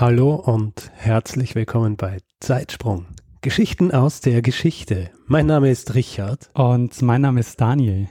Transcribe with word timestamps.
Hallo 0.00 0.34
und 0.34 0.90
herzlich 0.96 1.54
willkommen 1.54 1.96
bei 1.96 2.18
Zeitsprung. 2.40 3.06
Geschichten 3.42 3.92
aus 3.92 4.20
der 4.20 4.42
Geschichte. 4.42 5.10
Mein 5.26 5.46
Name 5.46 5.70
ist 5.70 5.94
Richard. 5.94 6.50
Und 6.52 7.00
mein 7.00 7.20
Name 7.20 7.38
ist 7.38 7.60
Daniel. 7.60 8.08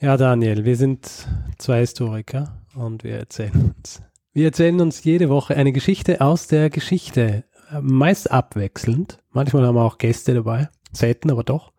Ja, 0.00 0.16
Daniel, 0.16 0.64
wir 0.64 0.76
sind 0.76 1.26
zwei 1.58 1.80
Historiker 1.80 2.62
und 2.76 3.02
wir 3.02 3.16
erzählen 3.18 3.74
uns. 3.76 4.00
Wir 4.32 4.44
erzählen 4.44 4.80
uns 4.80 5.02
jede 5.02 5.28
Woche 5.28 5.56
eine 5.56 5.72
Geschichte 5.72 6.20
aus 6.20 6.46
der 6.46 6.70
Geschichte. 6.70 7.42
Meist 7.80 8.30
abwechselnd. 8.30 9.18
Manchmal 9.32 9.66
haben 9.66 9.74
wir 9.74 9.82
auch 9.82 9.98
Gäste 9.98 10.34
dabei. 10.34 10.68
Selten, 10.92 11.32
aber 11.32 11.42
doch. 11.42 11.72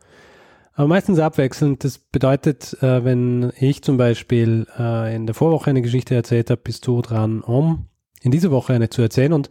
Aber 0.74 0.90
meistens 0.90 1.18
abwechselnd. 1.18 1.82
Das 1.85 1.98
bedeutet, 1.98 2.76
äh, 2.84 3.05
wenn 3.05 3.54
ich 3.58 3.84
zum 3.84 3.96
Beispiel 3.96 4.68
äh, 4.77 5.16
in 5.16 5.27
der 5.27 5.34
Vorwoche 5.34 5.70
eine 5.70 5.82
Geschichte 5.82 6.13
erzählt 6.13 6.49
habe, 6.49 6.60
bist 6.62 6.85
du 6.88 7.02
dran, 7.02 7.40
um 7.40 7.88
in 8.25 8.31
dieser 8.31 8.52
Woche 8.52 8.73
eine 8.73 8.89
zu 8.89 9.02
erzählen. 9.02 9.31
Und 9.31 9.49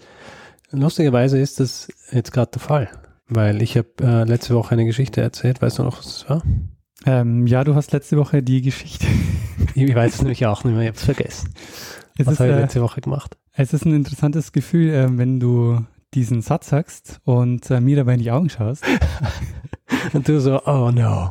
lustigerweise 0.71 1.39
ist 1.39 1.61
das 1.61 1.89
jetzt 2.11 2.33
gerade 2.33 2.51
der 2.51 2.61
Fall, 2.61 2.91
weil 3.29 3.63
ich 3.63 3.79
habe 3.79 3.89
äh, 4.03 4.25
letzte 4.25 4.55
Woche 4.55 4.73
eine 4.73 4.85
Geschichte 4.85 5.21
erzählt. 5.21 5.63
Weißt 5.63 5.79
du 5.79 5.85
noch, 5.85 5.99
was 5.99 6.07
das 6.07 6.29
war? 6.29 6.43
Ähm, 7.07 7.47
ja, 7.47 7.63
du 7.65 7.77
hast 7.77 7.93
letzte 7.93 8.17
Woche 8.17 8.43
die 8.43 8.63
Geschichte. 8.63 9.07
ich 9.75 9.95
weiß 9.95 10.17
es 10.17 10.23
nämlich 10.23 10.45
auch 10.47 10.65
nicht 10.65 10.75
mehr, 10.75 10.83
ich 10.83 10.89
habe 10.89 10.99
es 10.99 11.05
vergessen. 11.05 11.55
Es 12.19 12.27
was 12.27 12.41
habe 12.41 12.51
ich 12.51 12.57
äh, 12.57 12.61
letzte 12.61 12.83
Woche 12.83 13.01
gemacht? 13.01 13.37
Es 13.53 13.73
ist 13.73 13.85
ein 13.87 13.95
interessantes 13.95 14.53
Gefühl, 14.53 14.91
äh, 14.91 15.19
wenn 15.19 15.39
du 15.39 15.85
diesen 16.13 16.43
Satz 16.43 16.69
sagst 16.69 17.21
und 17.25 17.71
äh, 17.71 17.81
mir 17.81 17.97
dabei 17.97 18.15
in 18.15 18.21
die 18.21 18.31
Augen 18.33 18.51
schaust. 18.51 18.85
und 20.13 20.29
du 20.29 20.41
so, 20.41 20.61
oh 20.67 20.91
no. 20.91 21.31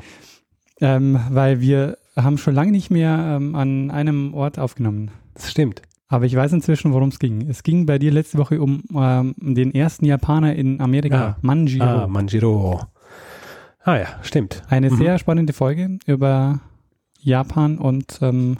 Ähm, 0.80 1.20
weil 1.30 1.60
wir 1.60 1.98
haben 2.16 2.38
schon 2.38 2.56
lange 2.56 2.72
nicht 2.72 2.90
mehr 2.90 3.38
ähm, 3.38 3.56
an 3.56 3.92
einem 3.92 4.34
Ort 4.34 4.60
aufgenommen. 4.60 5.12
Das 5.34 5.52
stimmt. 5.52 5.82
Aber 6.08 6.26
ich 6.26 6.36
weiß 6.36 6.54
inzwischen, 6.54 6.94
worum 6.94 7.10
es 7.10 7.20
ging. 7.20 7.48
Es 7.50 7.64
ging 7.64 7.86
bei 7.86 7.98
dir 7.98 8.12
letzte 8.12 8.38
Woche 8.38 8.62
um 8.62 8.84
ähm, 8.96 9.36
den 9.38 9.74
ersten 9.74 10.06
Japaner 10.06 10.56
in 10.56 10.80
Amerika, 10.80 11.30
ah, 11.30 11.38
Manjiro. 11.42 11.86
Ah, 11.86 12.08
Manjiro. 12.08 12.82
Ah 13.84 13.98
ja, 13.98 14.08
stimmt. 14.22 14.64
Eine 14.70 14.92
mhm. 14.92 14.98
sehr 14.98 15.18
spannende 15.18 15.54
Folge 15.54 15.98
über 16.06 16.62
Japan 17.20 17.78
und 17.78 18.20
ähm, 18.22 18.58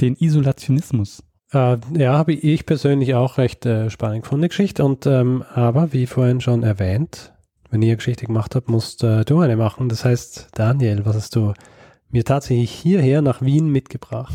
den 0.00 0.16
Isolationismus. 0.16 1.22
Äh, 1.52 1.78
ja, 1.96 2.14
habe 2.14 2.32
ich 2.32 2.66
persönlich 2.66 3.14
auch 3.14 3.38
recht 3.38 3.64
äh, 3.66 3.88
spannend 3.88 4.24
gefunden, 4.24 4.42
die 4.42 4.48
Geschichte. 4.48 4.84
Und 4.84 5.06
ähm, 5.06 5.44
aber 5.54 5.92
wie 5.92 6.06
vorhin 6.06 6.40
schon 6.40 6.62
erwähnt, 6.62 7.32
wenn 7.70 7.82
ihr 7.82 7.96
Geschichte 7.96 8.26
gemacht 8.26 8.54
habt, 8.54 8.68
musst 8.68 9.04
äh, 9.04 9.24
du 9.24 9.40
eine 9.40 9.56
machen. 9.56 9.88
Das 9.88 10.04
heißt, 10.04 10.48
Daniel, 10.54 11.04
was 11.06 11.16
hast 11.16 11.36
du 11.36 11.54
mir 12.10 12.24
tatsächlich 12.24 12.70
hierher 12.70 13.22
nach 13.22 13.42
Wien 13.42 13.68
mitgebracht? 13.68 14.34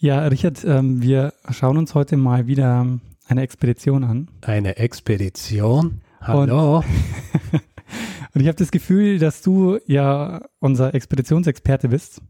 Ja, 0.00 0.24
Richard, 0.28 0.64
ähm, 0.64 1.02
wir 1.02 1.34
schauen 1.50 1.76
uns 1.76 1.96
heute 1.96 2.16
mal 2.16 2.46
wieder 2.46 2.86
eine 3.26 3.42
Expedition 3.42 4.04
an. 4.04 4.28
Eine 4.42 4.76
Expedition? 4.76 6.02
Hallo? 6.20 6.78
Und, 6.78 6.84
und 8.34 8.40
ich 8.40 8.46
habe 8.46 8.56
das 8.56 8.70
Gefühl, 8.70 9.18
dass 9.18 9.42
du 9.42 9.80
ja 9.86 10.42
unser 10.60 10.94
Expeditionsexperte 10.94 11.88
bist. 11.88 12.22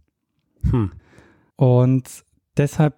Hm. 0.71 0.93
Und 1.57 2.09
deshalb 2.57 2.95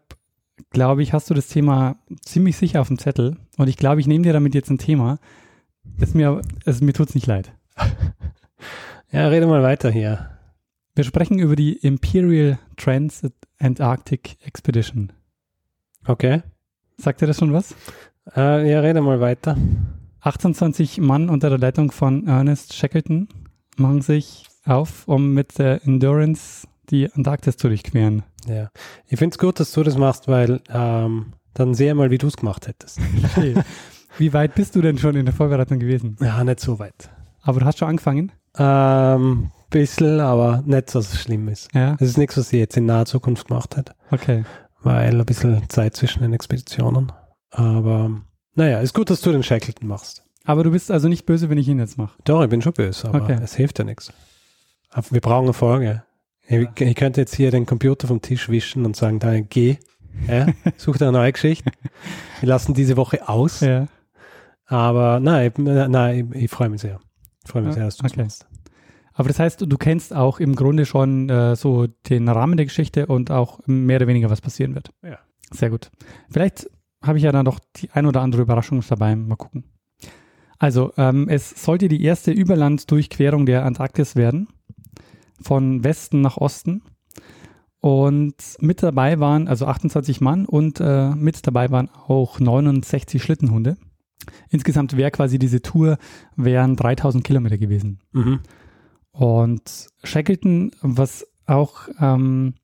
glaube 0.70 1.02
ich, 1.02 1.12
hast 1.12 1.28
du 1.30 1.34
das 1.34 1.48
Thema 1.48 1.96
ziemlich 2.20 2.56
sicher 2.56 2.80
auf 2.80 2.86
dem 2.86 2.98
Zettel. 2.98 3.38
Und 3.56 3.68
ich 3.68 3.76
glaube, 3.76 4.00
ich 4.00 4.06
nehme 4.06 4.22
dir 4.22 4.32
damit 4.32 4.54
jetzt 4.54 4.70
ein 4.70 4.78
Thema. 4.78 5.18
Es 5.98 6.14
mir, 6.14 6.42
es, 6.64 6.80
mir 6.80 6.92
tut's 6.92 7.16
nicht 7.16 7.26
leid. 7.26 7.50
ja, 9.10 9.26
rede 9.26 9.48
mal 9.48 9.64
weiter 9.64 9.90
hier. 9.90 10.30
Wir 10.94 11.02
sprechen 11.02 11.40
über 11.40 11.56
die 11.56 11.72
Imperial 11.72 12.60
Transit 12.76 13.34
Antarctic 13.60 14.36
Expedition. 14.44 15.12
Okay. 16.06 16.42
Sagt 16.96 17.22
ihr 17.22 17.28
das 17.28 17.38
schon 17.38 17.52
was? 17.52 17.74
Äh, 18.36 18.70
ja, 18.70 18.80
rede 18.80 19.00
mal 19.00 19.20
weiter. 19.20 19.56
28 20.20 20.98
Mann 20.98 21.28
unter 21.28 21.48
der 21.48 21.58
Leitung 21.58 21.90
von 21.90 22.26
Ernest 22.26 22.74
Shackleton 22.74 23.28
machen 23.76 24.02
sich 24.02 24.46
auf, 24.64 25.08
um 25.08 25.32
mit 25.32 25.58
der 25.58 25.84
Endurance 25.84 26.66
die 26.90 27.10
Antarktis 27.12 27.56
zu 27.56 27.68
durchqueren. 27.68 28.22
Ja, 28.46 28.70
ich 29.06 29.18
finde 29.18 29.34
es 29.34 29.38
gut, 29.38 29.60
dass 29.60 29.72
du 29.72 29.82
das 29.82 29.96
machst, 29.96 30.28
weil 30.28 30.60
ähm, 30.68 31.32
dann 31.54 31.74
sehe 31.74 31.94
mal, 31.94 32.10
wie 32.10 32.18
du 32.18 32.26
es 32.26 32.36
gemacht 32.36 32.66
hättest. 32.66 33.00
Wie 34.18 34.32
weit 34.32 34.54
bist 34.56 34.74
du 34.74 34.82
denn 34.82 34.98
schon 34.98 35.14
in 35.14 35.24
der 35.24 35.34
Vorbereitung 35.34 35.78
gewesen? 35.78 36.16
Ja, 36.20 36.42
nicht 36.42 36.60
so 36.60 36.78
weit. 36.78 37.10
Aber 37.42 37.60
du 37.60 37.66
hast 37.66 37.78
schon 37.78 37.88
angefangen? 37.88 38.32
Ähm, 38.58 39.50
bisschen, 39.70 40.20
aber 40.20 40.62
nicht, 40.66 40.94
dass 40.94 41.12
es 41.12 41.20
schlimm 41.20 41.48
ist. 41.48 41.68
Ja. 41.74 41.96
Es 42.00 42.10
ist 42.10 42.18
nichts, 42.18 42.36
was 42.36 42.48
sie 42.48 42.58
jetzt 42.58 42.76
in 42.76 42.86
naher 42.86 43.06
Zukunft 43.06 43.48
gemacht 43.48 43.76
hat. 43.76 43.94
Okay. 44.10 44.44
Weil 44.82 45.18
ein 45.18 45.26
bisschen 45.26 45.68
Zeit 45.68 45.96
zwischen 45.96 46.22
den 46.22 46.32
Expeditionen. 46.32 47.12
Aber 47.50 48.22
naja, 48.54 48.80
ist 48.80 48.94
gut, 48.94 49.10
dass 49.10 49.20
du 49.20 49.32
den 49.32 49.42
Shackleton 49.42 49.88
machst. 49.88 50.24
Aber 50.44 50.64
du 50.64 50.70
bist 50.70 50.90
also 50.90 51.08
nicht 51.08 51.26
böse, 51.26 51.50
wenn 51.50 51.58
ich 51.58 51.68
ihn 51.68 51.78
jetzt 51.78 51.98
mache. 51.98 52.16
Doch, 52.24 52.42
ich 52.42 52.48
bin 52.48 52.62
schon 52.62 52.72
böse, 52.72 53.08
aber 53.08 53.22
okay. 53.22 53.38
es 53.42 53.54
hilft 53.54 53.78
ja 53.78 53.84
nichts. 53.84 54.12
Wir 55.10 55.20
brauchen 55.20 55.44
eine 55.44 55.52
Folge. 55.52 56.02
Ich, 56.46 56.68
ich, 56.80 56.94
könnte 56.96 57.20
jetzt 57.20 57.34
hier 57.34 57.50
den 57.50 57.66
Computer 57.66 58.08
vom 58.08 58.22
Tisch 58.22 58.48
wischen 58.48 58.84
und 58.84 58.96
sagen, 58.96 59.20
da 59.20 59.38
geh, 59.40 59.76
ja, 60.26 60.46
such 60.76 60.96
dir 60.96 61.08
eine 61.08 61.18
neue 61.18 61.32
Geschichte. 61.32 61.70
Wir 62.40 62.48
lassen 62.48 62.74
diese 62.74 62.96
Woche 62.96 63.28
aus. 63.28 63.60
Ja. 63.60 63.86
Aber 64.66 65.20
nein, 65.20 65.52
nein, 65.56 66.30
ich, 66.34 66.44
ich 66.44 66.50
freue 66.50 66.68
mich 66.68 66.80
sehr. 66.80 67.00
Ich 67.44 67.50
freue 67.50 67.62
mich 67.62 67.74
sehr, 67.74 67.84
dass 67.84 67.98
du 67.98 68.06
okay. 68.06 68.22
machst. 68.22 68.46
Aber 69.12 69.28
das 69.28 69.38
heißt, 69.38 69.62
du 69.66 69.76
kennst 69.76 70.14
auch 70.14 70.40
im 70.40 70.54
Grunde 70.54 70.86
schon 70.86 71.28
äh, 71.28 71.56
so 71.56 71.86
den 72.08 72.28
Rahmen 72.28 72.56
der 72.56 72.66
Geschichte 72.66 73.06
und 73.06 73.30
auch 73.30 73.60
mehr 73.66 73.96
oder 73.96 74.06
weniger, 74.06 74.30
was 74.30 74.40
passieren 74.40 74.74
wird. 74.74 74.90
Ja. 75.02 75.18
Sehr 75.52 75.70
gut. 75.70 75.90
Vielleicht 76.30 76.70
habe 77.02 77.18
ich 77.18 77.24
ja 77.24 77.32
dann 77.32 77.44
noch 77.44 77.58
die 77.76 77.90
ein 77.90 78.06
oder 78.06 78.20
andere 78.20 78.42
Überraschung 78.42 78.82
dabei. 78.88 79.16
Mal 79.16 79.36
gucken. 79.36 79.64
Also, 80.58 80.92
ähm, 80.96 81.28
es 81.28 81.50
sollte 81.64 81.88
die 81.88 82.02
erste 82.02 82.30
Überlanddurchquerung 82.30 83.46
der 83.46 83.64
Antarktis 83.64 84.14
werden. 84.14 84.48
Von 85.40 85.82
Westen 85.82 86.20
nach 86.20 86.36
Osten. 86.36 86.82
Und 87.80 88.34
mit 88.60 88.82
dabei 88.82 89.20
waren, 89.20 89.48
also 89.48 89.66
28 89.66 90.20
Mann 90.20 90.44
und 90.44 90.80
äh, 90.80 91.10
mit 91.14 91.46
dabei 91.46 91.70
waren 91.70 91.88
auch 91.88 92.38
69 92.38 93.22
Schlittenhunde. 93.22 93.78
Insgesamt 94.50 94.98
wäre 94.98 95.10
quasi 95.10 95.38
diese 95.38 95.62
Tour, 95.62 95.96
wären 96.36 96.76
3000 96.76 97.24
Kilometer 97.24 97.56
gewesen. 97.56 98.00
Mhm. 98.12 98.40
Und 99.12 99.88
Shackleton, 100.04 100.70
was 100.82 101.26
auch 101.46 101.88
ähm, 102.00 102.54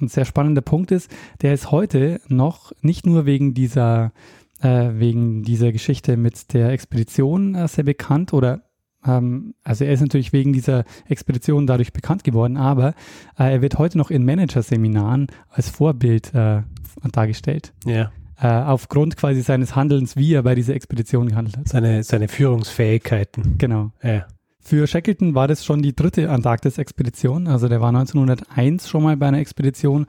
ein 0.00 0.08
sehr 0.08 0.24
spannender 0.24 0.62
Punkt 0.62 0.90
ist, 0.90 1.10
der 1.42 1.54
ist 1.54 1.70
heute 1.70 2.20
noch 2.28 2.72
nicht 2.82 3.06
nur 3.06 3.26
wegen 3.26 3.54
dieser, 3.54 4.12
äh, 4.60 4.90
wegen 4.94 5.42
dieser 5.42 5.72
Geschichte 5.72 6.16
mit 6.16 6.52
der 6.52 6.70
Expedition 6.70 7.54
äh, 7.54 7.66
sehr 7.68 7.84
bekannt 7.84 8.32
oder 8.32 8.62
ähm, 9.04 9.54
also 9.64 9.84
er 9.84 9.92
ist 9.92 10.00
natürlich 10.00 10.32
wegen 10.32 10.52
dieser 10.52 10.84
Expedition 11.08 11.66
dadurch 11.66 11.92
bekannt 11.92 12.24
geworden, 12.24 12.56
aber 12.56 12.94
äh, 13.38 13.52
er 13.52 13.62
wird 13.62 13.78
heute 13.78 13.98
noch 13.98 14.10
in 14.10 14.24
Managerseminaren 14.24 15.28
als 15.50 15.68
Vorbild 15.68 16.34
äh, 16.34 16.62
dargestellt. 17.12 17.72
Ja. 17.84 18.12
Äh, 18.40 18.48
aufgrund 18.48 19.16
quasi 19.16 19.40
seines 19.42 19.74
Handelns, 19.74 20.16
wie 20.16 20.34
er 20.34 20.44
bei 20.44 20.54
dieser 20.54 20.74
Expedition 20.74 21.28
gehandelt 21.28 21.56
hat. 21.56 21.68
Seine, 21.68 22.04
seine 22.04 22.28
Führungsfähigkeiten. 22.28 23.58
Genau. 23.58 23.90
Ja. 24.02 24.26
Für 24.60 24.86
Shackleton 24.86 25.34
war 25.34 25.48
das 25.48 25.64
schon 25.64 25.82
die 25.82 25.94
dritte 25.94 26.30
Antarktis-Expedition. 26.30 27.46
Also 27.46 27.68
der 27.68 27.80
war 27.80 27.88
1901 27.88 28.88
schon 28.88 29.02
mal 29.02 29.16
bei 29.16 29.28
einer 29.28 29.38
Expedition 29.38 30.06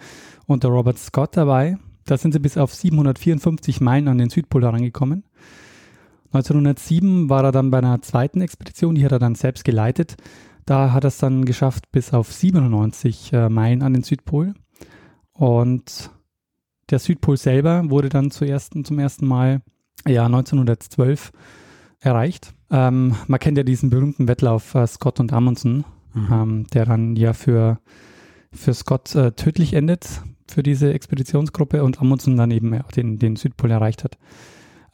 unter 0.47 0.69
Robert 0.69 0.97
Scott 0.97 1.37
dabei. 1.37 1.77
Da 2.05 2.17
sind 2.17 2.31
sie 2.31 2.39
bis 2.39 2.57
auf 2.57 2.73
754 2.73 3.81
Meilen 3.81 4.07
an 4.07 4.17
den 4.17 4.29
Südpol 4.29 4.63
herangekommen. 4.63 5.23
1907 6.31 7.29
war 7.29 7.43
er 7.43 7.51
dann 7.51 7.71
bei 7.71 7.79
einer 7.79 8.01
zweiten 8.01 8.41
Expedition, 8.41 8.95
die 8.95 9.05
hat 9.05 9.11
er 9.11 9.19
dann 9.19 9.35
selbst 9.35 9.63
geleitet. 9.63 10.15
Da 10.65 10.91
hat 10.91 11.03
er 11.03 11.09
es 11.09 11.17
dann 11.17 11.45
geschafft 11.45 11.91
bis 11.91 12.13
auf 12.13 12.31
97 12.31 13.33
äh, 13.33 13.49
Meilen 13.49 13.81
an 13.81 13.93
den 13.93 14.03
Südpol. 14.03 14.53
Und 15.33 16.11
der 16.89 16.99
Südpol 16.99 17.37
selber 17.37 17.89
wurde 17.89 18.09
dann 18.09 18.29
zuerst, 18.29 18.73
zum 18.83 18.99
ersten 18.99 19.25
Mal 19.27 19.61
ja 20.07 20.25
1912 20.25 21.31
erreicht. 21.99 22.53
Ähm, 22.71 23.15
man 23.27 23.39
kennt 23.39 23.57
ja 23.57 23.63
diesen 23.63 23.89
berühmten 23.89 24.27
Wettlauf 24.27 24.75
äh, 24.75 24.85
Scott 24.87 25.19
und 25.19 25.33
Amundsen, 25.33 25.85
mhm. 26.13 26.27
ähm, 26.31 26.67
der 26.73 26.85
dann 26.85 27.15
ja 27.15 27.33
für, 27.33 27.79
für 28.51 28.73
Scott 28.73 29.15
äh, 29.15 29.31
tödlich 29.31 29.73
endet, 29.73 30.21
für 30.47 30.63
diese 30.63 30.93
Expeditionsgruppe 30.93 31.83
und 31.83 31.99
Amundsen 31.99 32.37
dann 32.37 32.51
eben 32.51 32.79
auch 32.81 32.91
den, 32.91 33.19
den 33.19 33.35
Südpol 33.35 33.71
erreicht 33.71 34.03
hat. 34.03 34.17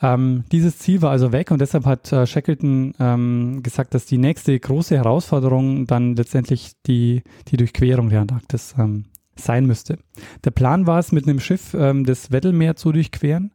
Ähm, 0.01 0.43
dieses 0.51 0.77
Ziel 0.77 1.01
war 1.01 1.11
also 1.11 1.31
weg 1.31 1.51
und 1.51 1.61
deshalb 1.61 1.85
hat 1.85 2.11
äh, 2.11 2.27
Shackleton 2.27 2.93
ähm, 2.99 3.63
gesagt, 3.63 3.93
dass 3.93 4.05
die 4.05 4.17
nächste 4.17 4.57
große 4.59 4.95
Herausforderung 4.95 5.87
dann 5.87 6.15
letztendlich 6.15 6.73
die, 6.85 7.23
die 7.47 7.57
Durchquerung 7.57 8.09
der 8.09 8.21
Antarktis 8.21 8.75
ähm, 8.77 9.05
sein 9.35 9.65
müsste. 9.65 9.97
Der 10.43 10.51
Plan 10.51 10.87
war 10.87 10.99
es, 10.99 11.11
mit 11.11 11.27
einem 11.27 11.39
Schiff 11.39 11.73
ähm, 11.73 12.05
das 12.05 12.31
Weddellmeer 12.31 12.75
zu 12.75 12.91
durchqueren 12.91 13.51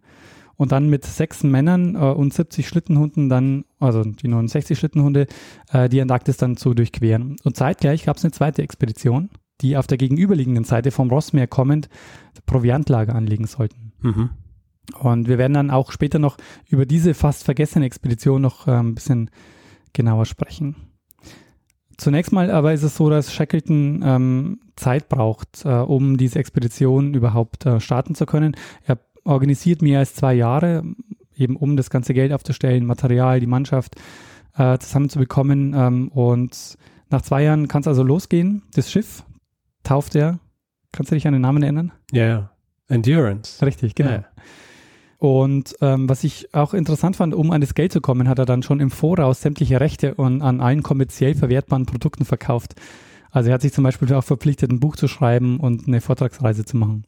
und 0.61 0.73
dann 0.73 0.91
mit 0.91 1.07
sechs 1.07 1.43
Männern 1.43 1.95
äh, 1.95 2.01
und 2.01 2.35
70 2.35 2.69
Schlittenhunden 2.69 3.31
dann, 3.31 3.65
also 3.79 4.05
die 4.05 4.29
69 4.29 4.79
Schlittenhunde, 4.79 5.27
äh, 5.73 5.89
die 5.89 6.03
Antarktis 6.03 6.37
dann 6.37 6.59
zu 6.59 6.75
durchqueren. 6.75 7.37
Und 7.45 7.57
zeitgleich 7.57 8.05
gab 8.05 8.19
es 8.19 8.25
eine 8.27 8.33
zweite 8.33 8.61
Expedition, 8.61 9.31
die 9.62 9.79
auf 9.79 9.87
der 9.87 9.97
gegenüberliegenden 9.97 10.65
Seite 10.65 10.91
vom 10.91 11.09
Rossmeer 11.09 11.47
kommend 11.47 11.89
Proviantlager 12.45 13.15
anlegen 13.15 13.47
sollten. 13.47 13.93
Mhm. 14.03 14.31
Und 14.99 15.29
wir 15.29 15.39
werden 15.39 15.55
dann 15.55 15.71
auch 15.71 15.93
später 15.93 16.19
noch 16.19 16.37
über 16.69 16.85
diese 16.85 17.15
fast 17.15 17.45
vergessene 17.45 17.87
Expedition 17.87 18.43
noch 18.43 18.69
äh, 18.69 18.73
ein 18.73 18.95
bisschen 18.95 19.31
genauer 19.95 20.27
sprechen. 20.27 20.77
Zunächst 21.97 22.33
mal 22.33 22.51
aber 22.51 22.75
ist 22.75 22.83
es 22.83 22.97
so, 22.97 23.09
dass 23.09 23.33
Shackleton 23.33 24.03
ähm, 24.05 24.61
Zeit 24.77 25.09
braucht, 25.09 25.65
äh, 25.65 25.71
um 25.71 26.19
diese 26.19 26.39
Expedition 26.39 27.15
überhaupt 27.15 27.65
äh, 27.65 27.81
starten 27.81 28.15
zu 28.15 28.27
können. 28.27 28.57
Er 28.85 28.99
organisiert 29.25 29.82
mehr 29.82 30.00
als 30.00 30.14
zwei 30.14 30.34
Jahre, 30.34 30.84
eben 31.37 31.56
um 31.56 31.76
das 31.76 31.90
ganze 31.90 32.14
Geld 32.14 32.32
aufzustellen, 32.32 32.87
Material, 32.87 33.40
die 33.40 33.46
Mannschaft 33.46 33.96
äh, 34.56 34.78
zusammenzubekommen. 34.78 35.75
Ähm, 35.75 36.08
und 36.08 36.76
nach 37.11 37.22
zwei 37.22 37.43
Jahren 37.43 37.69
kann 37.69 37.81
es 37.81 37.88
also 37.88 38.02
losgehen. 38.02 38.62
Das 38.75 38.90
Schiff 38.90 39.25
tauft 39.82 40.14
er. 40.14 40.38
Kannst 40.93 41.11
du 41.11 41.17
dich 41.17 41.26
an 41.26 41.32
den 41.32 41.43
Namen 41.43 41.62
erinnern? 41.62 41.93
Ja, 42.12 42.26
ja. 42.26 42.50
Endurance. 42.88 43.64
Richtig, 43.64 43.94
genau. 43.94 44.11
Ja. 44.11 44.25
Und 45.19 45.76
ähm, 45.82 46.08
was 46.08 46.25
ich 46.25 46.55
auch 46.55 46.73
interessant 46.73 47.16
fand, 47.16 47.34
um 47.34 47.50
an 47.50 47.61
das 47.61 47.75
Geld 47.75 47.93
zu 47.93 48.00
kommen, 48.00 48.26
hat 48.26 48.38
er 48.38 48.46
dann 48.46 48.62
schon 48.62 48.81
im 48.81 48.90
Voraus 48.90 49.43
sämtliche 49.43 49.78
Rechte 49.78 50.14
und 50.14 50.40
an 50.40 50.61
allen 50.61 50.82
kommerziell 50.82 51.34
verwertbaren 51.34 51.84
Produkten 51.84 52.25
verkauft. 52.25 52.75
Also 53.31 53.50
er 53.50 53.55
hat 53.55 53.62
sich 53.62 53.73
zum 53.73 53.84
Beispiel 53.84 54.12
auch 54.14 54.25
verpflichtet, 54.25 54.70
ein 54.73 54.81
Buch 54.81 54.96
zu 54.96 55.08
schreiben 55.08 55.61
und 55.61 55.87
eine 55.87 56.00
Vortragsreise 56.00 56.64
zu 56.64 56.78
machen. 56.78 57.06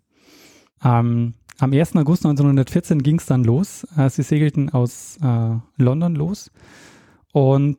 Ähm, 0.85 1.35
am 1.59 1.73
1. 1.73 1.97
August 1.97 2.25
1914 2.25 3.03
ging 3.03 3.19
es 3.19 3.27
dann 3.27 3.45
los. 3.45 3.87
Äh, 3.97 4.11
sie 4.11 4.23
segelten 4.23 4.71
aus 4.71 5.19
äh, 5.23 5.57
London 5.77 6.15
los. 6.15 6.51
Und 7.33 7.79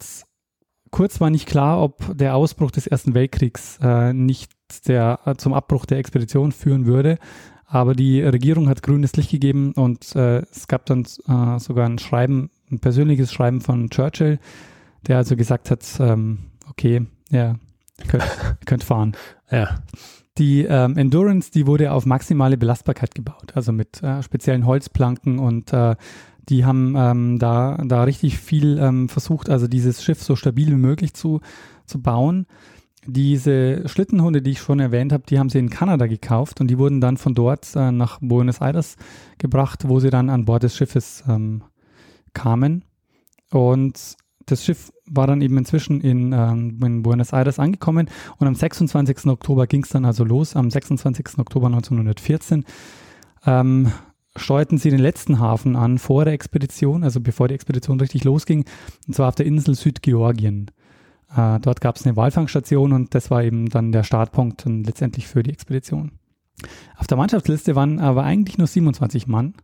kurz 0.92 1.20
war 1.20 1.30
nicht 1.30 1.48
klar, 1.48 1.82
ob 1.82 2.18
der 2.18 2.36
Ausbruch 2.36 2.72
des 2.72 2.88
Ersten 2.88 3.14
Weltkriegs 3.14 3.80
äh, 3.82 4.14
nicht 4.14 4.52
der, 4.88 5.20
äh, 5.26 5.36
zum 5.36 5.54
Abbruch 5.54 5.86
der 5.86 5.98
Expedition 5.98 6.52
führen 6.52 6.86
würde. 6.86 7.18
Aber 7.66 7.96
die 7.96 8.22
Regierung 8.22 8.70
hat 8.70 8.84
grünes 8.84 9.16
Licht 9.16 9.32
gegeben 9.32 9.74
und 9.74 10.16
äh, 10.16 10.44
es 10.52 10.68
gab 10.68 10.86
dann 10.86 11.06
äh, 11.28 11.60
sogar 11.60 11.88
ein 11.88 11.98
Schreiben, 11.98 12.52
ein 12.72 12.80
persönliches 12.80 13.34
Schreiben 13.34 13.62
von 13.62 13.90
Churchill, 13.90 14.40
der 15.08 15.18
also 15.18 15.36
gesagt 15.36 15.72
hat, 15.72 15.84
ähm, 16.00 16.38
okay, 16.70 17.08
ja, 17.32 17.56
könnt, 18.08 18.24
könnt 18.66 18.84
fahren. 18.84 19.14
Ja. 19.52 19.84
Die 20.38 20.64
ähm, 20.64 20.98
Endurance, 20.98 21.52
die 21.52 21.68
wurde 21.68 21.92
auf 21.92 22.06
maximale 22.06 22.58
Belastbarkeit 22.58 23.14
gebaut, 23.14 23.52
also 23.54 23.72
mit 23.72 24.02
äh, 24.02 24.24
speziellen 24.24 24.66
Holzplanken 24.66 25.38
und 25.38 25.72
äh, 25.74 25.96
die 26.50 26.66
haben 26.66 26.96
ähm, 26.98 27.40
da, 27.40 27.78
da 27.86 28.04
richtig 28.04 28.40
viel 28.40 28.78
ähm, 28.80 29.10
versucht, 29.10 29.50
also 29.50 29.68
dieses 29.68 30.04
Schiff 30.04 30.22
so 30.22 30.36
stabil 30.36 30.70
wie 30.70 30.76
möglich 30.76 31.14
zu, 31.14 31.40
zu 31.86 32.02
bauen. 32.02 32.48
Diese 33.06 33.88
Schlittenhunde, 33.88 34.42
die 34.42 34.52
ich 34.52 34.60
schon 34.60 34.80
erwähnt 34.80 35.14
habe, 35.14 35.24
die 35.28 35.38
haben 35.38 35.50
sie 35.50 35.60
in 35.60 35.70
Kanada 35.70 36.08
gekauft 36.08 36.62
und 36.62 36.68
die 36.68 36.78
wurden 36.78 37.00
dann 37.00 37.18
von 37.18 37.34
dort 37.34 37.76
äh, 37.76 37.92
nach 37.92 38.20
Buenos 38.22 38.60
Aires 38.60 38.96
gebracht, 39.38 39.88
wo 39.88 40.00
sie 40.00 40.10
dann 40.10 40.30
an 40.30 40.46
Bord 40.46 40.64
des 40.64 40.76
Schiffes 40.76 41.24
ähm, 41.28 41.64
kamen. 42.34 42.86
Und 43.52 44.18
das 44.46 44.64
Schiff 44.64 44.92
war 45.06 45.28
dann 45.28 45.42
eben 45.42 45.58
inzwischen 45.58 46.02
in, 46.02 46.34
ähm, 46.34 46.80
in 46.84 47.04
Buenos 47.04 47.34
Aires 47.34 47.60
angekommen 47.60 48.10
und 48.38 48.48
am 48.48 48.56
26. 48.56 49.28
Oktober 49.28 49.68
ging 49.68 49.84
es 49.84 49.90
dann 49.90 50.06
also 50.06 50.24
los. 50.24 50.56
Am 50.56 50.70
26. 50.70 51.40
Oktober 51.40 51.68
1914 51.68 52.66
ähm, 53.46 53.92
steuerten 54.36 54.78
sie 54.78 54.90
den 54.90 55.00
letzten 55.00 55.40
Hafen 55.40 55.76
an 55.76 56.00
vor 56.00 56.26
der 56.26 56.34
Expedition, 56.34 57.04
also 57.04 57.22
bevor 57.22 57.48
die 57.48 57.56
Expedition 57.56 58.00
richtig 58.00 58.24
losging, 58.24 58.66
und 59.08 59.16
zwar 59.16 59.30
auf 59.30 59.36
der 59.36 59.46
Insel 59.46 59.76
Südgeorgien. 59.76 60.72
Äh, 61.36 61.60
dort 61.60 61.82
gab 61.82 61.96
es 61.96 62.06
eine 62.06 62.16
Walfangstation 62.16 62.94
und 62.94 63.16
das 63.16 63.32
war 63.32 63.44
eben 63.44 63.70
dann 63.70 63.92
der 63.92 64.04
Startpunkt 64.04 64.66
und 64.66 64.84
letztendlich 64.86 65.28
für 65.28 65.44
die 65.44 65.52
Expedition. 65.52 66.12
Auf 66.98 67.08
der 67.08 67.18
Mannschaftsliste 67.18 67.76
waren 67.76 68.00
aber 68.00 68.24
eigentlich 68.24 68.58
nur 68.58 68.68
27 68.68 69.28
Mann, 69.28 69.56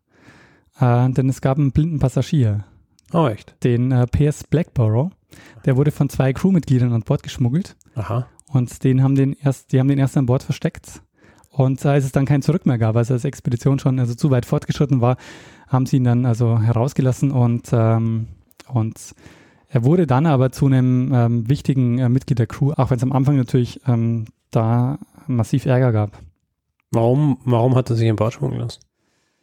äh, 0.79 1.09
denn 1.09 1.29
es 1.29 1.41
gab 1.41 1.57
einen 1.57 1.71
blinden 1.71 1.99
Passagier, 1.99 2.65
Oh, 3.13 3.27
echt? 3.27 3.55
den 3.63 3.91
äh, 3.91 4.05
P.S. 4.07 4.43
Blackborough. 4.43 5.11
Der 5.65 5.77
wurde 5.77 5.91
von 5.91 6.09
zwei 6.09 6.33
Crewmitgliedern 6.33 6.93
an 6.93 7.01
Bord 7.01 7.23
geschmuggelt 7.23 7.75
Aha. 7.95 8.27
und 8.47 8.83
den 8.83 9.03
haben 9.03 9.15
den 9.15 9.33
erst, 9.33 9.71
die 9.71 9.79
haben 9.79 9.87
den 9.87 9.99
erst 9.99 10.17
an 10.17 10.25
Bord 10.25 10.43
versteckt. 10.43 11.01
Und 11.51 11.85
als 11.85 12.05
es 12.05 12.11
dann 12.11 12.25
kein 12.25 12.41
Zurück 12.41 12.65
mehr 12.65 12.77
gab, 12.77 12.95
als 12.95 13.09
die 13.09 13.27
Expedition 13.27 13.79
schon 13.79 13.99
also 13.99 14.15
zu 14.15 14.31
weit 14.31 14.45
fortgeschritten 14.45 15.01
war, 15.01 15.17
haben 15.67 15.85
sie 15.85 15.97
ihn 15.97 16.03
dann 16.03 16.25
also 16.25 16.59
herausgelassen 16.59 17.31
und, 17.31 17.69
ähm, 17.73 18.27
und 18.67 19.13
er 19.67 19.83
wurde 19.83 20.07
dann 20.07 20.25
aber 20.25 20.51
zu 20.51 20.65
einem 20.65 21.11
ähm, 21.13 21.49
wichtigen 21.49 21.99
äh, 21.99 22.09
Mitglied 22.09 22.39
der 22.39 22.47
Crew, 22.47 22.71
auch 22.75 22.89
wenn 22.89 22.97
es 22.97 23.03
am 23.03 23.11
Anfang 23.11 23.35
natürlich 23.35 23.81
ähm, 23.87 24.25
da 24.51 24.97
massiv 25.27 25.65
Ärger 25.65 25.91
gab. 25.91 26.17
Warum, 26.91 27.37
warum 27.45 27.75
hat 27.75 27.89
er 27.89 27.95
sich 27.95 28.09
an 28.09 28.15
Bord 28.15 28.33
schmuggeln 28.33 28.61
lassen? 28.61 28.79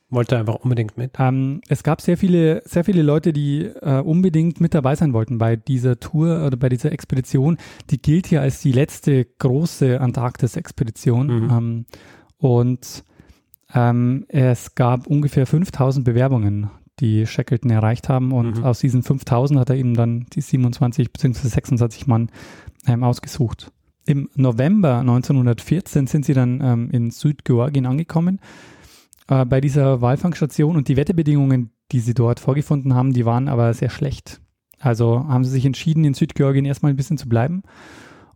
Wollte 0.09 0.37
er 0.37 0.41
einfach 0.41 0.57
unbedingt 0.57 0.97
mit? 0.97 1.13
Ähm, 1.19 1.61
es 1.69 1.83
gab 1.83 2.01
sehr 2.01 2.17
viele, 2.17 2.63
sehr 2.65 2.85
viele 2.85 3.03
Leute, 3.03 3.33
die 3.33 3.63
äh, 3.65 4.01
unbedingt 4.01 4.61
mit 4.61 4.73
dabei 4.73 4.95
sein 4.95 5.13
wollten 5.13 5.39
bei 5.39 5.57
dieser 5.57 5.99
Tour 5.99 6.47
oder 6.47 6.57
bei 6.57 6.69
dieser 6.69 6.93
Expedition. 6.93 7.57
Die 7.91 8.01
gilt 8.01 8.31
ja 8.31 8.41
als 8.41 8.61
die 8.61 8.71
letzte 8.71 9.25
große 9.25 10.01
Antarktis-Expedition. 10.01 11.27
Mhm. 11.27 11.51
Ähm, 11.51 11.87
und 12.39 13.05
ähm, 13.75 14.27
es 14.29 14.77
gab 14.77 15.09
ungefähr 15.09 15.45
5000 15.45 16.05
Bewerbungen, 16.05 16.71
die 17.01 17.27
Shackleton 17.27 17.71
erreicht 17.73 18.09
haben. 18.09 18.31
Und 18.31 18.59
Mhm. 18.59 18.65
aus 18.65 18.79
diesen 18.79 19.03
5000 19.03 19.59
hat 19.59 19.71
er 19.71 19.77
eben 19.77 19.95
dann 19.95 20.27
die 20.33 20.41
27 20.41 21.13
bzw. 21.13 21.49
26 21.49 22.07
Mann 22.07 22.31
ähm, 22.87 23.03
ausgesucht. 23.03 23.73
Im 24.05 24.29
November 24.37 24.99
1914 25.01 26.07
sind 26.07 26.25
sie 26.25 26.35
dann 26.35 26.61
ähm, 26.63 26.91
in 26.93 27.11
Südgeorgien 27.11 27.87
angekommen 27.87 28.39
äh, 29.29 29.45
bei 29.45 29.61
dieser 29.61 30.01
Walfangstation 30.01 30.77
und 30.77 30.89
die 30.89 30.97
Wetterbedingungen, 30.97 31.71
die 31.93 32.01
sie 32.01 32.15
dort 32.15 32.41
vorgefunden 32.41 32.95
haben, 32.95 33.13
die 33.13 33.27
waren 33.27 33.49
aber 33.49 33.73
sehr 33.75 33.91
schlecht. 33.91 34.41
Also 34.79 35.27
haben 35.27 35.45
sie 35.45 35.51
sich 35.51 35.65
entschieden, 35.65 36.05
in 36.05 36.15
Südgeorgien 36.15 36.65
erstmal 36.65 36.93
ein 36.93 36.97
bisschen 36.97 37.19
zu 37.19 37.29
bleiben 37.29 37.63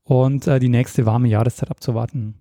und 0.02 0.46
äh, 0.46 0.58
die 0.58 0.68
nächste 0.68 1.06
warme 1.06 1.28
Jahreszeit 1.28 1.70
abzuwarten. 1.70 2.34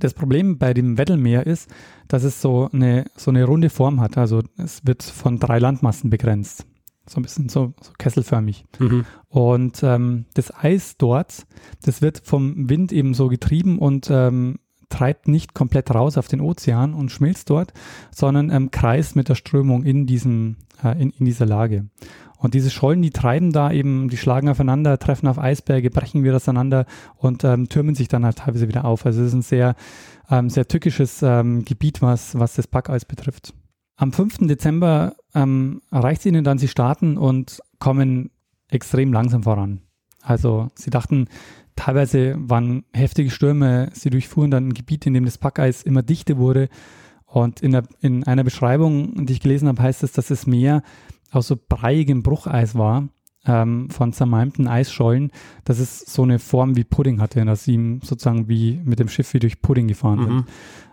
Das 0.00 0.14
Problem 0.14 0.58
bei 0.58 0.74
dem 0.74 0.98
Weddellmeer 0.98 1.46
ist, 1.46 1.70
dass 2.08 2.24
es 2.24 2.42
so 2.42 2.68
eine, 2.72 3.06
so 3.16 3.30
eine 3.30 3.44
runde 3.44 3.70
Form 3.70 4.00
hat. 4.00 4.18
Also 4.18 4.42
es 4.56 4.84
wird 4.84 5.02
von 5.02 5.38
drei 5.38 5.58
Landmassen 5.58 6.10
begrenzt. 6.10 6.66
So 7.08 7.20
ein 7.20 7.22
bisschen 7.22 7.48
so, 7.48 7.72
so 7.80 7.92
kesselförmig. 7.96 8.64
Mhm. 8.80 9.04
Und 9.28 9.82
ähm, 9.84 10.26
das 10.34 10.52
Eis 10.52 10.96
dort, 10.98 11.46
das 11.82 12.02
wird 12.02 12.20
vom 12.24 12.68
Wind 12.68 12.90
eben 12.90 13.14
so 13.14 13.28
getrieben 13.28 13.78
und 13.78 14.08
ähm, 14.10 14.58
treibt 14.88 15.28
nicht 15.28 15.54
komplett 15.54 15.94
raus 15.94 16.18
auf 16.18 16.28
den 16.28 16.40
Ozean 16.40 16.94
und 16.94 17.10
schmilzt 17.10 17.50
dort, 17.50 17.72
sondern 18.10 18.50
ähm, 18.50 18.70
kreist 18.70 19.16
mit 19.16 19.28
der 19.28 19.34
Strömung 19.34 19.84
in 19.84 20.06
diesem, 20.06 20.56
äh, 20.82 21.00
in, 21.00 21.10
in 21.10 21.26
dieser 21.26 21.46
Lage. 21.46 21.86
Und 22.38 22.54
diese 22.54 22.70
Schollen, 22.70 23.00
die 23.02 23.10
treiben 23.10 23.52
da 23.52 23.72
eben, 23.72 24.08
die 24.08 24.16
schlagen 24.16 24.48
aufeinander, 24.48 24.98
treffen 24.98 25.26
auf 25.26 25.38
Eisberge, 25.38 25.90
brechen 25.90 26.22
wieder 26.22 26.36
auseinander 26.36 26.84
und 27.16 27.44
ähm, 27.44 27.68
türmen 27.68 27.94
sich 27.94 28.08
dann 28.08 28.24
halt 28.24 28.38
teilweise 28.38 28.68
wieder 28.68 28.84
auf. 28.84 29.06
Also 29.06 29.22
es 29.22 29.28
ist 29.28 29.34
ein 29.34 29.42
sehr, 29.42 29.74
ähm, 30.30 30.50
sehr 30.50 30.68
tückisches 30.68 31.22
ähm, 31.22 31.64
Gebiet, 31.64 32.02
was, 32.02 32.38
was 32.38 32.54
das 32.54 32.66
Packeis 32.66 33.04
betrifft. 33.04 33.54
Am 33.96 34.12
5. 34.12 34.46
Dezember 34.46 35.16
ähm, 35.34 35.80
erreicht 35.90 36.20
es 36.20 36.26
ihnen 36.26 36.44
dann, 36.44 36.58
sie 36.58 36.68
starten 36.68 37.16
und 37.16 37.60
kommen 37.78 38.30
extrem 38.68 39.12
langsam 39.12 39.44
voran. 39.44 39.80
Also 40.22 40.68
sie 40.74 40.90
dachten, 40.90 41.28
teilweise 41.76 42.34
waren 42.38 42.84
heftige 42.92 43.30
Stürme, 43.30 43.90
sie 43.92 44.10
durchfuhren 44.10 44.50
dann 44.50 44.68
ein 44.68 44.74
Gebiet, 44.74 45.06
in 45.06 45.14
dem 45.14 45.24
das 45.24 45.38
Packeis 45.38 45.82
immer 45.82 46.02
dichter 46.02 46.36
wurde. 46.38 46.68
Und 47.26 47.60
in, 47.60 47.72
der, 47.72 47.84
in 48.00 48.24
einer 48.24 48.44
Beschreibung, 48.44 49.26
die 49.26 49.34
ich 49.34 49.40
gelesen 49.40 49.68
habe, 49.68 49.82
heißt 49.82 50.02
es, 50.02 50.12
dass 50.12 50.28
das 50.28 50.46
Meer 50.46 50.82
aus 51.30 51.48
so 51.48 51.56
breiigem 51.68 52.22
Brucheis 52.22 52.74
war, 52.74 53.08
ähm, 53.44 53.90
von 53.90 54.12
zermalmten 54.12 54.66
Eisschollen, 54.68 55.30
dass 55.64 55.78
es 55.78 56.00
so 56.00 56.22
eine 56.22 56.38
Form 56.38 56.76
wie 56.76 56.84
Pudding 56.84 57.20
hatte, 57.20 57.44
dass 57.44 57.64
sie 57.64 57.74
ihm 57.74 58.00
sozusagen 58.02 58.48
wie 58.48 58.80
mit 58.84 58.98
dem 58.98 59.08
Schiff 59.08 59.34
wie 59.34 59.38
durch 59.38 59.60
Pudding 59.60 59.86
gefahren 59.86 60.18
sind 60.20 60.32
Mhm. 60.34 60.44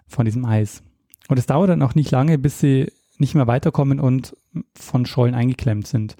von 0.07 0.25
diesem 0.25 0.45
Eis. 0.45 0.83
Und 1.29 1.39
es 1.39 1.45
dauert 1.45 1.69
dann 1.69 1.81
auch 1.81 1.95
nicht 1.95 2.11
lange, 2.11 2.37
bis 2.37 2.59
sie 2.59 2.91
nicht 3.17 3.33
mehr 3.35 3.47
weiterkommen 3.47 3.99
und 3.99 4.35
von 4.75 5.05
Schollen 5.05 5.33
eingeklemmt 5.35 5.87
sind. 5.87 6.15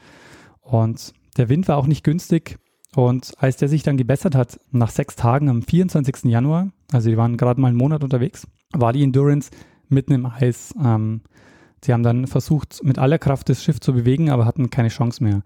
Und 0.61 1.13
der 1.37 1.49
Wind 1.49 1.67
war 1.67 1.77
auch 1.77 1.87
nicht 1.87 2.03
günstig. 2.03 2.57
Und 2.95 3.33
als 3.37 3.57
der 3.57 3.69
sich 3.69 3.83
dann 3.83 3.97
gebessert 3.97 4.35
hat, 4.35 4.59
nach 4.71 4.91
sechs 4.91 5.15
Tagen 5.15 5.49
am 5.49 5.63
24. 5.63 6.25
Januar, 6.25 6.71
also 6.91 7.09
die 7.09 7.17
waren 7.17 7.37
gerade 7.37 7.59
mal 7.59 7.69
einen 7.69 7.77
Monat 7.77 8.03
unterwegs, 8.03 8.47
war 8.71 8.93
die 8.93 9.03
Endurance 9.03 9.49
mitten 9.89 10.13
im 10.13 10.25
Eis. 10.25 10.73
Ähm, 10.83 11.21
Sie 11.83 11.91
haben 11.91 12.03
dann 12.03 12.27
versucht, 12.27 12.81
mit 12.83 12.97
aller 12.97 13.19
Kraft 13.19 13.49
das 13.49 13.63
Schiff 13.63 13.79
zu 13.79 13.93
bewegen, 13.93 14.29
aber 14.29 14.45
hatten 14.45 14.69
keine 14.69 14.87
Chance 14.87 15.21
mehr. 15.21 15.41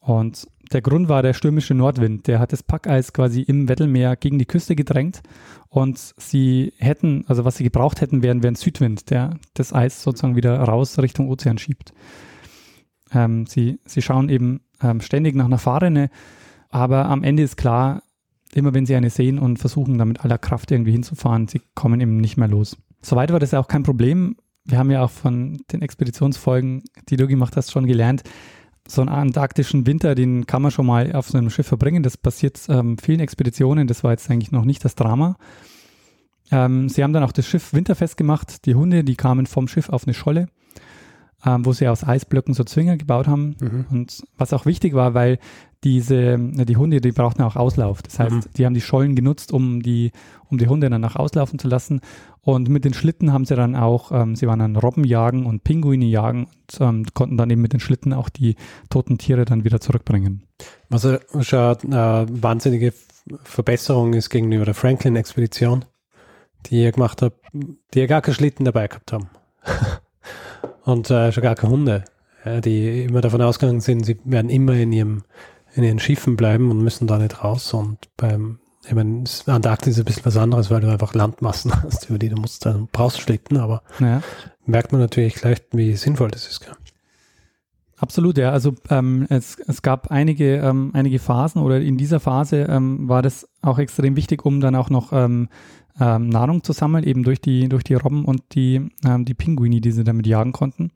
Und 0.00 0.48
der 0.72 0.82
Grund 0.82 1.08
war 1.08 1.22
der 1.22 1.34
stürmische 1.34 1.74
Nordwind. 1.74 2.26
Der 2.26 2.40
hat 2.40 2.52
das 2.52 2.62
Packeis 2.62 3.12
quasi 3.12 3.42
im 3.42 3.68
Weddellmeer 3.68 4.16
gegen 4.16 4.38
die 4.38 4.46
Küste 4.46 4.74
gedrängt 4.74 5.22
und 5.68 6.14
sie 6.16 6.72
hätten, 6.78 7.24
also 7.28 7.44
was 7.44 7.56
sie 7.56 7.64
gebraucht 7.64 8.00
hätten, 8.00 8.22
wären, 8.22 8.42
wäre 8.42 8.52
ein 8.52 8.56
Südwind, 8.56 9.10
der 9.10 9.38
das 9.54 9.72
Eis 9.72 10.02
sozusagen 10.02 10.36
wieder 10.36 10.58
raus 10.58 10.98
Richtung 10.98 11.28
Ozean 11.28 11.58
schiebt. 11.58 11.92
Ähm, 13.12 13.46
sie, 13.46 13.78
sie 13.84 14.02
schauen 14.02 14.28
eben 14.28 14.60
ähm, 14.82 15.00
ständig 15.00 15.34
nach 15.36 15.46
einer 15.46 15.58
Fahrrinne, 15.58 16.10
aber 16.70 17.06
am 17.06 17.22
Ende 17.22 17.42
ist 17.42 17.56
klar, 17.56 18.02
immer 18.54 18.74
wenn 18.74 18.86
sie 18.86 18.94
eine 18.94 19.10
sehen 19.10 19.38
und 19.38 19.58
versuchen, 19.58 19.98
damit 19.98 20.24
aller 20.24 20.38
Kraft 20.38 20.70
irgendwie 20.70 20.92
hinzufahren, 20.92 21.48
sie 21.48 21.62
kommen 21.74 22.00
eben 22.00 22.18
nicht 22.18 22.36
mehr 22.36 22.48
los. 22.48 22.76
Soweit 23.02 23.32
war 23.32 23.40
das 23.40 23.52
ja 23.52 23.60
auch 23.60 23.68
kein 23.68 23.82
Problem. 23.82 24.36
Wir 24.64 24.78
haben 24.78 24.90
ja 24.90 25.02
auch 25.02 25.10
von 25.10 25.58
den 25.72 25.82
Expeditionsfolgen, 25.82 26.84
die 27.08 27.16
du 27.16 27.26
gemacht 27.26 27.56
hast, 27.56 27.70
schon 27.70 27.86
gelernt, 27.86 28.22
so 28.86 29.02
einen 29.02 29.10
antarktischen 29.10 29.86
Winter, 29.86 30.14
den 30.14 30.46
kann 30.46 30.62
man 30.62 30.70
schon 30.70 30.86
mal 30.86 31.12
auf 31.12 31.28
so 31.28 31.36
einem 31.36 31.50
Schiff 31.50 31.66
verbringen. 31.66 32.02
Das 32.02 32.16
passiert 32.16 32.58
ähm, 32.68 32.96
vielen 32.96 33.20
Expeditionen. 33.20 33.86
Das 33.86 34.02
war 34.02 34.12
jetzt 34.12 34.30
eigentlich 34.30 34.50
noch 34.50 34.64
nicht 34.64 34.82
das 34.84 34.94
Drama. 34.94 35.36
Ähm, 36.50 36.88
sie 36.88 37.04
haben 37.04 37.12
dann 37.12 37.22
auch 37.22 37.32
das 37.32 37.46
Schiff 37.46 37.74
winterfest 37.74 38.16
gemacht. 38.16 38.64
Die 38.64 38.74
Hunde, 38.74 39.04
die 39.04 39.16
kamen 39.16 39.46
vom 39.46 39.68
Schiff 39.68 39.90
auf 39.90 40.06
eine 40.06 40.14
Scholle 40.14 40.48
ähm, 41.44 41.64
wo 41.64 41.72
sie 41.72 41.88
aus 41.88 42.04
Eisblöcken 42.04 42.54
so 42.54 42.64
Zwinger 42.64 42.96
gebaut 42.96 43.28
haben. 43.28 43.56
Mhm. 43.60 43.86
Und 43.90 44.22
was 44.36 44.52
auch 44.52 44.66
wichtig 44.66 44.94
war, 44.94 45.14
weil 45.14 45.38
diese, 45.84 46.36
die 46.38 46.76
Hunde, 46.76 47.00
die 47.00 47.12
brauchten 47.12 47.42
auch 47.42 47.54
Auslauf. 47.54 48.02
Das 48.02 48.18
heißt, 48.18 48.32
mhm. 48.32 48.42
die 48.56 48.66
haben 48.66 48.74
die 48.74 48.80
Schollen 48.80 49.14
genutzt, 49.14 49.52
um 49.52 49.80
die, 49.80 50.10
um 50.48 50.58
die 50.58 50.66
Hunde 50.66 50.90
dann 50.90 51.00
nach 51.00 51.14
auslaufen 51.14 51.58
zu 51.58 51.68
lassen. 51.68 52.00
Und 52.40 52.68
mit 52.68 52.84
den 52.84 52.94
Schlitten 52.94 53.32
haben 53.32 53.44
sie 53.44 53.54
dann 53.54 53.76
auch, 53.76 54.10
ähm, 54.10 54.34
sie 54.34 54.48
waren 54.48 54.58
dann 54.58 54.74
Robben 54.74 55.04
jagen 55.04 55.46
und 55.46 55.62
Pinguine 55.62 56.06
jagen 56.06 56.46
und 56.46 56.80
ähm, 56.80 57.06
konnten 57.14 57.36
dann 57.36 57.50
eben 57.50 57.62
mit 57.62 57.72
den 57.72 57.80
Schlitten 57.80 58.12
auch 58.12 58.28
die 58.28 58.56
toten 58.90 59.18
Tiere 59.18 59.44
dann 59.44 59.64
wieder 59.64 59.80
zurückbringen. 59.80 60.42
Was 60.88 61.04
ja 61.04 61.18
schon 61.42 61.76
eine 61.92 62.26
wahnsinnige 62.28 62.92
Verbesserung 63.44 64.14
ist 64.14 64.30
gegenüber 64.30 64.64
der 64.64 64.74
Franklin-Expedition, 64.74 65.84
die 66.66 66.82
ihr 66.82 66.92
gemacht 66.92 67.22
habt, 67.22 67.38
die 67.52 67.98
ihr 68.00 68.06
gar 68.08 68.22
keine 68.22 68.34
Schlitten 68.34 68.64
dabei 68.64 68.88
gehabt 68.88 69.12
haben. 69.12 69.28
und 70.88 71.10
äh, 71.10 71.32
schon 71.32 71.42
gar 71.42 71.54
keine 71.54 71.72
Hunde, 71.72 72.04
ja, 72.44 72.60
die 72.60 73.04
immer 73.04 73.20
davon 73.20 73.42
ausgegangen 73.42 73.80
sind, 73.80 74.06
sie 74.06 74.18
werden 74.24 74.50
immer 74.50 74.72
in 74.72 74.92
ihrem 74.92 75.22
in 75.74 75.84
ihren 75.84 75.98
Schiffen 75.98 76.36
bleiben 76.36 76.70
und 76.70 76.82
müssen 76.82 77.06
da 77.06 77.18
nicht 77.18 77.44
raus. 77.44 77.72
Und 77.74 77.98
beim 78.16 78.58
ich 78.86 78.94
meine, 78.94 79.24
Antarktis 79.46 79.94
ist 79.94 79.98
ein 79.98 80.04
bisschen 80.06 80.24
was 80.24 80.38
anderes, 80.38 80.70
weil 80.70 80.80
du 80.80 80.90
einfach 80.90 81.12
Landmassen 81.12 81.72
hast, 81.82 82.08
über 82.08 82.18
die 82.18 82.30
du 82.30 82.36
musst 82.36 82.64
dann 82.64 82.88
brauchst 82.90 83.20
Schlitten, 83.20 83.58
aber 83.58 83.82
ja. 84.00 84.22
merkt 84.64 84.92
man 84.92 85.00
natürlich 85.00 85.34
gleich, 85.34 85.58
wie 85.72 85.94
sinnvoll 85.94 86.30
das 86.30 86.48
ist. 86.48 86.60
Gell? 86.60 86.74
Absolut, 87.98 88.38
ja. 88.38 88.50
Also 88.50 88.74
ähm, 88.88 89.26
es, 89.28 89.58
es 89.66 89.82
gab 89.82 90.10
einige, 90.10 90.56
ähm, 90.56 90.92
einige 90.94 91.18
Phasen 91.18 91.60
oder 91.60 91.80
in 91.80 91.98
dieser 91.98 92.20
Phase 92.20 92.66
ähm, 92.68 93.08
war 93.08 93.22
das 93.22 93.48
auch 93.60 93.78
extrem 93.78 94.16
wichtig, 94.16 94.46
um 94.46 94.60
dann 94.60 94.74
auch 94.74 94.88
noch 94.88 95.12
ähm, 95.12 95.48
ähm, 96.00 96.28
Nahrung 96.28 96.62
zu 96.62 96.72
sammeln, 96.72 97.04
eben 97.04 97.22
durch 97.22 97.40
die, 97.40 97.68
durch 97.68 97.84
die 97.84 97.94
Robben 97.94 98.24
und 98.24 98.42
die, 98.54 98.88
ähm, 99.04 99.24
die 99.24 99.34
Pinguini, 99.34 99.80
die 99.80 99.92
sie 99.92 100.04
damit 100.04 100.26
jagen 100.26 100.52
konnten. 100.52 100.90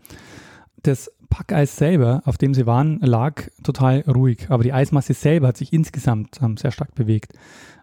Das 0.83 1.11
Packeis 1.31 1.77
selber, 1.77 2.23
auf 2.27 2.37
dem 2.37 2.53
sie 2.53 2.67
waren, 2.67 2.99
lag 3.01 3.43
total 3.63 4.01
ruhig, 4.01 4.47
aber 4.51 4.63
die 4.63 4.73
Eismasse 4.73 5.15
selber 5.15 5.49
hat 5.49 5.57
sich 5.57 5.73
insgesamt 5.73 6.41
ähm, 6.43 6.57
sehr 6.57 6.73
stark 6.73 6.95
bewegt. 6.95 7.33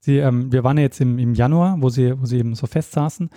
Sie, 0.02 0.18
ähm, 0.18 0.52
wir 0.52 0.64
waren 0.64 0.78
ja 0.78 0.84
jetzt 0.84 1.02
im, 1.02 1.18
im 1.18 1.34
Januar, 1.34 1.78
wo 1.80 1.90
sie, 1.90 2.20
wo 2.22 2.26
sie 2.26 2.38
eben 2.38 2.56
so 2.56 2.68
fest 2.68 2.92
saßen 2.92 3.30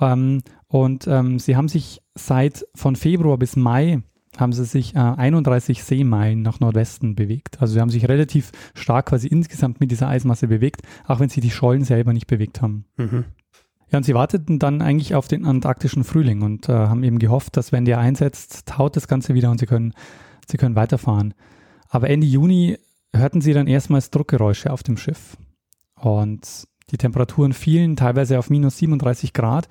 ähm, 0.00 0.42
und 0.68 1.06
ähm, 1.06 1.38
sie 1.38 1.56
haben 1.56 1.68
sich 1.68 2.02
seit 2.14 2.66
von 2.74 2.96
Februar 2.96 3.38
bis 3.38 3.56
Mai 3.56 4.02
haben 4.38 4.52
sie 4.52 4.64
sich 4.64 4.94
äh, 4.94 4.98
31 4.98 5.84
Seemeilen 5.84 6.42
nach 6.42 6.60
Nordwesten 6.60 7.14
bewegt. 7.14 7.60
Also 7.60 7.74
sie 7.74 7.80
haben 7.80 7.90
sich 7.90 8.08
relativ 8.08 8.52
stark 8.74 9.06
quasi 9.06 9.28
insgesamt 9.28 9.80
mit 9.80 9.90
dieser 9.90 10.08
Eismasse 10.08 10.48
bewegt, 10.48 10.82
auch 11.06 11.20
wenn 11.20 11.28
sie 11.28 11.40
die 11.40 11.50
Schollen 11.50 11.84
selber 11.84 12.12
nicht 12.12 12.26
bewegt 12.26 12.62
haben. 12.62 12.84
Mhm. 12.96 13.24
Ja, 13.90 13.98
und 13.98 14.04
sie 14.04 14.14
warteten 14.14 14.58
dann 14.58 14.82
eigentlich 14.82 15.14
auf 15.14 15.28
den 15.28 15.44
antarktischen 15.44 16.04
Frühling 16.04 16.42
und 16.42 16.68
äh, 16.68 16.72
haben 16.72 17.04
eben 17.04 17.18
gehofft, 17.18 17.56
dass 17.56 17.70
wenn 17.70 17.84
der 17.84 17.98
einsetzt, 17.98 18.66
taut 18.66 18.96
das 18.96 19.08
Ganze 19.08 19.34
wieder 19.34 19.50
und 19.50 19.60
sie 19.60 19.66
können, 19.66 19.94
sie 20.48 20.56
können 20.56 20.74
weiterfahren. 20.74 21.34
Aber 21.88 22.10
Ende 22.10 22.26
Juni 22.26 22.78
hörten 23.14 23.40
sie 23.40 23.52
dann 23.52 23.68
erstmals 23.68 24.10
Druckgeräusche 24.10 24.72
auf 24.72 24.82
dem 24.82 24.96
Schiff. 24.96 25.36
Und 25.94 26.66
die 26.90 26.98
Temperaturen 26.98 27.52
fielen 27.52 27.96
teilweise 27.96 28.38
auf 28.38 28.50
minus 28.50 28.78
37 28.78 29.32
Grad. 29.32 29.68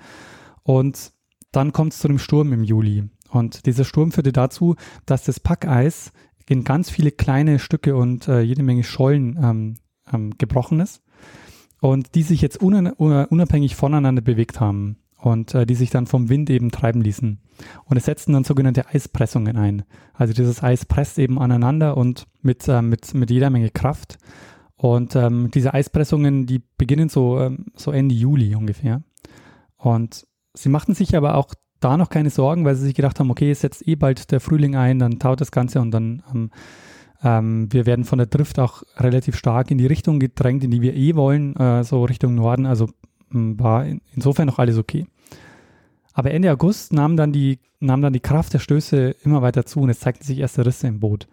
Und 0.63 1.12
dann 1.51 1.74
kommt 1.74 1.93
es 1.93 2.00
zu 2.00 2.08
dem 2.08 2.17
Sturm 2.17 2.53
im 2.53 2.63
Juli. 2.63 3.10
Und 3.34 3.66
dieser 3.66 3.84
Sturm 3.84 4.12
führte 4.12 4.32
dazu, 4.32 4.75
dass 5.08 5.24
das 5.24 5.40
Packeis 5.40 6.12
in 6.48 6.63
ganz 6.63 6.92
viele 6.92 7.12
kleine 7.12 7.58
Stücke 7.58 7.96
und 7.96 8.28
äh, 8.28 8.42
jede 8.42 8.62
Menge 8.62 8.84
Schollen 8.84 9.40
ähm, 9.42 9.75
ähm, 10.13 10.38
gebrochen 10.38 10.80
ist 10.80 11.02
und 11.82 12.13
die 12.13 12.22
sich 12.22 12.42
jetzt 12.42 12.62
unabhängig 12.62 13.75
voneinander 13.75 14.22
bewegt 14.22 14.60
haben 14.60 14.98
und 15.18 15.56
äh, 15.56 15.66
die 15.66 15.74
sich 15.74 15.90
dann 15.90 16.06
vom 16.06 16.30
Wind 16.30 16.52
eben 16.52 16.70
treiben 16.70 17.02
ließen. 17.02 17.40
Und 17.86 17.98
es 17.98 18.06
setzten 18.06 18.34
dann 18.34 18.44
sogenannte 18.44 18.88
Eispressungen 18.88 19.58
ein. 19.58 19.84
Also 20.13 20.34
dieses 20.34 20.62
Eis 20.62 20.86
presst 20.86 21.18
eben 21.18 21.40
aneinander 21.40 21.98
und 21.98 22.28
mit, 22.42 22.68
äh, 22.68 22.84
mit, 22.84 23.16
mit 23.16 23.32
jeder 23.32 23.50
Menge 23.50 23.72
Kraft. 23.72 24.20
Und 24.75 25.16
ähm, 25.16 25.50
diese 25.52 25.74
Eispressungen, 25.74 26.46
die 26.46 26.62
beginnen 26.78 27.10
so, 27.10 27.40
ähm, 27.40 27.66
so 27.75 27.92
Ende 27.92 28.13
Juli 28.13 28.54
ungefähr. 28.54 29.02
Und 29.78 30.28
sie 30.54 30.70
machten 30.70 30.94
sich 30.94 31.16
aber 31.16 31.36
auch 31.36 31.56
da 31.84 31.98
noch 31.98 32.10
keine 32.10 32.30
Sorgen, 32.30 32.66
weil 32.66 32.75
sie 32.75 32.86
sich 32.86 32.96
gedacht 32.96 33.20
haben, 33.20 33.32
okay, 33.32 33.52
es 33.52 33.62
setzt 33.62 33.88
eh 33.88 33.96
bald 33.96 34.32
der 34.32 34.40
Frühling 34.40 34.75
ein, 34.75 35.00
dann 35.00 35.20
taut 35.20 35.42
das 35.42 35.52
Ganze 35.52 35.82
und 35.82 35.92
dann 35.92 36.24
ähm, 36.34 36.50
ähm, 37.24 37.72
wir 37.72 37.86
werden 37.86 38.06
von 38.06 38.18
der 38.18 38.28
Drift 38.28 38.60
auch 38.60 38.84
relativ 38.98 39.38
stark 39.38 39.72
in 39.72 39.78
die 39.78 39.88
Richtung 39.88 40.20
gedrängt, 40.20 40.63
in 40.63 40.72
die 40.72 40.82
wir 40.82 40.94
eh 40.94 41.16
wollen, 41.16 41.56
äh, 41.56 41.84
so 41.84 42.04
Richtung 42.04 42.36
Norden. 42.36 42.66
Also 42.66 42.90
war 43.30 43.86
in, 43.86 44.02
insofern 44.13 44.48
noch 44.48 44.60
alles 44.60 44.78
okay. 44.78 45.08
Aber 46.13 46.32
Ende 46.32 46.52
August 46.52 46.94
nahm 46.94 47.18
dann 47.18 47.32
die, 47.32 47.60
nahm 47.80 48.02
dann 48.02 48.13
die 48.13 48.20
Kraft 48.20 48.54
der 48.54 48.60
Stöße 48.60 49.16
immer 49.24 49.42
weiter 49.42 49.66
zu 49.66 49.80
und 49.80 49.90
es 49.90 50.00
zeigten 50.00 50.24
sich 50.24 50.40
erste 50.40 50.66
Risse 50.66 50.88
im 50.88 51.00
Boot. 51.00 51.28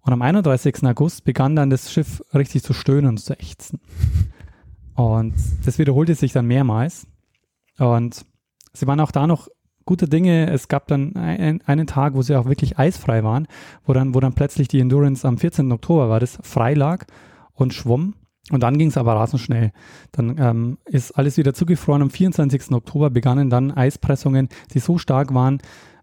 Und 0.00 0.12
am 0.12 0.22
31. 0.22 0.84
August 0.84 1.24
begann 1.24 1.54
dann 1.54 1.70
das 1.70 1.92
Schiff 1.92 2.22
richtig 2.34 2.62
zu 2.62 2.72
stöhnen 2.72 3.06
und 3.06 3.18
zu 3.18 3.38
ächzen. 3.38 3.80
Und 4.94 5.34
das 5.64 5.78
wiederholte 5.78 6.14
sich 6.14 6.32
dann 6.32 6.46
mehrmals. 6.46 7.06
Und 7.78 8.24
sie 8.72 8.86
waren 8.86 9.00
auch 9.00 9.12
da 9.12 9.26
noch 9.26 9.48
gute 9.86 10.06
Dinge. 10.06 10.50
Es 10.50 10.68
gab 10.68 10.88
dann 10.88 11.16
ein, 11.16 11.62
einen 11.64 11.86
Tag, 11.86 12.14
wo 12.14 12.22
sie 12.22 12.36
auch 12.36 12.46
wirklich 12.46 12.78
eisfrei 12.78 13.24
waren, 13.24 13.46
wo 13.86 13.94
dann, 13.94 14.14
wo 14.14 14.20
dann 14.20 14.34
plötzlich 14.34 14.68
die 14.68 14.80
Endurance 14.80 15.26
am 15.26 15.38
14. 15.38 15.72
Oktober 15.72 16.10
war, 16.10 16.20
das 16.20 16.38
frei 16.42 16.74
lag 16.74 17.06
und 17.54 17.72
schwamm. 17.72 18.14
Und 18.50 18.62
dann 18.62 18.78
ging 18.78 18.88
es 18.88 18.96
aber 18.96 19.14
rasend 19.14 19.42
schnell. 19.42 19.72
Dann 20.12 20.36
ähm, 20.38 20.78
ist 20.84 21.12
alles 21.12 21.36
wieder 21.36 21.54
zugefroren. 21.54 22.02
Am 22.02 22.10
24. 22.10 22.70
Oktober 22.72 23.10
begannen 23.10 23.50
dann 23.50 23.72
Eispressungen, 23.72 24.48
die 24.72 24.78
so 24.78 24.98
stark 24.98 25.34
waren, 25.34 25.58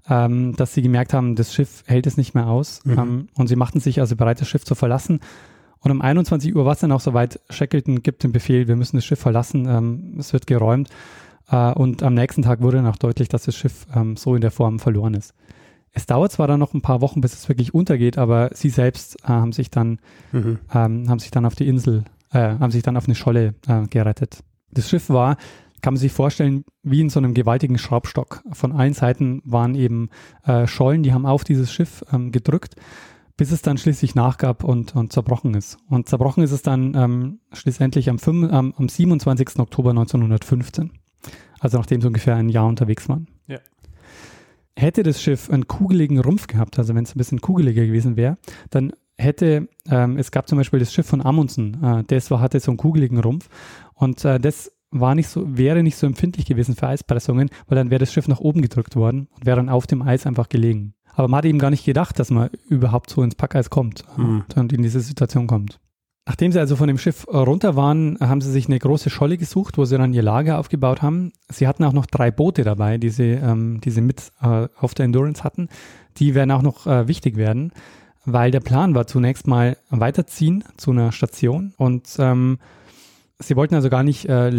ähm, 0.09 0.53
dass 0.55 0.73
sie 0.73 0.81
gemerkt 0.81 1.13
haben, 1.13 1.35
das 1.35 1.53
Schiff 1.53 1.83
hält 1.85 2.05
es 2.05 2.17
nicht 2.17 2.33
mehr 2.33 2.47
aus. 2.47 2.81
Mhm. 2.83 2.99
Ähm, 2.99 3.27
und 3.35 3.47
sie 3.47 3.55
machten 3.55 3.79
sich 3.79 4.01
also 4.01 4.15
bereit, 4.15 4.41
das 4.41 4.49
Schiff 4.49 4.65
zu 4.65 4.75
verlassen. 4.75 5.21
Und 5.79 5.91
um 5.91 6.01
21 6.01 6.55
Uhr 6.55 6.65
war 6.65 6.73
es 6.73 6.79
dann 6.79 6.91
auch 6.91 7.01
soweit, 7.01 7.39
Shackleton 7.49 8.03
gibt 8.03 8.23
den 8.23 8.31
Befehl, 8.31 8.67
wir 8.67 8.75
müssen 8.75 8.97
das 8.97 9.05
Schiff 9.05 9.19
verlassen, 9.19 9.65
ähm, 9.67 10.15
es 10.17 10.33
wird 10.33 10.47
geräumt. 10.47 10.89
Äh, 11.49 11.73
und 11.73 12.03
am 12.03 12.13
nächsten 12.13 12.41
Tag 12.41 12.61
wurde 12.61 12.77
dann 12.77 12.87
auch 12.87 12.97
deutlich, 12.97 13.29
dass 13.29 13.43
das 13.43 13.55
Schiff 13.55 13.85
ähm, 13.95 14.15
so 14.15 14.35
in 14.35 14.41
der 14.41 14.51
Form 14.51 14.79
verloren 14.79 15.13
ist. 15.13 15.33
Es 15.91 16.07
dauert 16.07 16.31
zwar 16.31 16.47
dann 16.47 16.59
noch 16.59 16.73
ein 16.73 16.81
paar 16.81 17.01
Wochen, 17.01 17.21
bis 17.21 17.33
es 17.33 17.47
wirklich 17.47 17.73
untergeht, 17.73 18.17
aber 18.17 18.49
sie 18.53 18.69
selbst 18.69 19.23
äh, 19.23 19.27
haben 19.27 19.51
sich 19.51 19.69
dann 19.69 19.99
mhm. 20.31 20.59
ähm, 20.73 21.09
haben 21.09 21.19
sich 21.19 21.31
dann 21.31 21.45
auf 21.45 21.55
die 21.55 21.67
Insel, 21.67 22.03
äh, 22.31 22.39
haben 22.39 22.71
sich 22.71 22.83
dann 22.83 22.97
auf 22.97 23.05
eine 23.05 23.15
Scholle 23.15 23.53
äh, 23.67 23.87
gerettet. 23.87 24.39
Das 24.71 24.89
Schiff 24.89 25.09
war, 25.09 25.37
kann 25.81 25.93
man 25.93 25.99
sich 25.99 26.11
vorstellen, 26.11 26.65
wie 26.81 27.01
in 27.01 27.09
so 27.09 27.19
einem 27.19 27.35
gewaltigen 27.35 27.77
Schraubstock. 27.77 28.41
Von 28.53 28.71
allen 28.71 28.93
Seiten 28.93 29.41
waren 29.45 29.75
eben 29.75 30.09
äh, 30.45 30.65
Schollen, 30.65 31.03
die 31.03 31.13
haben 31.13 31.27
auf 31.27 31.43
dieses 31.43 31.71
Schiff 31.71 32.03
ähm, 32.11 32.31
gedrückt, 32.31 32.75
bis 33.37 33.51
es 33.51 33.61
dann 33.61 33.77
schließlich 33.77 34.15
nachgab 34.15 34.63
und, 34.63 34.95
und 34.95 35.13
zerbrochen 35.13 35.53
ist. 35.53 35.77
Und 35.89 36.09
zerbrochen 36.09 36.41
ist 36.41 36.51
es 36.51 36.63
dann 36.63 36.95
ähm, 36.95 37.39
schlussendlich 37.51 38.09
am, 38.09 38.17
5, 38.17 38.51
am 38.51 38.89
27. 38.89 39.59
Oktober 39.59 39.91
1915 39.91 40.91
also 41.63 41.77
nachdem 41.77 42.01
sie 42.01 42.07
ungefähr 42.07 42.35
ein 42.35 42.49
Jahr 42.49 42.67
unterwegs 42.67 43.07
waren. 43.07 43.27
Ja. 43.47 43.59
Hätte 44.75 45.03
das 45.03 45.21
Schiff 45.21 45.49
einen 45.49 45.67
kugeligen 45.67 46.19
Rumpf 46.19 46.47
gehabt, 46.47 46.77
also 46.77 46.93
wenn 46.93 47.03
es 47.03 47.15
ein 47.15 47.17
bisschen 47.17 47.41
kugeliger 47.41 47.85
gewesen 47.85 48.17
wäre, 48.17 48.37
dann 48.69 48.91
hätte, 49.17 49.69
ähm, 49.89 50.17
es 50.17 50.31
gab 50.31 50.49
zum 50.49 50.57
Beispiel 50.57 50.79
das 50.79 50.93
Schiff 50.93 51.07
von 51.07 51.23
Amundsen, 51.23 51.81
äh, 51.81 52.03
das 52.05 52.29
war, 52.31 52.41
hatte 52.41 52.59
so 52.59 52.71
einen 52.71 52.77
kugeligen 52.77 53.19
Rumpf 53.19 53.47
und 53.93 54.25
äh, 54.25 54.39
das 54.39 54.71
war 54.91 55.15
nicht 55.15 55.29
so, 55.29 55.57
wäre 55.57 55.83
nicht 55.83 55.95
so 55.95 56.05
empfindlich 56.05 56.45
gewesen 56.45 56.75
für 56.75 56.87
Eispressungen, 56.87 57.49
weil 57.67 57.77
dann 57.77 57.89
wäre 57.89 57.99
das 57.99 58.11
Schiff 58.11 58.27
nach 58.27 58.39
oben 58.39 58.61
gedrückt 58.61 58.95
worden 58.95 59.27
und 59.35 59.45
wäre 59.45 59.57
dann 59.57 59.69
auf 59.69 59.87
dem 59.87 60.01
Eis 60.01 60.27
einfach 60.27 60.49
gelegen. 60.49 60.93
Aber 61.15 61.27
man 61.27 61.37
hat 61.39 61.45
eben 61.45 61.59
gar 61.59 61.69
nicht 61.69 61.85
gedacht, 61.85 62.19
dass 62.19 62.29
man 62.29 62.49
überhaupt 62.67 63.09
so 63.09 63.23
ins 63.23 63.35
Packeis 63.35 63.69
kommt 63.69 64.03
mhm. 64.17 64.43
und 64.55 64.73
in 64.73 64.81
diese 64.81 64.99
Situation 64.99 65.47
kommt. 65.47 65.79
Nachdem 66.25 66.53
sie 66.53 66.59
also 66.59 66.77
von 66.77 66.87
dem 66.87 66.97
Schiff 66.97 67.27
runter 67.27 67.75
waren, 67.75 68.17
haben 68.21 68.39
sie 68.39 68.51
sich 68.51 68.67
eine 68.67 68.79
große 68.79 69.09
Scholle 69.09 69.37
gesucht, 69.37 69.77
wo 69.77 69.83
sie 69.83 69.97
dann 69.97 70.13
ihr 70.13 70.21
Lager 70.21 70.57
aufgebaut 70.57 71.01
haben. 71.01 71.33
Sie 71.49 71.67
hatten 71.67 71.83
auch 71.83 71.91
noch 71.91 72.05
drei 72.05 72.31
Boote 72.31 72.63
dabei, 72.63 72.97
die 72.97 73.09
sie, 73.09 73.31
ähm, 73.31 73.81
die 73.81 73.91
sie 73.91 73.99
mit 73.99 74.31
äh, 74.41 74.67
auf 74.79 74.93
der 74.93 75.05
Endurance 75.05 75.43
hatten. 75.43 75.67
Die 76.17 76.33
werden 76.33 76.51
auch 76.51 76.61
noch 76.61 76.87
äh, 76.87 77.09
wichtig 77.09 77.35
werden, 77.35 77.73
weil 78.23 78.51
der 78.51 78.61
Plan 78.61 78.95
war 78.95 79.05
zunächst 79.05 79.47
mal 79.47 79.75
weiterziehen 79.89 80.63
zu 80.77 80.91
einer 80.91 81.11
Station 81.11 81.73
und 81.75 82.07
ähm, 82.19 82.57
sie 83.47 83.55
wollten 83.55 83.75
also 83.75 83.89
gar 83.89 84.03
nicht 84.03 84.25
äh, 84.25 84.51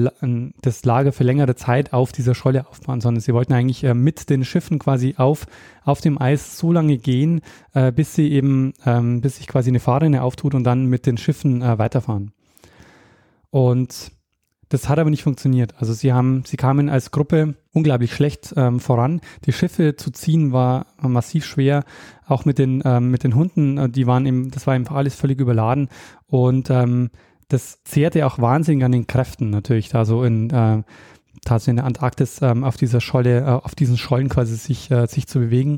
das 0.62 0.84
Lager 0.84 1.12
für 1.12 1.24
längere 1.24 1.54
Zeit 1.54 1.92
auf 1.92 2.12
dieser 2.12 2.34
Scholle 2.34 2.66
aufbauen, 2.66 3.00
sondern 3.00 3.20
sie 3.20 3.34
wollten 3.34 3.52
eigentlich 3.52 3.84
äh, 3.84 3.94
mit 3.94 4.30
den 4.30 4.44
Schiffen 4.44 4.78
quasi 4.78 5.14
auf, 5.16 5.46
auf 5.84 6.00
dem 6.00 6.20
Eis 6.20 6.58
so 6.58 6.72
lange 6.72 6.98
gehen, 6.98 7.40
äh, 7.72 7.92
bis 7.92 8.14
sie 8.14 8.30
eben, 8.30 8.72
ähm, 8.86 9.20
bis 9.20 9.36
sich 9.36 9.46
quasi 9.46 9.70
eine 9.70 9.80
Fahrrinne 9.80 10.22
auftut 10.22 10.54
und 10.54 10.64
dann 10.64 10.86
mit 10.86 11.06
den 11.06 11.18
Schiffen 11.18 11.62
äh, 11.62 11.78
weiterfahren. 11.78 12.32
Und 13.50 14.12
das 14.68 14.88
hat 14.88 14.98
aber 14.98 15.10
nicht 15.10 15.22
funktioniert. 15.22 15.74
Also 15.78 15.92
sie 15.92 16.12
haben, 16.12 16.42
sie 16.46 16.56
kamen 16.56 16.88
als 16.88 17.10
Gruppe 17.10 17.54
unglaublich 17.72 18.12
schlecht 18.12 18.54
ähm, 18.56 18.80
voran. 18.80 19.20
Die 19.44 19.52
Schiffe 19.52 19.94
zu 19.94 20.10
ziehen 20.10 20.52
war 20.52 20.86
massiv 21.00 21.44
schwer. 21.44 21.84
Auch 22.26 22.44
mit 22.44 22.58
den, 22.58 22.82
ähm, 22.84 23.10
mit 23.10 23.22
den 23.22 23.34
Hunden, 23.34 23.78
äh, 23.78 23.88
die 23.88 24.06
waren 24.06 24.26
eben, 24.26 24.50
das 24.50 24.66
war 24.66 24.74
einfach 24.74 24.96
alles 24.96 25.14
völlig 25.14 25.38
überladen. 25.38 25.88
Und 26.26 26.70
ähm, 26.70 27.10
das 27.48 27.82
zehrte 27.84 28.26
auch 28.26 28.38
wahnsinnig 28.38 28.84
an 28.84 28.92
den 28.92 29.06
Kräften 29.06 29.50
natürlich, 29.50 29.88
da 29.88 30.04
so 30.04 30.24
in, 30.24 30.50
äh, 30.50 30.82
so 31.46 31.70
in 31.70 31.76
der 31.76 31.84
Antarktis 31.84 32.40
ähm, 32.42 32.64
auf 32.64 32.76
dieser 32.76 33.00
Scholle, 33.00 33.40
äh, 33.40 33.44
auf 33.44 33.74
diesen 33.74 33.96
Schollen 33.96 34.28
quasi 34.28 34.56
sich, 34.56 34.90
äh, 34.90 35.06
sich 35.06 35.26
zu 35.26 35.38
bewegen. 35.38 35.74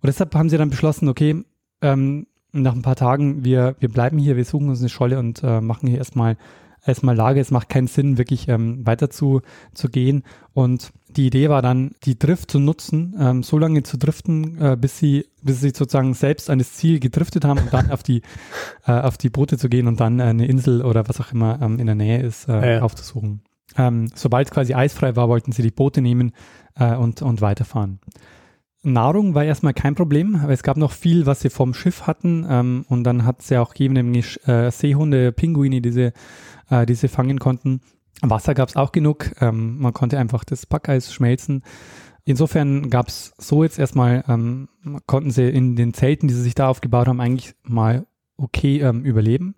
Und 0.00 0.06
deshalb 0.06 0.34
haben 0.34 0.48
sie 0.48 0.58
dann 0.58 0.70
beschlossen, 0.70 1.08
okay, 1.08 1.44
ähm, 1.82 2.26
nach 2.52 2.74
ein 2.74 2.82
paar 2.82 2.96
Tagen, 2.96 3.44
wir, 3.44 3.76
wir 3.78 3.88
bleiben 3.88 4.18
hier, 4.18 4.36
wir 4.36 4.44
suchen 4.44 4.68
uns 4.68 4.80
eine 4.80 4.88
Scholle 4.88 5.18
und 5.18 5.42
äh, 5.42 5.60
machen 5.60 5.88
hier 5.88 5.98
erstmal 5.98 6.36
erstmal 6.84 7.16
Lage. 7.16 7.40
Es 7.40 7.50
macht 7.50 7.68
keinen 7.68 7.86
Sinn, 7.86 8.18
wirklich 8.18 8.48
ähm, 8.48 8.86
weiter 8.86 9.10
zu, 9.10 9.42
zu 9.74 9.88
gehen. 9.88 10.22
Und 10.54 10.92
die 11.10 11.26
Idee 11.26 11.48
war 11.48 11.62
dann, 11.62 11.92
die 12.04 12.18
Drift 12.18 12.50
zu 12.50 12.58
nutzen, 12.58 13.16
ähm, 13.18 13.42
so 13.42 13.58
lange 13.58 13.82
zu 13.82 13.96
driften, 13.96 14.60
äh, 14.60 14.76
bis 14.78 14.98
sie, 14.98 15.26
bis 15.42 15.60
sie 15.60 15.70
sozusagen 15.70 16.14
selbst 16.14 16.50
an 16.50 16.58
das 16.58 16.74
Ziel 16.74 17.00
gedriftet 17.00 17.44
haben 17.44 17.60
und 17.60 17.72
dann 17.72 17.90
auf 17.90 18.02
die, 18.02 18.22
äh, 18.86 18.92
auf 18.92 19.18
die 19.18 19.30
Boote 19.30 19.58
zu 19.58 19.68
gehen 19.68 19.86
und 19.86 20.00
dann 20.00 20.20
äh, 20.20 20.24
eine 20.24 20.46
Insel 20.46 20.82
oder 20.82 21.08
was 21.08 21.20
auch 21.20 21.32
immer 21.32 21.60
ähm, 21.62 21.78
in 21.78 21.86
der 21.86 21.94
Nähe 21.94 22.22
ist, 22.22 22.48
äh, 22.48 22.76
ja. 22.76 22.82
aufzusuchen. 22.82 23.42
Ähm, 23.76 24.08
sobald 24.14 24.50
quasi 24.50 24.74
eisfrei 24.74 25.16
war, 25.16 25.28
wollten 25.28 25.52
sie 25.52 25.62
die 25.62 25.70
Boote 25.70 26.00
nehmen 26.00 26.32
äh, 26.76 26.94
und, 26.94 27.22
und 27.22 27.40
weiterfahren. 27.40 28.00
Nahrung 28.82 29.34
war 29.34 29.44
erstmal 29.44 29.74
kein 29.74 29.94
Problem, 29.94 30.36
aber 30.36 30.52
es 30.52 30.62
gab 30.62 30.76
noch 30.76 30.92
viel, 30.92 31.26
was 31.26 31.40
sie 31.40 31.50
vom 31.50 31.74
Schiff 31.74 32.06
hatten. 32.06 32.46
Ähm, 32.48 32.84
und 32.88 33.04
dann 33.04 33.24
hat 33.24 33.40
es 33.40 33.50
ja 33.50 33.60
auch 33.60 33.70
gegeben, 33.70 33.94
nämlich 33.94 34.46
äh, 34.46 34.70
Seehunde, 34.70 35.32
Pinguine, 35.32 35.80
die 35.80 35.90
sie, 35.90 36.12
äh, 36.70 36.86
die 36.86 36.94
sie 36.94 37.08
fangen 37.08 37.38
konnten. 37.38 37.80
Wasser 38.22 38.54
gab 38.54 38.68
es 38.68 38.76
auch 38.76 38.92
genug. 38.92 39.30
Ähm, 39.40 39.78
man 39.78 39.92
konnte 39.92 40.18
einfach 40.18 40.44
das 40.44 40.66
Packeis 40.66 41.12
schmelzen. 41.12 41.62
Insofern 42.24 42.90
gab 42.90 43.08
es 43.08 43.32
so 43.38 43.62
jetzt 43.62 43.78
erstmal, 43.78 44.24
ähm, 44.28 44.68
konnten 45.06 45.30
sie 45.30 45.48
in 45.48 45.76
den 45.76 45.94
Zelten, 45.94 46.28
die 46.28 46.34
sie 46.34 46.42
sich 46.42 46.54
da 46.54 46.68
aufgebaut 46.68 47.08
haben, 47.08 47.20
eigentlich 47.20 47.54
mal 47.62 48.06
okay 48.36 48.80
ähm, 48.80 49.04
überleben. 49.04 49.54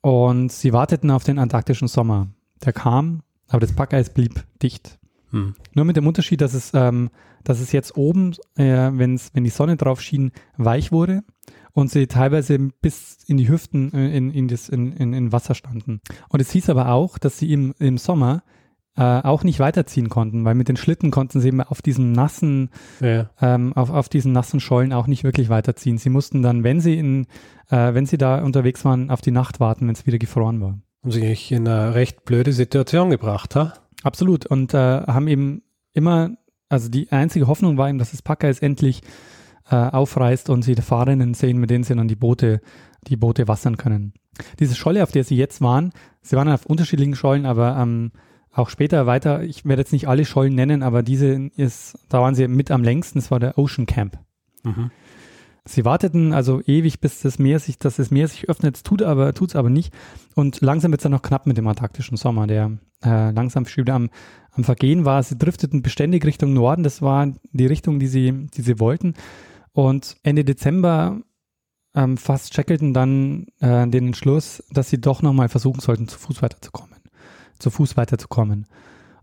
Und 0.00 0.52
sie 0.52 0.72
warteten 0.72 1.10
auf 1.10 1.24
den 1.24 1.38
antarktischen 1.38 1.88
Sommer. 1.88 2.28
Der 2.64 2.72
kam, 2.72 3.22
aber 3.48 3.60
das 3.60 3.72
Packeis 3.72 4.10
blieb 4.10 4.44
dicht. 4.62 4.98
Hm. 5.30 5.54
Nur 5.74 5.84
mit 5.84 5.96
dem 5.96 6.06
Unterschied, 6.06 6.40
dass 6.40 6.54
es, 6.54 6.72
ähm, 6.72 7.10
dass 7.44 7.60
es 7.60 7.72
jetzt 7.72 7.96
oben, 7.96 8.32
äh, 8.56 8.90
wenn's, 8.92 9.30
wenn 9.34 9.44
die 9.44 9.50
Sonne 9.50 9.76
drauf 9.76 10.00
schien, 10.00 10.32
weich 10.56 10.92
wurde 10.92 11.24
und 11.76 11.90
sie 11.90 12.06
teilweise 12.06 12.58
bis 12.58 13.18
in 13.26 13.36
die 13.36 13.50
Hüften 13.50 13.92
äh, 13.92 14.16
in, 14.16 14.30
in, 14.30 14.48
das, 14.48 14.70
in, 14.70 14.92
in, 14.94 15.12
in 15.12 15.30
Wasser 15.30 15.54
standen. 15.54 16.00
Und 16.30 16.40
es 16.40 16.50
hieß 16.50 16.70
aber 16.70 16.88
auch, 16.88 17.18
dass 17.18 17.38
sie 17.38 17.52
im, 17.52 17.74
im 17.78 17.98
Sommer 17.98 18.42
äh, 18.96 19.02
auch 19.02 19.44
nicht 19.44 19.60
weiterziehen 19.60 20.08
konnten, 20.08 20.46
weil 20.46 20.54
mit 20.54 20.68
den 20.68 20.78
Schlitten 20.78 21.10
konnten 21.10 21.38
sie 21.38 21.48
eben 21.48 21.60
auf 21.60 21.82
diesen 21.82 22.12
nassen, 22.12 22.70
ja. 23.00 23.28
ähm, 23.42 23.74
auf, 23.74 23.90
auf 23.90 24.08
diesen 24.08 24.32
nassen 24.32 24.58
Schollen 24.58 24.94
auch 24.94 25.06
nicht 25.06 25.22
wirklich 25.22 25.50
weiterziehen. 25.50 25.98
Sie 25.98 26.08
mussten 26.08 26.40
dann, 26.40 26.64
wenn 26.64 26.80
sie 26.80 26.96
in, 26.98 27.26
äh, 27.68 27.92
wenn 27.92 28.06
sie 28.06 28.16
da 28.16 28.42
unterwegs 28.42 28.86
waren, 28.86 29.10
auf 29.10 29.20
die 29.20 29.30
Nacht 29.30 29.60
warten, 29.60 29.86
wenn 29.86 29.94
es 29.94 30.06
wieder 30.06 30.18
gefroren 30.18 30.62
war. 30.62 30.78
Haben 31.02 31.10
sie 31.10 31.20
eigentlich 31.20 31.52
in 31.52 31.68
eine 31.68 31.94
recht 31.94 32.24
blöde 32.24 32.54
Situation 32.54 33.10
gebracht, 33.10 33.54
ha? 33.54 33.74
Absolut. 34.02 34.46
Und 34.46 34.72
äh, 34.72 34.78
haben 34.78 35.28
eben 35.28 35.62
immer, 35.92 36.30
also 36.70 36.88
die 36.88 37.12
einzige 37.12 37.48
Hoffnung 37.48 37.76
war 37.76 37.90
eben, 37.90 37.98
dass 37.98 38.12
das 38.12 38.22
Packer 38.22 38.48
es 38.48 38.60
endlich 38.60 39.02
äh, 39.70 39.76
aufreißt 39.76 40.50
und 40.50 40.62
sie 40.62 40.74
die 40.74 40.82
Fahrerinnen 40.82 41.34
sehen, 41.34 41.58
mit 41.58 41.70
denen 41.70 41.84
sie 41.84 41.94
dann 41.94 42.08
die 42.08 42.16
Boote, 42.16 42.60
die 43.06 43.16
Boote 43.16 43.48
wassern 43.48 43.76
können. 43.76 44.12
Diese 44.58 44.74
Scholle, 44.74 45.02
auf 45.02 45.12
der 45.12 45.24
sie 45.24 45.36
jetzt 45.36 45.60
waren, 45.60 45.92
sie 46.22 46.36
waren 46.36 46.48
auf 46.48 46.66
unterschiedlichen 46.66 47.14
Schollen, 47.14 47.46
aber 47.46 47.76
ähm, 47.76 48.12
auch 48.52 48.68
später 48.70 49.06
weiter, 49.06 49.42
ich 49.42 49.64
werde 49.64 49.82
jetzt 49.82 49.92
nicht 49.92 50.08
alle 50.08 50.24
Schollen 50.24 50.54
nennen, 50.54 50.82
aber 50.82 51.02
diese 51.02 51.50
ist, 51.56 51.98
da 52.08 52.20
waren 52.20 52.34
sie 52.34 52.48
mit 52.48 52.70
am 52.70 52.82
längsten, 52.82 53.18
das 53.18 53.30
war 53.30 53.40
der 53.40 53.58
Ocean 53.58 53.86
Camp. 53.86 54.18
Mhm. 54.64 54.90
Sie 55.68 55.84
warteten 55.84 56.32
also 56.32 56.62
ewig, 56.64 57.00
bis 57.00 57.20
das 57.22 57.40
Meer 57.40 57.58
sich, 57.58 57.78
dass 57.78 57.96
das 57.96 58.12
Meer 58.12 58.28
sich 58.28 58.48
öffnet, 58.48 58.84
tut 58.84 59.02
aber, 59.02 59.34
tut's 59.34 59.56
aber 59.56 59.68
nicht. 59.68 59.92
Und 60.36 60.60
langsam 60.60 60.92
wird 60.92 61.00
es 61.00 61.02
dann 61.02 61.12
noch 61.12 61.22
knapp 61.22 61.46
mit 61.46 61.58
dem 61.58 61.66
antarktischen 61.66 62.16
Sommer, 62.16 62.46
der 62.46 62.78
äh, 63.04 63.32
langsam 63.32 63.66
wieder 63.66 63.94
am, 63.94 64.08
am 64.52 64.62
Vergehen 64.62 65.04
war. 65.04 65.22
Sie 65.24 65.36
drifteten 65.36 65.82
beständig 65.82 66.24
Richtung 66.24 66.52
Norden, 66.52 66.84
das 66.84 67.02
war 67.02 67.32
die 67.52 67.66
Richtung, 67.66 67.98
die 67.98 68.06
sie, 68.06 68.46
die 68.54 68.62
sie 68.62 68.78
wollten. 68.78 69.14
Und 69.76 70.16
Ende 70.22 70.42
Dezember 70.42 71.20
ähm, 71.94 72.16
fast 72.16 72.54
checkelten 72.54 72.94
dann 72.94 73.48
äh, 73.60 73.86
den 73.86 74.06
Entschluss, 74.06 74.64
dass 74.70 74.88
sie 74.88 74.98
doch 74.98 75.20
nochmal 75.20 75.50
versuchen 75.50 75.80
sollten, 75.80 76.08
zu 76.08 76.18
Fuß 76.18 76.40
weiterzukommen. 76.40 76.98
Zu 77.58 77.68
Fuß 77.68 77.94
weiterzukommen. 77.98 78.64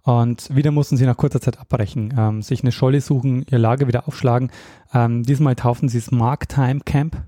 Und 0.03 0.55
wieder 0.55 0.69
mussten 0.69 0.95
sie 0.95 1.07
nach 1.07 1.17
kurzer 1.17 1.41
Zeit 1.41 1.59
abbrechen, 1.59 2.13
ähm, 2.15 2.43
sich 2.43 2.61
eine 2.61 2.71
Scholle 2.71 3.01
suchen, 3.01 3.43
ihr 3.49 3.57
Lager 3.57 3.87
wieder 3.87 4.07
aufschlagen. 4.07 4.51
Ähm, 4.93 5.23
diesmal 5.23 5.55
tauften 5.55 5.89
sie 5.89 5.97
es 5.97 6.11
Mark 6.11 6.47
Time 6.49 6.81
Camp. 6.81 7.23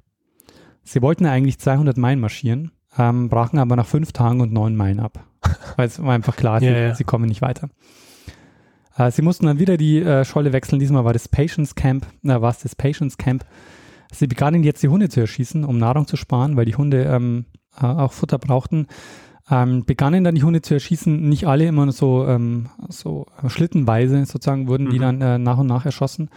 Sie 0.83 1.01
wollten 1.01 1.25
eigentlich 1.25 1.57
200 1.57 1.97
Meilen 1.97 2.19
marschieren, 2.19 2.73
ähm, 2.95 3.29
brachen 3.29 3.57
aber 3.57 3.75
nach 3.75 3.87
fünf 3.87 4.11
Tagen 4.11 4.39
und 4.39 4.53
neun 4.53 4.75
Meilen 4.75 4.99
ab. 4.99 5.23
Weil 5.77 5.87
es 5.87 5.99
war 5.99 6.13
einfach 6.13 6.35
klar, 6.35 6.61
ja, 6.61 6.71
sie, 6.71 6.79
ja. 6.79 6.93
sie, 6.93 7.05
kommen 7.05 7.25
nicht 7.25 7.41
weiter. 7.41 7.69
Äh, 8.95 9.11
sie 9.11 9.21
mussten 9.21 9.45
dann 9.45 9.59
wieder 9.59 9.77
die 9.77 10.01
äh, 10.01 10.25
Scholle 10.25 10.53
wechseln. 10.53 10.79
Diesmal 10.79 11.05
war 11.05 11.13
das 11.13 11.27
Patience 11.27 11.75
Camp, 11.75 12.05
äh, 12.23 12.41
war 12.41 12.51
es 12.51 12.59
das 12.59 12.75
Patience 12.75 13.17
Camp. 13.17 13.45
Sie 14.11 14.27
begannen 14.27 14.63
jetzt 14.63 14.83
die 14.83 14.87
Hunde 14.87 15.09
zu 15.09 15.19
erschießen, 15.19 15.63
um 15.65 15.77
Nahrung 15.77 16.07
zu 16.07 16.15
sparen, 16.15 16.55
weil 16.55 16.65
die 16.65 16.75
Hunde 16.75 17.03
ähm, 17.03 17.45
äh, 17.79 17.85
auch 17.85 18.13
Futter 18.13 18.37
brauchten 18.37 18.87
ähm, 19.49 19.85
begannen 19.85 20.23
dann 20.23 20.35
die 20.35 20.43
Hunde 20.43 20.61
zu 20.61 20.73
erschießen. 20.73 21.27
Nicht 21.27 21.47
alle 21.47 21.65
immer 21.65 21.91
so, 21.91 22.25
ähm, 22.27 22.69
so 22.89 23.27
schlittenweise 23.47 24.25
sozusagen 24.25 24.67
wurden 24.67 24.85
mhm. 24.85 24.91
die 24.91 24.99
dann 24.99 25.21
äh, 25.21 25.37
nach 25.37 25.57
und 25.57 25.67
nach 25.67 25.85
erschossen. 25.85 26.29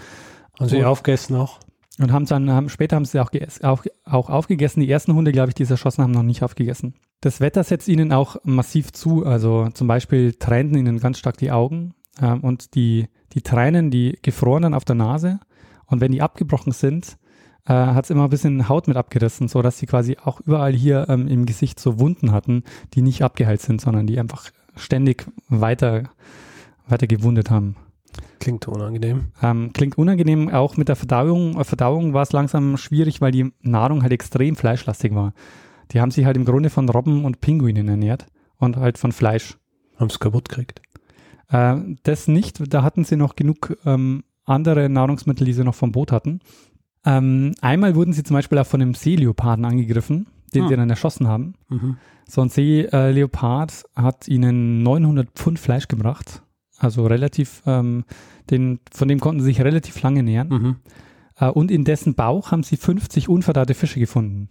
Und 0.59 0.69
sie 0.69 0.85
aufgegessen 0.85 1.37
auch? 1.37 1.61
Und 1.99 2.13
haben 2.13 2.27
dann, 2.27 2.51
haben, 2.51 2.69
später 2.69 2.97
haben 2.97 3.05
sie 3.05 3.21
auch, 3.21 3.31
auch, 3.63 3.85
auch 4.05 4.31
aufgegessen. 4.31 4.81
Die 4.81 4.91
ersten 4.91 5.15
Hunde, 5.15 5.33
glaube 5.33 5.49
ich, 5.49 5.55
die 5.55 5.65
sie 5.65 5.73
erschossen 5.73 6.03
haben, 6.03 6.13
noch 6.13 6.23
nicht 6.23 6.43
aufgegessen. 6.43 6.95
Das 7.21 7.41
Wetter 7.41 7.65
setzt 7.65 7.89
ihnen 7.89 8.13
auch 8.13 8.37
massiv 8.45 8.93
zu. 8.93 9.27
Also 9.27 9.69
zum 9.75 9.89
Beispiel 9.89 10.35
tränten 10.35 10.79
ihnen 10.79 11.01
ganz 11.01 11.19
stark 11.19 11.39
die 11.39 11.51
Augen 11.51 11.95
ähm, 12.21 12.41
und 12.41 12.75
die, 12.75 13.09
die 13.33 13.43
Tränen, 13.43 13.91
die 13.91 14.19
gefroren 14.23 14.63
dann 14.63 14.75
auf 14.75 14.85
der 14.85 14.97
Nase. 14.97 15.41
Und 15.87 16.01
wenn 16.01 16.13
die 16.13 16.23
abgebrochen 16.23 16.73
sind, 16.73 17.19
äh, 17.67 17.73
hat 17.73 18.05
es 18.05 18.11
immer 18.11 18.25
ein 18.25 18.31
bisschen 18.31 18.69
Haut 18.69 18.89
mit 18.89 18.97
abgerissen, 18.97 19.49
so 19.49 19.63
dass 19.63 19.79
sie 19.79 19.87
quasi 19.87 20.17
auch 20.23 20.41
überall 20.41 20.73
hier 20.73 21.07
ähm, 21.09 21.29
im 21.29 21.47
Gesicht 21.47 21.81
so 21.81 21.99
Wunden 21.99 22.33
hatten, 22.33 22.65
die 22.95 23.03
nicht 23.03 23.23
abgeheilt 23.23 23.61
sind, 23.61 23.81
sondern 23.81 24.07
die 24.07 24.19
einfach 24.19 24.51
ständig 24.77 25.27
weiter, 25.49 26.05
weiter 26.87 27.07
gewundet 27.07 27.51
haben. 27.51 27.77
Klingt 28.41 28.67
unangenehm. 28.69 29.33
Ähm, 29.43 29.73
klingt 29.73 29.99
unangenehm. 29.99 30.49
Auch 30.51 30.77
mit 30.77 30.89
der 30.89 30.97
Verdauung. 30.97 31.59
Äh, 31.59 31.65
Verdauung 31.65 32.15
war 32.15 32.23
es 32.23 32.33
langsam 32.33 32.77
schwierig, 32.77 33.21
weil 33.21 33.33
die 33.33 33.53
Nahrung 33.61 34.03
halt 34.03 34.13
extrem 34.13 34.57
fleischlastig 34.57 35.15
war. 35.15 35.35
Die 35.93 36.01
haben 36.01 36.11
sich 36.11 36.25
halt 36.25 36.37
im 36.37 36.45
Grunde 36.45 36.71
von 36.71 36.89
Robben 36.89 37.25
und 37.25 37.41
Pinguinen 37.41 37.89
ernährt 37.89 38.27
und 38.57 38.77
halt 38.77 38.99
von 38.99 39.13
Fleisch. 39.13 39.57
Haben 39.97 40.09
es 40.09 40.21
kaputt 40.21 40.49
gekriegt? 40.49 40.81
Äh, 41.51 41.77
das 42.03 42.29
nicht. 42.29 42.73
Da 42.73 42.83
hatten 42.83 43.05
sie 43.05 43.17
noch 43.17 43.37
genug 43.37 43.77
ähm, 43.85 44.25
andere 44.45 44.89
Nahrungsmittel, 44.89 45.45
die 45.45 45.53
sie 45.53 45.65
noch 45.65 45.75
vom 45.75 45.93
Boot 45.93 46.13
hatten. 46.13 46.41
Ähm, 47.05 47.55
einmal 47.61 47.95
wurden 47.95 48.13
sie 48.13 48.25
zum 48.25 48.35
Beispiel 48.35 48.59
auch 48.59 48.67
von 48.67 48.83
einem 48.83 48.95
Seeleoparden 48.95 49.65
angegriffen, 49.65 50.27
den 50.55 50.65
ah. 50.65 50.69
sie 50.69 50.77
dann 50.77 50.91
erschossen 50.91 51.29
haben. 51.29 51.55
Mhm. 51.69 51.97
So 52.27 52.43
ein 52.43 52.49
Seeleopard 52.49 53.85
hat 53.95 54.29
ihnen 54.29 54.83
900 54.83 55.31
Pfund 55.31 55.59
Fleisch 55.59 55.89
gebracht. 55.89 56.43
Also 56.79 57.07
relativ, 57.07 57.63
ähm, 57.67 58.05
den, 58.51 58.81
von 58.93 59.09
dem 59.09 59.21
konnten 59.21 59.41
sie 59.41 59.47
sich 59.47 59.61
relativ 59.63 60.01
lange 60.03 60.23
nähern. 60.23 60.49
Mhm. 60.49 60.77
Äh, 61.37 61.49
und 61.49 61.71
in 61.71 61.85
dessen 61.85 62.15
Bauch 62.15 62.53
haben 62.53 62.63
sie 62.63 62.77
50 62.77 63.29
unverdaute 63.29 63.75
Fische 63.75 64.01
gefunden. 64.01 64.49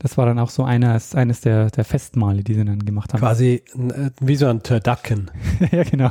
Das 0.00 0.16
war 0.16 0.26
dann 0.26 0.38
auch 0.38 0.50
so 0.50 0.62
eines, 0.62 1.16
eines 1.16 1.40
der, 1.40 1.70
der 1.70 1.84
Festmale, 1.84 2.44
die 2.44 2.54
sie 2.54 2.64
dann 2.64 2.84
gemacht 2.84 3.12
haben. 3.12 3.20
Quasi 3.20 3.64
äh, 3.74 4.10
wie 4.20 4.36
so 4.36 4.46
ein 4.46 4.62
Turducken. 4.62 5.30
ja, 5.72 5.82
genau. 5.82 6.10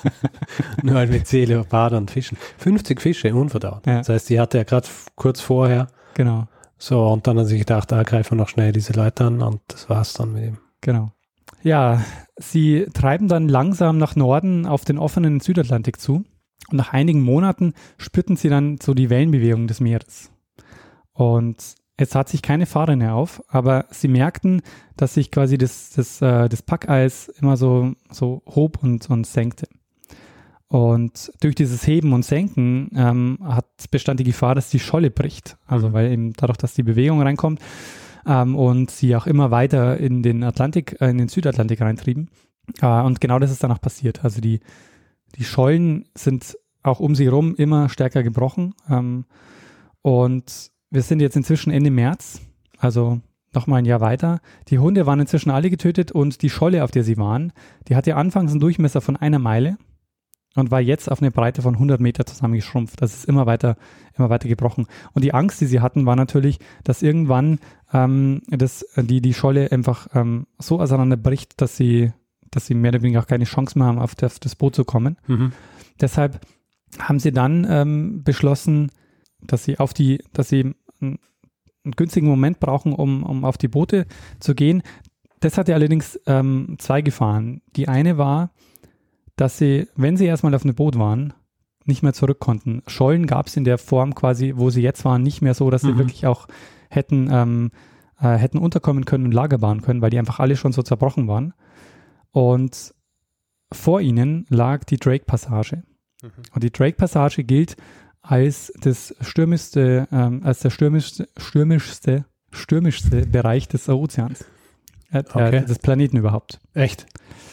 Nur 0.82 0.94
halt 0.94 1.10
mit 1.10 1.26
See, 1.26 1.44
Leopard 1.44 1.92
und 1.92 2.10
Fischen. 2.10 2.38
50 2.58 3.00
Fische 3.00 3.34
unverdaut. 3.34 3.86
Ja. 3.86 3.98
Das 3.98 4.08
heißt, 4.08 4.30
die 4.30 4.40
hatte 4.40 4.58
ja 4.58 4.64
gerade 4.64 4.88
kurz 5.16 5.40
vorher 5.40 5.88
genau. 6.14 6.46
So, 6.78 7.06
und 7.06 7.26
dann 7.26 7.38
hat 7.38 7.44
er 7.44 7.48
sich 7.48 7.60
gedacht, 7.60 7.92
da 7.92 8.02
greifen 8.02 8.32
wir 8.32 8.42
noch 8.42 8.48
schnell 8.48 8.72
diese 8.72 8.92
Leute 8.94 9.24
an 9.24 9.42
und 9.42 9.60
das 9.68 9.88
war's 9.88 10.14
dann 10.14 10.32
mit 10.32 10.44
ihm. 10.44 10.58
Genau. 10.80 11.12
Ja, 11.62 12.04
sie 12.36 12.86
treiben 12.92 13.28
dann 13.28 13.48
langsam 13.48 13.98
nach 13.98 14.16
Norden 14.16 14.66
auf 14.66 14.84
den 14.84 14.98
offenen 14.98 15.40
Südatlantik 15.40 16.00
zu. 16.00 16.24
Und 16.70 16.76
nach 16.76 16.92
einigen 16.92 17.22
Monaten 17.22 17.74
spürten 17.96 18.36
sie 18.36 18.48
dann 18.48 18.78
so 18.82 18.94
die 18.94 19.10
Wellenbewegung 19.10 19.66
des 19.66 19.80
Meeres. 19.80 20.30
Und 21.12 21.76
es 21.96 22.10
tat 22.10 22.28
sich 22.28 22.42
keine 22.42 22.66
Fahrrinne 22.66 23.14
auf, 23.14 23.42
aber 23.48 23.86
sie 23.90 24.08
merkten, 24.08 24.62
dass 24.96 25.14
sich 25.14 25.30
quasi 25.30 25.58
das, 25.58 25.90
das, 25.90 26.20
äh, 26.20 26.48
das 26.48 26.62
Packeis 26.62 27.28
immer 27.40 27.56
so, 27.56 27.92
so 28.10 28.42
hob 28.46 28.82
und, 28.82 29.08
und 29.10 29.26
senkte. 29.26 29.68
Und 30.66 31.30
durch 31.40 31.54
dieses 31.54 31.86
Heben 31.86 32.12
und 32.12 32.24
Senken 32.24 32.90
ähm, 32.96 33.38
hat, 33.44 33.66
bestand 33.92 34.18
die 34.18 34.24
Gefahr, 34.24 34.56
dass 34.56 34.70
die 34.70 34.80
Scholle 34.80 35.10
bricht. 35.10 35.56
Also 35.66 35.92
weil 35.92 36.10
eben 36.10 36.32
dadurch, 36.32 36.56
dass 36.56 36.74
die 36.74 36.82
Bewegung 36.82 37.22
reinkommt 37.22 37.60
ähm, 38.26 38.56
und 38.56 38.90
sie 38.90 39.14
auch 39.14 39.28
immer 39.28 39.52
weiter 39.52 39.98
in 39.98 40.24
den 40.24 40.42
Atlantik, 40.42 41.00
äh, 41.00 41.10
in 41.10 41.18
den 41.18 41.28
Südatlantik 41.28 41.80
reintrieben. 41.80 42.28
Äh, 42.80 43.02
und 43.02 43.20
genau 43.20 43.38
das 43.38 43.52
ist 43.52 43.62
dann 43.62 43.70
auch 43.70 43.80
passiert. 43.80 44.24
Also 44.24 44.40
die, 44.40 44.58
die 45.36 45.44
Schollen 45.44 46.06
sind 46.16 46.56
auch 46.82 46.98
um 46.98 47.14
sie 47.14 47.26
herum 47.26 47.54
immer 47.54 47.88
stärker 47.88 48.24
gebrochen. 48.24 48.74
Ähm, 48.90 49.26
und 50.02 50.72
wir 50.94 51.02
sind 51.02 51.20
jetzt 51.20 51.36
inzwischen 51.36 51.72
Ende 51.72 51.90
März, 51.90 52.40
also 52.78 53.20
noch 53.52 53.66
mal 53.66 53.76
ein 53.76 53.84
Jahr 53.84 54.00
weiter. 54.00 54.40
Die 54.68 54.78
Hunde 54.78 55.06
waren 55.06 55.20
inzwischen 55.20 55.50
alle 55.50 55.68
getötet 55.68 56.12
und 56.12 56.40
die 56.42 56.50
Scholle, 56.50 56.84
auf 56.84 56.92
der 56.92 57.02
sie 57.02 57.16
waren, 57.16 57.52
die 57.88 57.96
hatte 57.96 58.16
anfangs 58.16 58.52
einen 58.52 58.60
Durchmesser 58.60 59.00
von 59.00 59.16
einer 59.16 59.40
Meile 59.40 59.76
und 60.54 60.70
war 60.70 60.80
jetzt 60.80 61.10
auf 61.10 61.20
eine 61.20 61.32
Breite 61.32 61.62
von 61.62 61.74
100 61.74 62.00
Meter 62.00 62.26
zusammengeschrumpft. 62.26 63.02
Das 63.02 63.12
ist 63.12 63.24
immer 63.24 63.44
weiter, 63.46 63.76
immer 64.16 64.30
weiter 64.30 64.48
gebrochen. 64.48 64.86
Und 65.12 65.24
die 65.24 65.34
Angst, 65.34 65.60
die 65.60 65.66
sie 65.66 65.80
hatten, 65.80 66.06
war 66.06 66.14
natürlich, 66.14 66.60
dass 66.84 67.02
irgendwann 67.02 67.58
ähm, 67.92 68.42
das, 68.46 68.86
die, 68.96 69.20
die 69.20 69.34
Scholle 69.34 69.72
einfach 69.72 70.06
ähm, 70.14 70.46
so 70.58 70.80
auseinanderbricht, 70.80 71.60
dass 71.60 71.76
sie, 71.76 72.12
dass 72.52 72.66
sie 72.66 72.74
mehr 72.74 72.90
oder 72.90 73.02
weniger 73.02 73.20
auch 73.20 73.26
keine 73.26 73.44
Chance 73.44 73.78
mehr 73.78 73.88
haben, 73.88 73.98
auf 73.98 74.14
das, 74.14 74.38
das 74.38 74.54
Boot 74.54 74.76
zu 74.76 74.84
kommen. 74.84 75.16
Mhm. 75.26 75.50
Deshalb 76.00 76.40
haben 77.00 77.18
sie 77.18 77.32
dann 77.32 77.66
ähm, 77.68 78.22
beschlossen, 78.22 78.92
dass 79.40 79.64
sie 79.64 79.80
auf 79.80 79.92
die, 79.92 80.22
dass 80.32 80.48
sie 80.48 80.74
einen, 81.04 81.18
einen 81.84 81.92
günstigen 81.92 82.26
Moment 82.26 82.60
brauchen, 82.60 82.92
um, 82.92 83.22
um 83.22 83.44
auf 83.44 83.58
die 83.58 83.68
Boote 83.68 84.06
zu 84.40 84.54
gehen. 84.54 84.82
Das 85.40 85.58
hatte 85.58 85.74
allerdings 85.74 86.18
ähm, 86.26 86.76
zwei 86.78 87.02
Gefahren. 87.02 87.60
Die 87.76 87.88
eine 87.88 88.16
war, 88.18 88.50
dass 89.36 89.58
sie, 89.58 89.88
wenn 89.96 90.16
sie 90.16 90.26
erstmal 90.26 90.54
auf 90.54 90.64
einem 90.64 90.74
Boot 90.74 90.98
waren, 90.98 91.34
nicht 91.84 92.02
mehr 92.02 92.14
zurück 92.14 92.38
konnten. 92.40 92.82
Schollen 92.86 93.26
gab 93.26 93.46
es 93.46 93.56
in 93.56 93.64
der 93.64 93.76
Form 93.76 94.14
quasi, 94.14 94.54
wo 94.56 94.70
sie 94.70 94.80
jetzt 94.80 95.04
waren, 95.04 95.22
nicht 95.22 95.42
mehr 95.42 95.52
so, 95.54 95.68
dass 95.70 95.82
sie 95.82 95.92
Mhm. 95.92 95.98
wirklich 95.98 96.26
auch 96.26 96.48
hätten, 96.88 97.28
ähm, 97.30 97.70
äh, 98.18 98.36
hätten 98.36 98.56
unterkommen 98.58 99.04
können 99.04 99.26
und 99.26 99.32
Lager 99.32 99.58
bauen 99.58 99.82
können, 99.82 100.00
weil 100.00 100.10
die 100.10 100.18
einfach 100.18 100.40
alle 100.40 100.56
schon 100.56 100.72
so 100.72 100.82
zerbrochen 100.82 101.28
waren. 101.28 101.52
Und 102.30 102.94
vor 103.70 104.00
ihnen 104.00 104.46
lag 104.48 104.84
die 104.84 104.96
Drake-Passage. 104.96 105.82
Mhm. 106.22 106.28
Und 106.54 106.64
die 106.64 106.72
Drake-Passage 106.72 107.44
gilt 107.44 107.76
als 108.26 108.72
das 108.80 109.14
stürmischste, 109.20 110.08
ähm, 110.10 110.40
als 110.44 110.60
der 110.60 110.70
stürmischste, 110.70 111.28
stürmischste, 111.36 112.24
stürmischste 112.50 113.26
Bereich 113.26 113.68
des 113.68 113.88
Ozeans. 113.88 114.44
Äh, 115.12 115.22
Okay. 115.32 115.56
äh, 115.58 115.64
des 115.64 115.78
Planeten 115.78 116.16
überhaupt. 116.16 116.58
Echt? 116.72 117.06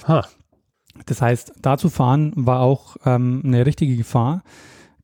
Ha. 0.08 0.26
Das 1.06 1.22
heißt, 1.22 1.54
da 1.62 1.78
zu 1.78 1.90
fahren 1.90 2.32
war 2.36 2.62
auch 2.62 2.98
ähm, 3.06 3.42
eine 3.46 3.66
richtige 3.66 3.96
Gefahr. 3.98 4.44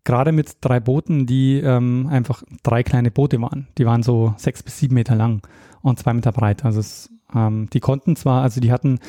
Gerade 0.03 0.32
mit 0.32 0.58
drei 0.62 0.80
Booten, 0.80 1.25
die 1.25 1.60
ähm, 1.60 2.08
einfach 2.10 2.43
drei 2.63 2.82
kleine 2.84 3.12
Boote 3.12 3.41
waren. 3.41 3.67
Die 3.77 3.86
waren 3.86 4.03
so 4.03 4.34
sechs 4.38 4.63
bis 4.63 4.80
sieben 4.80 4.95
Meter 4.95 5.15
lang 5.15 5.45
und 5.82 5.99
zwei 5.99 6.13
Meter 6.13 6.32
breit. 6.32 6.63
Also 6.65 6.80
es, 6.80 7.10
ähm, 7.36 7.69
die 7.73 7.80
konnten 7.82 8.15
zwar, 8.15 8.41
also 8.41 8.62
die 8.62 8.71
hatten, 8.71 8.99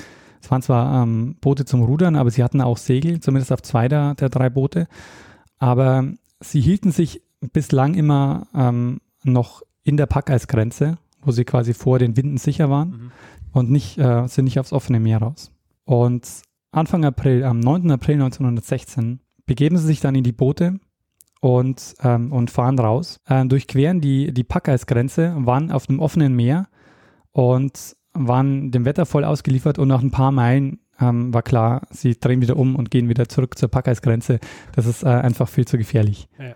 es 0.42 0.50
waren 0.50 0.60
zwar 0.62 1.02
ähm, 1.04 1.36
Boote 1.40 1.64
zum 1.64 1.82
Rudern, 1.84 2.16
aber 2.16 2.30
sie 2.30 2.42
hatten 2.42 2.60
auch 2.60 2.76
Segel, 2.78 3.20
zumindest 3.20 3.52
auf 3.52 3.62
zwei 3.62 3.88
der, 3.88 4.14
der 4.16 4.28
drei 4.28 4.50
Boote. 4.50 4.88
Aber 5.58 6.04
sie 6.40 6.60
hielten 6.60 6.90
sich 6.90 7.22
bislang 7.52 7.94
immer 7.94 8.46
ähm, 8.54 9.00
noch 9.24 9.62
in 9.84 9.96
der 9.96 10.06
Packeisgrenze, 10.06 10.98
wo 11.22 11.30
sie 11.32 11.44
quasi 11.44 11.74
vor 11.74 11.98
den 11.98 12.16
Winden 12.16 12.36
sicher 12.38 12.70
waren 12.70 12.90
Mhm. 12.90 13.12
und 13.52 13.70
nicht, 13.70 13.98
äh, 13.98 14.26
sind 14.28 14.44
nicht 14.44 14.58
aufs 14.58 14.72
offene 14.72 15.00
Meer 15.00 15.18
raus. 15.18 15.52
Und 15.84 16.28
Anfang 16.70 17.04
April, 17.04 17.44
am 17.44 17.60
9. 17.60 17.90
April 17.90 18.16
1916, 18.16 19.20
begeben 19.46 19.78
sie 19.78 19.86
sich 19.86 20.00
dann 20.00 20.14
in 20.14 20.24
die 20.24 20.32
Boote 20.32 20.78
und, 21.40 21.94
ähm, 22.02 22.32
und 22.32 22.50
fahren 22.50 22.78
raus, 22.78 23.20
äh, 23.26 23.46
durchqueren 23.46 24.00
die, 24.00 24.32
die 24.34 24.44
Packeisgrenze, 24.44 25.34
waren 25.38 25.70
auf 25.72 25.88
einem 25.88 26.00
offenen 26.00 26.34
Meer 26.34 26.68
und 27.32 27.96
waren 28.12 28.70
dem 28.70 28.84
Wetter 28.84 29.06
voll 29.06 29.24
ausgeliefert 29.24 29.78
und 29.78 29.88
nach 29.88 30.02
ein 30.02 30.10
paar 30.10 30.32
Meilen 30.32 30.80
ähm, 31.00 31.32
war 31.32 31.42
klar, 31.42 31.82
sie 31.90 32.18
drehen 32.18 32.40
wieder 32.40 32.56
um 32.56 32.76
und 32.76 32.90
gehen 32.90 33.08
wieder 33.08 33.28
zurück 33.28 33.58
zur 33.58 33.68
Packeisgrenze. 33.68 34.40
Das 34.74 34.86
ist 34.86 35.02
äh, 35.02 35.08
einfach 35.08 35.48
viel 35.48 35.66
zu 35.66 35.78
gefährlich. 35.78 36.28
Ja. 36.38 36.54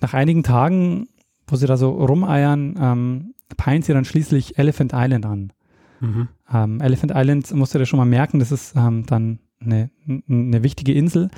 Nach 0.00 0.14
einigen 0.14 0.42
Tagen, 0.42 1.08
wo 1.46 1.56
sie 1.56 1.66
da 1.66 1.76
so 1.76 1.90
rumeiern, 1.90 2.74
ähm, 2.80 3.34
peilen 3.56 3.82
sie 3.82 3.92
dann 3.92 4.04
schließlich 4.04 4.58
Elephant 4.58 4.92
Island 4.94 5.26
an. 5.26 5.52
Mhm. 6.00 6.28
Ähm, 6.52 6.80
Elephant 6.80 7.12
Island 7.14 7.52
musst 7.54 7.74
du 7.74 7.78
dir 7.78 7.86
schon 7.86 7.98
mal 7.98 8.04
merken, 8.04 8.38
das 8.38 8.52
ist 8.52 8.74
ähm, 8.76 9.06
dann 9.06 9.38
eine, 9.60 9.90
eine 10.06 10.62
wichtige 10.62 10.92
Insel. 10.92 11.30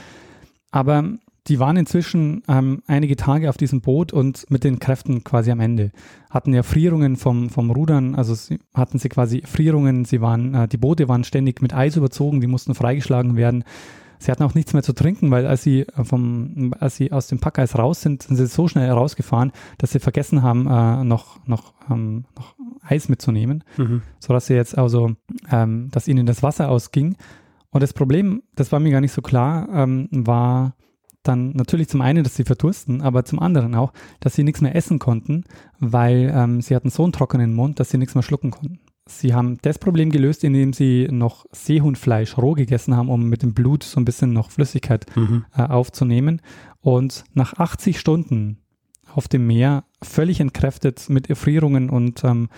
Aber 0.71 1.05
die 1.49 1.61
waren 1.61 1.77
inzwischen 1.77 2.43
ähm, 2.49 2.83
einige 2.87 3.17
Tage 3.17 3.49
auf 3.49 3.57
diesem 3.57 3.81
Boot 3.81 4.13
und 4.13 4.51
mit 4.51 4.65
den 4.65 4.79
Kräften 4.79 5.25
quasi 5.25 5.51
am 5.51 5.61
Ende. 5.61 5.93
Hatten 6.31 6.53
ja 6.53 6.63
Frierungen 6.63 7.17
vom, 7.17 7.51
vom 7.51 7.71
Rudern, 7.71 8.15
also 8.15 8.35
sie, 8.35 8.59
hatten 8.75 8.99
sie 8.99 9.09
quasi 9.09 9.43
Frierungen, 9.45 10.05
sie 10.05 10.21
waren, 10.21 10.55
äh, 10.55 10.69
die 10.69 10.77
Boote 10.77 11.09
waren 11.09 11.25
ständig 11.25 11.63
mit 11.63 11.75
Eis 11.75 11.97
überzogen, 11.97 12.41
die 12.41 12.47
mussten 12.47 12.75
freigeschlagen 12.75 13.37
werden. 13.37 13.65
Sie 14.19 14.31
hatten 14.31 14.43
auch 14.45 14.55
nichts 14.55 14.73
mehr 14.73 14.83
zu 14.83 14.95
trinken, 14.95 15.31
weil 15.31 15.47
als 15.47 15.63
sie, 15.63 15.83
äh, 15.83 16.05
vom, 16.05 16.75
als 16.81 16.97
sie 16.97 17.13
aus 17.13 17.29
dem 17.29 17.39
Packeis 17.39 17.79
raus 17.79 18.01
sind, 18.01 18.23
sind 18.23 18.37
sie 18.37 18.47
so 18.47 18.67
schnell 18.67 18.91
rausgefahren, 18.91 19.53
dass 19.79 19.93
sie 19.93 20.01
vergessen 20.01 20.43
haben, 20.43 20.67
äh, 20.67 21.05
noch, 21.05 21.47
noch, 21.47 21.75
ähm, 21.91 22.25
noch 22.35 22.55
Eis 22.83 23.09
mitzunehmen 23.09 23.65
Mhm. 23.77 24.03
sodass 24.21 24.47
sie 24.47 24.55
jetzt 24.55 24.79
also, 24.79 25.13
ähm, 25.51 25.89
dass 25.91 26.09
ihnen 26.09 26.27
das 26.27 26.43
Wasser 26.43 26.69
ausging. 26.71 27.17
Und 27.71 27.83
das 27.83 27.93
Problem, 27.93 28.43
das 28.55 28.73
war 28.73 28.81
mir 28.81 28.91
gar 28.91 29.01
nicht 29.01 29.13
so 29.13 29.23
klar, 29.23 29.69
ähm, 29.73 30.09
war 30.11 30.75
dann 31.29 31.51
natürlich 31.51 31.89
zum 31.89 32.01
einen, 32.01 32.25
dass 32.25 32.37
sie 32.37 32.45
verdursten, 32.45 33.03
aber 33.03 33.25
zum 33.25 33.39
anderen 33.39 33.75
auch, 33.75 33.93
dass 34.21 34.35
sie 34.35 34.45
nichts 34.45 34.61
mehr 34.61 34.75
essen 34.75 34.99
konnten, 34.99 35.45
weil 35.79 36.33
ähm, 36.35 36.61
sie 36.61 36.75
hatten 36.75 36.91
so 36.91 37.03
einen 37.05 37.13
trockenen 37.13 37.55
Mund, 37.55 37.81
dass 37.81 37.91
sie 37.91 37.99
nichts 37.99 38.15
mehr 38.15 38.23
schlucken 38.23 38.51
konnten. 38.51 38.81
Sie 39.09 39.35
haben 39.35 39.59
das 39.63 39.79
Problem 39.79 40.11
gelöst, 40.11 40.43
indem 40.43 40.73
sie 40.73 41.07
noch 41.11 41.47
Seehundfleisch 41.53 42.37
roh 42.39 42.55
gegessen 42.55 42.97
haben, 42.97 43.09
um 43.09 43.29
mit 43.29 43.43
dem 43.43 43.55
Blut 43.55 43.85
so 43.85 44.01
ein 44.01 44.05
bisschen 44.05 44.33
noch 44.33 44.51
Flüssigkeit 44.51 45.07
Mhm. 45.17 45.45
äh, 45.57 45.63
aufzunehmen. 45.63 46.41
Und 46.81 47.25
nach 47.33 47.55
80 47.55 48.01
Stunden 48.01 48.59
auf 49.15 49.29
dem 49.29 49.47
Meer, 49.47 49.85
völlig 50.03 50.41
entkräftet 50.41 51.09
mit 51.09 51.31
Erfrierungen 51.31 51.89
und, 51.89 52.25
ähm, 52.25 52.49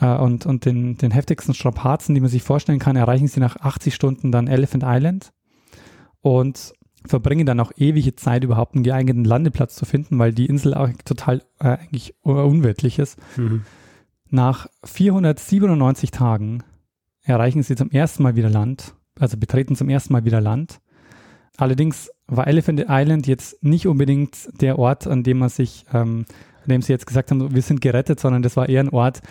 äh, 0.00 0.16
und, 0.16 0.46
und 0.46 0.64
den, 0.64 0.96
den 0.96 1.10
heftigsten 1.10 1.52
Strapazen, 1.54 2.14
die 2.14 2.22
man 2.22 2.30
sich 2.30 2.42
vorstellen 2.42 2.78
kann, 2.78 2.96
erreichen 2.96 3.28
sie 3.28 3.40
nach 3.40 3.56
80 3.56 3.94
Stunden 3.94 4.32
dann 4.32 4.48
Elephant 4.48 4.82
Island 4.86 5.32
und 6.22 6.72
verbringen 7.06 7.46
dann 7.46 7.60
auch 7.60 7.72
ewige 7.76 8.14
Zeit, 8.16 8.44
überhaupt 8.44 8.74
einen 8.74 8.84
geeigneten 8.84 9.24
Landeplatz 9.24 9.74
zu 9.76 9.84
finden, 9.84 10.18
weil 10.18 10.32
die 10.32 10.46
Insel 10.46 10.74
auch 10.74 10.88
total 11.04 11.42
äh, 11.60 11.68
eigentlich 11.68 12.14
unwirtlich 12.22 12.98
ist. 12.98 13.18
Mhm. 13.36 13.62
Nach 14.28 14.66
497 14.84 16.10
Tagen 16.10 16.62
erreichen 17.22 17.62
sie 17.62 17.76
zum 17.76 17.90
ersten 17.90 18.22
Mal 18.22 18.36
wieder 18.36 18.50
Land, 18.50 18.94
also 19.18 19.36
betreten 19.36 19.76
zum 19.76 19.88
ersten 19.88 20.12
Mal 20.12 20.24
wieder 20.24 20.40
Land. 20.40 20.80
Allerdings 21.56 22.10
war 22.26 22.46
Elephant 22.46 22.84
Island 22.88 23.26
jetzt 23.26 23.62
nicht 23.62 23.86
unbedingt 23.86 24.48
der 24.60 24.78
Ort, 24.78 25.06
an 25.06 25.22
dem 25.22 25.38
man 25.38 25.48
sich, 25.48 25.86
ähm, 25.92 26.26
an 26.62 26.68
dem 26.68 26.82
sie 26.82 26.92
jetzt 26.92 27.06
gesagt 27.06 27.30
haben, 27.30 27.54
wir 27.54 27.62
sind 27.62 27.80
gerettet, 27.80 28.20
sondern 28.20 28.42
das 28.42 28.56
war 28.56 28.68
eher 28.68 28.82
ein 28.82 28.90
Ort, 28.90 29.22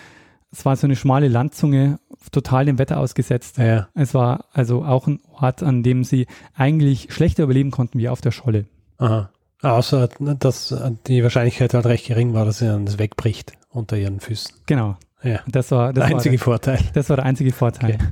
es 0.50 0.64
war 0.64 0.76
so 0.76 0.86
eine 0.86 0.96
schmale 0.96 1.28
Landzunge, 1.28 1.98
total 2.30 2.64
dem 2.64 2.78
Wetter 2.78 2.98
ausgesetzt. 2.98 3.58
Ja. 3.58 3.88
Es 3.94 4.14
war 4.14 4.46
also 4.52 4.84
auch 4.84 5.06
ein 5.06 5.20
Ort, 5.32 5.62
an 5.62 5.82
dem 5.82 6.04
sie 6.04 6.26
eigentlich 6.54 7.12
schlechter 7.12 7.44
überleben 7.44 7.70
konnten 7.70 7.98
wie 7.98 8.08
auf 8.08 8.20
der 8.20 8.30
Scholle. 8.30 8.66
Aha. 8.98 9.30
Außer, 9.62 10.08
dass 10.18 10.74
die 11.06 11.22
Wahrscheinlichkeit 11.22 11.74
halt 11.74 11.86
recht 11.86 12.06
gering 12.06 12.34
war, 12.34 12.44
dass 12.44 12.60
ihnen 12.60 12.86
das 12.86 12.98
wegbricht 12.98 13.52
unter 13.70 13.96
ihren 13.96 14.20
Füßen. 14.20 14.54
Genau. 14.66 14.96
Ja. 15.22 15.40
Das 15.46 15.70
war, 15.70 15.92
das 15.92 16.02
Der 16.02 16.10
war 16.10 16.16
einzige 16.16 16.38
Vorteil. 16.38 16.78
Das 16.92 17.08
war 17.08 17.16
der 17.16 17.24
einzige 17.24 17.52
Vorteil. 17.52 17.94
Okay. 17.94 18.08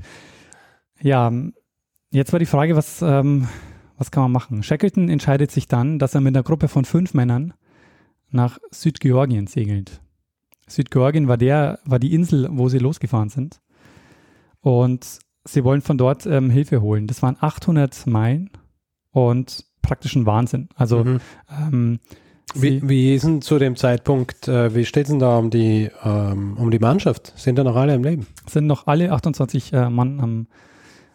Ja, 1.01 1.31
jetzt 2.11 2.33
war 2.33 2.39
die 2.39 2.47
Frage, 2.47 2.77
was, 2.77 3.03
ähm, 3.03 3.47
was 3.99 4.11
kann 4.11 4.23
man 4.23 4.33
machen? 4.33 4.63
Shackleton 4.63 5.09
entscheidet 5.09 5.51
sich 5.51 5.69
dann, 5.69 5.99
dass 5.99 6.15
er 6.15 6.23
mit 6.23 6.35
einer 6.35 6.43
Gruppe 6.43 6.69
von 6.69 6.85
fünf 6.85 7.15
Männern 7.15 7.53
nach 8.31 8.59
Südgeorgien 8.71 9.47
segelt. 9.47 10.01
Südgeorgien 10.67 11.29
war 11.29 11.37
der, 11.37 11.79
war 11.85 11.99
die 11.99 12.15
Insel, 12.15 12.49
wo 12.51 12.69
sie 12.69 12.79
losgefahren 12.79 13.29
sind. 13.29 13.61
Und 14.65 15.19
sie 15.45 15.63
wollen 15.63 15.83
von 15.83 15.99
dort 15.99 16.25
ähm, 16.25 16.49
Hilfe 16.49 16.81
holen. 16.81 17.07
Das 17.07 17.23
waren 17.23 17.37
800 17.39 18.07
Meilen 18.07 18.49
und 19.11 19.67
praktisch 19.83 20.17
ein 20.17 20.25
Wahnsinn. 20.25 20.71
Also 20.75 21.05
Mhm. 21.05 21.21
ähm, 21.51 22.01
Wie, 22.55 22.89
wie 22.89 23.15
ist 23.15 23.25
denn 23.27 23.43
zu 23.43 23.59
dem 23.59 23.77
Zeitpunkt, 23.77 24.49
äh, 24.49 24.75
wie 24.75 24.87
steht 24.87 25.05
es 25.05 25.11
denn 25.11 25.19
da 25.19 25.37
um 25.37 25.51
die, 25.51 25.91
ähm, 26.03 26.57
um 26.57 26.71
die 26.71 26.79
Mannschaft? 26.79 27.35
Sind 27.37 27.59
da 27.59 27.65
noch 27.65 27.77
alle 27.77 27.95
im 27.95 28.03
Leben? 28.03 28.27
sind 28.49 28.67
noch 28.67 28.87
alle 28.87 29.13
28 29.13 29.73
äh, 29.75 29.91
Mann 29.91 30.19
am, 30.21 30.47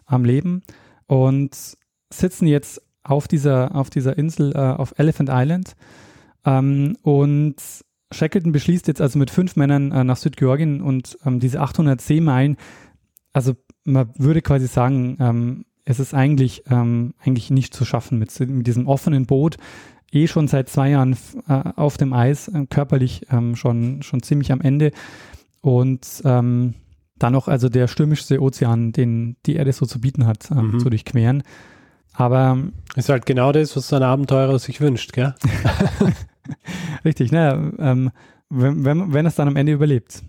am 0.06 0.26
Leben 0.26 0.62
und 1.08 1.56
sitzen 2.14 2.46
jetzt 2.46 2.84
auf 3.04 3.28
dieser, 3.28 3.74
auf 3.76 3.90
dieser 3.90 4.16
Insel, 4.16 4.52
äh, 4.54 4.60
auf 4.60 4.94
Elephant 4.98 5.30
Island. 5.32 5.76
Ähm, 6.46 6.98
und 7.02 7.56
Shackleton 8.12 8.52
beschließt 8.52 8.88
jetzt 8.88 9.02
also 9.02 9.18
mit 9.18 9.32
fünf 9.32 9.56
Männern 9.56 9.92
äh, 9.92 10.04
nach 10.04 10.18
Südgeorgien 10.18 10.82
und 10.82 11.18
ähm, 11.26 11.40
diese 11.40 11.62
800 11.62 12.00
Seemeilen, 12.00 12.58
also 13.34 13.54
man 13.86 14.10
würde 14.18 14.42
quasi 14.42 14.68
sagen, 14.68 15.18
ähm, 15.20 15.66
es 15.86 16.00
ist 16.00 16.14
eigentlich, 16.14 16.64
ähm, 16.70 17.14
eigentlich 17.20 17.50
nicht 17.50 17.74
zu 17.74 17.86
schaffen 17.86 18.20
mit, 18.20 18.38
mit 18.40 18.68
diesem 18.68 18.88
offenen 18.88 19.26
Boot, 19.26 19.58
eh 20.12 20.28
schon 20.28 20.48
seit 20.48 20.70
zwei 20.70 20.90
Jahren 20.92 21.16
äh, 21.48 21.54
auf 21.76 21.98
dem 21.98 22.14
Eis, 22.14 22.48
äh, 22.48 22.66
körperlich 22.70 23.26
ähm, 23.32 23.56
schon, 23.56 24.02
schon 24.04 24.22
ziemlich 24.22 24.52
am 24.52 24.62
Ende. 24.62 24.92
Und 25.62 26.22
ähm, 26.26 26.76
dann 27.18 27.34
noch 27.34 27.48
also 27.48 27.70
der 27.70 27.88
stürmischste 27.88 28.42
Ozean, 28.42 28.92
den 28.92 29.36
die 29.46 29.56
Erde 29.56 29.74
so 29.74 29.86
zu 29.86 30.00
bieten 30.00 30.26
hat, 30.26 30.50
ähm, 30.52 30.72
Mhm. 30.74 30.80
zu 30.80 30.90
durchqueren. 30.90 31.44
Aber 32.14 32.52
ähm, 32.54 32.74
Ist 32.96 33.10
halt 33.10 33.26
genau 33.26 33.52
das, 33.52 33.76
was 33.76 33.88
so 33.88 33.96
ein 33.96 34.04
Abenteurer 34.04 34.58
sich 34.60 34.80
wünscht, 34.82 35.14
gell? 35.14 35.36
richtig, 37.06 37.32
naja, 37.32 37.72
ähm, 37.80 38.12
wenn, 38.50 38.84
wenn, 38.86 39.14
wenn 39.14 39.26
es 39.26 39.36
dann 39.36 39.48
am 39.48 39.56
Ende 39.56 39.74
überlebt. 39.74 40.24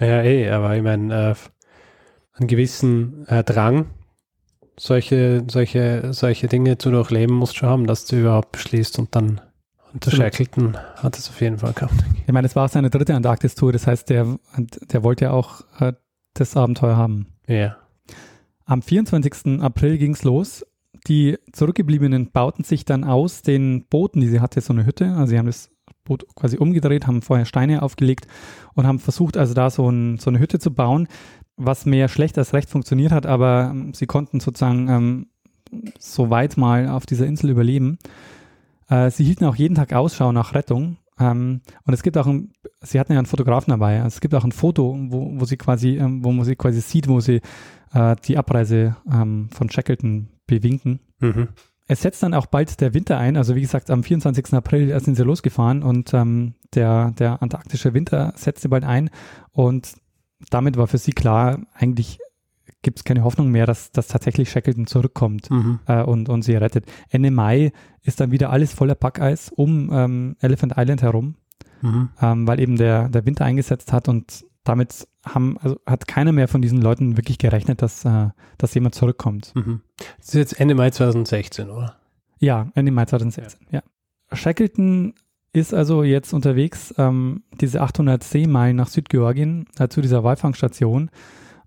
Ja, 0.00 0.22
eh, 0.22 0.50
aber 0.50 0.76
ich 0.76 0.82
meine, 0.82 1.30
äh, 1.30 1.34
einen 2.34 2.48
gewissen 2.48 3.26
äh, 3.28 3.44
Drang, 3.44 3.86
solche, 4.78 5.44
solche, 5.48 6.12
solche 6.12 6.48
Dinge 6.48 6.78
zu 6.78 6.90
durchleben, 6.90 7.36
musst 7.36 7.54
du 7.54 7.58
schon 7.58 7.68
haben, 7.68 7.86
dass 7.86 8.06
du 8.06 8.20
überhaupt 8.20 8.52
beschließt 8.52 8.98
und 8.98 9.14
dann 9.14 9.40
Absolut. 9.94 10.18
Shackleton 10.18 10.76
hat 10.96 11.18
es 11.18 11.28
auf 11.28 11.40
jeden 11.40 11.58
Fall 11.58 11.72
gehabt. 11.74 11.94
Ich 12.26 12.32
meine, 12.32 12.46
es 12.46 12.56
war 12.56 12.68
seine 12.68 12.88
dritte 12.88 13.14
Antarktis-Tour, 13.14 13.72
das 13.72 13.86
heißt, 13.86 14.08
der, 14.08 14.38
der 14.56 15.02
wollte 15.02 15.26
ja 15.26 15.32
auch 15.32 15.62
äh, 15.80 15.92
das 16.34 16.56
Abenteuer 16.56 16.96
haben. 16.96 17.26
Ja. 17.46 17.76
Am 18.64 18.80
24. 18.80 19.60
April 19.60 19.98
ging's 19.98 20.24
los. 20.24 20.64
Die 21.08 21.36
Zurückgebliebenen 21.52 22.30
bauten 22.30 22.64
sich 22.64 22.84
dann 22.84 23.04
aus 23.04 23.42
den 23.42 23.86
Booten, 23.86 24.20
die 24.20 24.28
sie 24.28 24.40
hatte, 24.40 24.60
so 24.60 24.72
eine 24.72 24.86
Hütte. 24.86 25.12
Also 25.12 25.26
sie 25.26 25.38
haben 25.38 25.46
das 25.46 25.70
Boot 26.04 26.24
quasi 26.34 26.56
umgedreht, 26.56 27.06
haben 27.06 27.22
vorher 27.22 27.44
Steine 27.44 27.82
aufgelegt 27.82 28.26
und 28.74 28.86
haben 28.86 28.98
versucht, 28.98 29.36
also 29.36 29.52
da 29.52 29.68
so, 29.68 29.88
ein, 29.88 30.18
so 30.18 30.30
eine 30.30 30.38
Hütte 30.38 30.58
zu 30.58 30.72
bauen, 30.72 31.08
was 31.56 31.86
mehr 31.86 32.08
schlecht 32.08 32.38
als 32.38 32.52
recht 32.52 32.70
funktioniert 32.70 33.12
hat, 33.12 33.26
aber 33.26 33.70
ähm, 33.72 33.94
sie 33.94 34.06
konnten 34.06 34.40
sozusagen 34.40 34.88
ähm, 34.88 35.26
so 35.98 36.30
weit 36.30 36.56
mal 36.56 36.88
auf 36.88 37.06
dieser 37.06 37.26
Insel 37.26 37.50
überleben. 37.50 37.98
Äh, 38.88 39.10
sie 39.10 39.24
hielten 39.24 39.44
auch 39.44 39.56
jeden 39.56 39.74
Tag 39.74 39.92
Ausschau 39.92 40.32
nach 40.32 40.54
Rettung. 40.54 40.98
Ähm, 41.18 41.60
und 41.84 41.94
es 41.94 42.02
gibt 42.02 42.16
auch 42.18 42.26
ein, 42.26 42.52
sie 42.80 42.98
hatten 42.98 43.12
ja 43.12 43.18
einen 43.18 43.26
Fotografen 43.26 43.70
dabei. 43.70 44.02
Also 44.02 44.14
es 44.14 44.20
gibt 44.20 44.34
auch 44.34 44.44
ein 44.44 44.52
Foto, 44.52 44.96
wo, 45.08 45.40
wo 45.40 45.44
sie 45.44 45.56
quasi, 45.56 45.96
ähm, 45.96 46.24
wo 46.24 46.32
man 46.32 46.44
sie 46.44 46.56
quasi 46.56 46.80
sieht, 46.80 47.08
wo 47.08 47.20
sie 47.20 47.40
äh, 47.92 48.16
die 48.24 48.36
Abreise 48.36 48.96
ähm, 49.10 49.48
von 49.50 49.70
Shackleton 49.70 50.28
bewinken. 50.46 51.00
Mhm. 51.20 51.48
Es 51.88 52.02
setzt 52.02 52.22
dann 52.22 52.32
auch 52.32 52.46
bald 52.46 52.80
der 52.80 52.94
Winter 52.94 53.18
ein. 53.18 53.36
Also 53.36 53.54
wie 53.54 53.60
gesagt, 53.60 53.90
am 53.90 54.02
24. 54.02 54.54
April 54.54 54.98
sind 55.00 55.16
sie 55.16 55.24
losgefahren 55.24 55.82
und 55.82 56.14
ähm, 56.14 56.54
der, 56.74 57.10
der 57.12 57.42
antarktische 57.42 57.92
Winter 57.92 58.32
setzte 58.36 58.68
bald 58.68 58.84
ein. 58.84 59.10
Und 59.52 59.94
damit 60.50 60.76
war 60.76 60.86
für 60.86 60.98
sie 60.98 61.12
klar, 61.12 61.60
eigentlich 61.74 62.18
gibt 62.82 62.98
es 62.98 63.04
keine 63.04 63.22
Hoffnung 63.22 63.50
mehr, 63.50 63.66
dass, 63.66 63.92
dass 63.92 64.08
tatsächlich 64.08 64.50
Shackleton 64.50 64.86
zurückkommt 64.86 65.50
Mhm. 65.50 65.78
äh, 65.86 66.02
und, 66.02 66.28
und 66.28 66.42
sie 66.42 66.54
rettet. 66.56 66.86
Ende 67.10 67.30
Mai 67.30 67.72
ist 68.02 68.18
dann 68.20 68.32
wieder 68.32 68.50
alles 68.50 68.72
voller 68.72 68.94
Packeis 68.96 69.50
um 69.54 69.90
ähm, 69.92 70.36
Elephant 70.40 70.74
Island 70.76 71.02
herum, 71.02 71.36
Mhm. 71.80 72.08
ähm, 72.20 72.46
weil 72.46 72.60
eben 72.60 72.76
der, 72.76 73.08
der 73.08 73.24
Winter 73.26 73.44
eingesetzt 73.44 73.92
hat 73.92 74.08
und 74.08 74.44
damit 74.64 75.08
haben, 75.24 75.58
also 75.58 75.76
hat 75.86 76.06
keiner 76.06 76.30
mehr 76.32 76.46
von 76.48 76.62
diesen 76.62 76.80
Leuten 76.80 77.16
wirklich 77.16 77.38
gerechnet, 77.38 77.82
dass, 77.82 78.04
äh, 78.04 78.28
dass 78.58 78.74
jemand 78.74 78.94
zurückkommt. 78.94 79.52
Mhm. 79.56 79.80
Das 80.18 80.28
ist 80.28 80.34
jetzt 80.34 80.60
Ende 80.60 80.74
Mai 80.76 80.90
2016, 80.90 81.70
oder? 81.70 81.96
Ja, 82.38 82.68
Ende 82.74 82.92
Mai 82.92 83.04
2016, 83.06 83.66
ja. 83.70 83.82
Shackleton 84.32 85.14
ist 85.52 85.74
also 85.74 86.02
jetzt 86.02 86.32
unterwegs, 86.32 86.94
ähm, 86.98 87.42
diese 87.60 87.82
800 87.82 88.22
Seemeilen 88.22 88.76
nach 88.76 88.88
Südgeorgien, 88.88 89.66
äh, 89.78 89.88
zu 89.88 90.00
dieser 90.00 90.24
Walfangstation. 90.24 91.10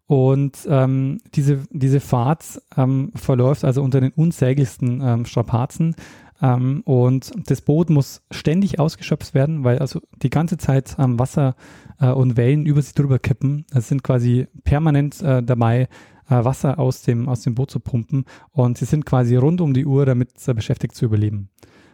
Und 0.08 0.68
ähm, 0.68 1.20
diese, 1.34 1.64
diese 1.72 2.00
Fahrt 2.00 2.62
ähm, 2.78 3.12
verläuft 3.16 3.64
also 3.64 3.82
unter 3.82 4.02
den 4.02 4.12
unsäglichsten 4.12 5.02
ähm, 5.04 5.26
Strapazen. 5.26 5.96
Ähm, 6.42 6.82
und 6.86 7.32
das 7.50 7.62
Boot 7.62 7.90
muss 7.90 8.22
ständig 8.30 8.80
ausgeschöpft 8.80 9.34
werden, 9.34 9.64
weil 9.64 9.80
also 9.80 10.02
die 10.22 10.30
ganze 10.30 10.58
Zeit 10.58 10.96
ähm, 11.00 11.18
Wasser 11.18 11.56
äh, 12.00 12.10
und 12.10 12.38
Wellen 12.38 12.66
über 12.66 12.82
sie 12.82 12.94
drüber 12.94 13.20
kippen. 13.20 13.66
Es 13.72 13.88
sind 13.88 14.04
quasi 14.04 14.48
permanent 14.64 15.22
äh, 15.22 15.42
dabei, 15.42 15.88
äh, 16.30 16.44
Wasser 16.44 16.78
aus 16.78 17.02
dem, 17.02 17.28
aus 17.28 17.42
dem 17.42 17.56
Boot 17.56 17.72
zu 17.72 17.80
pumpen. 17.80 18.26
Und 18.52 18.78
sie 18.78 18.86
sind 18.86 19.06
quasi 19.06 19.36
rund 19.36 19.62
um 19.62 19.74
die 19.74 19.86
Uhr 19.86 20.06
damit 20.06 20.30
äh, 20.48 20.54
beschäftigt 20.54 20.96
zu 20.96 21.06
überleben. 21.06 21.50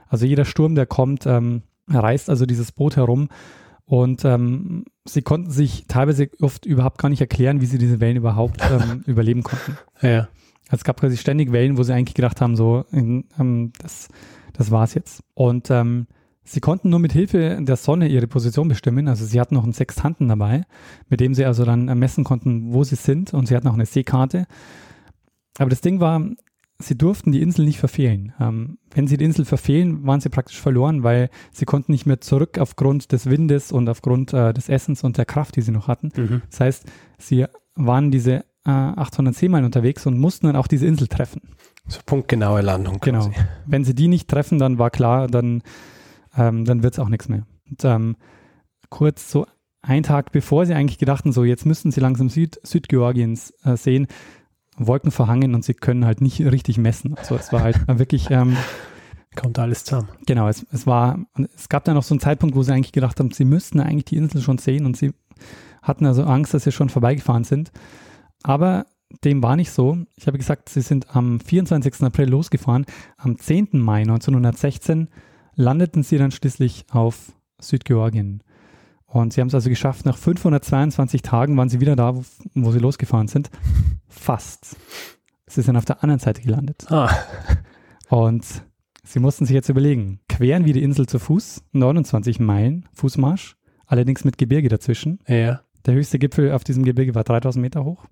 Also 0.07 0.25
jeder 0.25 0.43
Sturm, 0.43 0.75
der 0.75 0.85
kommt, 0.85 1.25
ähm, 1.25 1.61
reißt 1.87 2.29
also 2.29 2.45
dieses 2.45 2.71
Boot 2.71 2.95
herum. 2.95 3.29
Und 3.85 4.23
ähm, 4.23 4.85
sie 5.03 5.21
konnten 5.21 5.51
sich 5.51 5.85
teilweise 5.87 6.29
oft 6.39 6.65
überhaupt 6.65 6.97
gar 6.97 7.09
nicht 7.09 7.19
erklären, 7.19 7.59
wie 7.59 7.65
sie 7.65 7.77
diese 7.77 7.99
Wellen 7.99 8.15
überhaupt 8.15 8.61
ähm, 8.71 9.03
überleben 9.05 9.43
konnten. 9.43 9.77
Ja. 10.01 10.29
Also 10.69 10.79
es 10.79 10.83
gab 10.85 11.01
quasi 11.01 11.17
ständig 11.17 11.51
Wellen, 11.51 11.77
wo 11.77 11.83
sie 11.83 11.93
eigentlich 11.93 12.15
gedacht 12.15 12.39
haben, 12.39 12.55
so, 12.55 12.85
ähm, 12.93 13.73
das, 13.79 14.07
das 14.53 14.71
war's 14.71 14.93
jetzt. 14.93 15.23
Und 15.33 15.69
ähm, 15.69 16.07
sie 16.45 16.61
konnten 16.61 16.89
nur 16.89 16.99
mit 16.99 17.11
Hilfe 17.11 17.59
der 17.61 17.75
Sonne 17.75 18.07
ihre 18.07 18.27
Position 18.27 18.69
bestimmen. 18.69 19.09
Also 19.09 19.25
sie 19.25 19.41
hatten 19.41 19.55
noch 19.55 19.65
einen 19.65 19.73
Sextanten 19.73 20.29
dabei, 20.29 20.63
mit 21.09 21.19
dem 21.19 21.33
sie 21.33 21.43
also 21.43 21.65
dann 21.65 21.85
messen 21.99 22.23
konnten, 22.23 22.73
wo 22.73 22.85
sie 22.85 22.95
sind. 22.95 23.33
Und 23.33 23.47
sie 23.47 23.55
hatten 23.57 23.67
auch 23.67 23.73
eine 23.73 23.85
Seekarte. 23.85 24.45
Aber 25.57 25.69
das 25.69 25.81
Ding 25.81 25.99
war, 25.99 26.21
sie 26.81 26.97
durften 26.97 27.31
die 27.31 27.41
Insel 27.41 27.65
nicht 27.65 27.79
verfehlen. 27.79 28.33
Ähm, 28.39 28.77
wenn 28.93 29.07
sie 29.07 29.17
die 29.17 29.25
Insel 29.25 29.45
verfehlen, 29.45 30.05
waren 30.05 30.21
sie 30.21 30.29
praktisch 30.29 30.59
verloren, 30.59 31.03
weil 31.03 31.29
sie 31.51 31.65
konnten 31.65 31.91
nicht 31.91 32.05
mehr 32.05 32.21
zurück 32.21 32.57
aufgrund 32.59 33.11
des 33.11 33.29
Windes 33.29 33.71
und 33.71 33.87
aufgrund 33.89 34.33
äh, 34.33 34.53
des 34.53 34.69
Essens 34.69 35.03
und 35.03 35.17
der 35.17 35.25
Kraft, 35.25 35.55
die 35.55 35.61
sie 35.61 35.71
noch 35.71 35.87
hatten. 35.87 36.11
Mhm. 36.15 36.41
Das 36.49 36.59
heißt, 36.59 36.85
sie 37.17 37.45
waren 37.75 38.11
diese 38.11 38.43
äh, 38.65 38.69
800 38.69 39.33
Seemeilen 39.35 39.65
unterwegs 39.65 40.05
und 40.05 40.19
mussten 40.19 40.47
dann 40.47 40.55
auch 40.55 40.67
diese 40.67 40.85
Insel 40.85 41.07
treffen. 41.07 41.41
So 41.87 41.99
punktgenaue 42.05 42.61
Landung 42.61 42.99
Genau. 42.99 43.27
quasi. 43.29 43.35
Wenn 43.65 43.83
sie 43.83 43.95
die 43.95 44.07
nicht 44.07 44.27
treffen, 44.29 44.59
dann 44.59 44.77
war 44.77 44.91
klar, 44.91 45.27
dann, 45.27 45.63
ähm, 46.37 46.65
dann 46.65 46.83
wird 46.83 46.93
es 46.93 46.99
auch 46.99 47.09
nichts 47.09 47.27
mehr. 47.27 47.45
Und, 47.69 47.83
ähm, 47.85 48.15
kurz 48.89 49.31
so 49.31 49.47
ein 49.81 50.03
Tag 50.03 50.31
bevor 50.31 50.65
sie 50.65 50.75
eigentlich 50.75 50.99
gedachten, 50.99 51.31
so 51.31 51.43
jetzt 51.43 51.65
müssten 51.65 51.91
sie 51.91 52.01
langsam 52.01 52.29
Süd 52.29 52.59
Südgeorgiens 52.63 53.51
äh, 53.63 53.75
sehen, 53.77 54.07
Wolken 54.77 55.11
verhangen 55.11 55.53
und 55.55 55.63
sie 55.63 55.73
können 55.73 56.05
halt 56.05 56.21
nicht 56.21 56.39
richtig 56.41 56.77
messen. 56.77 57.15
Also 57.17 57.35
es 57.35 57.51
war 57.51 57.61
halt 57.61 57.79
wirklich, 57.87 58.29
ähm, 58.31 58.57
Kommt 59.35 59.59
alles 59.59 59.85
zusammen. 59.85 60.09
genau, 60.25 60.47
es, 60.47 60.65
es 60.71 60.85
war, 60.85 61.19
es 61.55 61.69
gab 61.69 61.85
dann 61.85 61.95
noch 61.95 62.03
so 62.03 62.13
einen 62.13 62.19
Zeitpunkt, 62.19 62.55
wo 62.55 62.63
sie 62.63 62.73
eigentlich 62.73 62.91
gedacht 62.91 63.19
haben, 63.19 63.31
sie 63.31 63.45
müssten 63.45 63.79
eigentlich 63.79 64.05
die 64.05 64.17
Insel 64.17 64.41
schon 64.41 64.57
sehen 64.57 64.85
und 64.85 64.97
sie 64.97 65.13
hatten 65.81 66.05
also 66.05 66.23
Angst, 66.23 66.53
dass 66.53 66.63
sie 66.63 66.71
schon 66.71 66.89
vorbeigefahren 66.89 67.43
sind. 67.43 67.71
Aber 68.43 68.87
dem 69.23 69.43
war 69.43 69.55
nicht 69.55 69.71
so. 69.71 69.97
Ich 70.15 70.27
habe 70.27 70.37
gesagt, 70.37 70.69
sie 70.69 70.81
sind 70.81 71.15
am 71.15 71.39
24. 71.39 72.01
April 72.03 72.29
losgefahren. 72.29 72.85
Am 73.17 73.37
10. 73.37 73.69
Mai 73.73 74.01
1916 74.01 75.09
landeten 75.55 76.03
sie 76.03 76.17
dann 76.17 76.31
schließlich 76.31 76.85
auf 76.91 77.33
Südgeorgien. 77.59 78.43
Und 79.13 79.33
sie 79.33 79.41
haben 79.41 79.49
es 79.49 79.53
also 79.55 79.69
geschafft, 79.69 80.05
nach 80.05 80.17
522 80.17 81.21
Tagen 81.21 81.57
waren 81.57 81.67
sie 81.67 81.81
wieder 81.81 81.97
da, 81.97 82.15
wo, 82.15 82.23
wo 82.55 82.71
sie 82.71 82.79
losgefahren 82.79 83.27
sind. 83.27 83.49
Fast. 84.07 84.77
Sie 85.47 85.61
sind 85.61 85.75
auf 85.75 85.83
der 85.83 86.01
anderen 86.01 86.19
Seite 86.19 86.41
gelandet. 86.41 86.89
Ah, 86.89 87.13
Und 88.09 88.45
sie 89.03 89.19
mussten 89.19 89.45
sich 89.45 89.53
jetzt 89.53 89.67
überlegen, 89.67 90.21
queren 90.29 90.63
wir 90.63 90.73
die 90.73 90.81
Insel 90.83 91.07
zu 91.07 91.19
Fuß, 91.19 91.61
29 91.73 92.39
Meilen 92.39 92.87
Fußmarsch, 92.93 93.57
allerdings 93.85 94.23
mit 94.23 94.37
Gebirge 94.37 94.69
dazwischen. 94.69 95.19
ja. 95.27 95.61
Der 95.87 95.95
höchste 95.95 96.19
Gipfel 96.19 96.51
auf 96.51 96.63
diesem 96.63 96.85
Gebirge 96.85 97.15
war 97.15 97.23
3000 97.23 97.59
Meter 97.59 97.83
hoch. 97.83 98.05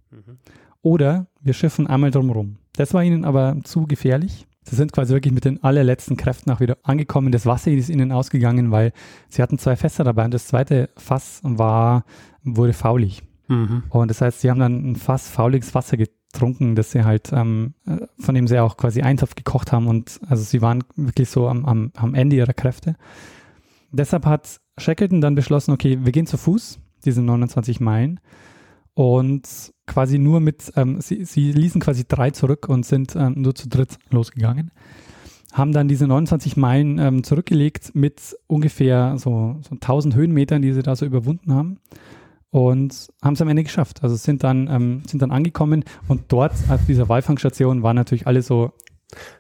Oder 0.82 1.28
wir 1.40 1.54
schiffen 1.54 1.86
einmal 1.86 2.10
drumherum. 2.10 2.58
Das 2.74 2.96
war 2.96 3.04
ihnen 3.04 3.26
aber 3.26 3.58
zu 3.64 3.86
gefährlich. 3.86 4.48
Sie 4.64 4.76
sind 4.76 4.92
quasi 4.92 5.14
wirklich 5.14 5.34
mit 5.34 5.46
den 5.46 5.64
allerletzten 5.64 6.18
Kräften 6.18 6.52
auch 6.52 6.60
wieder 6.60 6.78
angekommen. 6.84 7.32
Das 7.32 7.46
Wasser 7.46 7.72
ist 7.72 7.90
ihnen 7.90 8.12
ausgegangen, 8.12 8.72
weil 8.72 8.92
sie 9.30 9.42
hatten 9.42 9.58
zwei 9.58 9.76
Fässer 9.76 10.04
dabei 10.04 10.26
und 10.26 10.34
das 10.34 10.48
zweite 10.48 10.90
Fass 10.98 11.42
war, 11.44 12.04
wurde 12.44 12.74
faulig. 12.74 13.24
Mhm. 13.48 13.84
Und 13.90 14.10
das 14.10 14.22
heißt, 14.22 14.42
sie 14.42 14.50
haben 14.50 14.60
dann 14.60 14.92
ein 14.92 14.96
Fass 14.96 15.30
fauliges 15.30 15.74
Wasser 15.74 15.98
getrunken, 15.98 16.76
das 16.76 16.92
sie 16.92 17.04
halt, 17.04 17.32
ähm, 17.34 17.74
äh, 17.88 17.98
von 18.20 18.36
dem 18.36 18.48
sie 18.48 18.60
auch 18.60 18.78
quasi 18.78 19.02
Eintopf 19.02 19.36
gekocht 19.36 19.72
haben 19.72 19.88
und 19.88 20.20
also 20.28 20.44
sie 20.44 20.62
waren 20.62 20.84
wirklich 20.96 21.30
so 21.30 21.48
am, 21.48 21.66
am, 21.66 21.92
am 21.96 22.14
Ende 22.14 22.36
ihrer 22.36 22.54
Kräfte. 22.54 22.96
Deshalb 23.92 24.26
hat 24.26 24.60
Shackleton 24.78 25.22
dann 25.22 25.36
beschlossen, 25.36 25.72
okay, 25.72 25.98
wir 26.02 26.12
gehen 26.12 26.28
zu 26.28 26.38
Fuß, 26.38 26.80
diese 27.06 27.22
29 27.24 27.80
Meilen 27.80 28.20
und 29.00 29.72
quasi 29.88 30.20
nur 30.20 30.42
mit, 30.42 30.74
ähm, 30.76 31.00
sie, 31.00 31.24
sie 31.24 31.54
ließen 31.54 31.80
quasi 31.80 32.04
drei 32.06 32.32
zurück 32.32 32.68
und 32.68 32.86
sind 32.86 33.16
ähm, 33.16 33.36
nur 33.38 33.56
zu 33.56 33.70
dritt 33.70 33.98
losgegangen. 34.10 34.72
haben 35.54 35.72
dann 35.72 35.88
diese 35.88 36.06
29 36.06 36.58
Meilen 36.58 37.00
ähm, 37.00 37.24
zurückgelegt 37.24 37.96
mit 37.96 38.36
ungefähr 38.48 39.16
so, 39.18 39.56
so 39.62 39.76
1000 39.76 40.16
Höhenmetern, 40.16 40.62
die 40.62 40.74
sie 40.74 40.84
da 40.84 40.98
so 40.98 41.06
überwunden 41.06 41.54
haben 41.54 41.80
und 42.50 43.08
haben 43.24 43.36
es 43.36 43.42
am 43.42 43.48
Ende 43.48 43.64
geschafft. 43.64 44.04
Also 44.04 44.18
sind 44.18 44.44
dann, 44.44 44.68
ähm, 44.68 45.04
sind 45.08 45.22
dann 45.22 45.32
angekommen 45.32 45.86
und 46.10 46.24
dort 46.28 46.52
auf 46.68 46.86
dieser 46.86 47.08
Walfangstation 47.08 47.84
waren 47.84 47.96
natürlich 47.96 48.28
alle 48.28 48.42
so, 48.42 48.74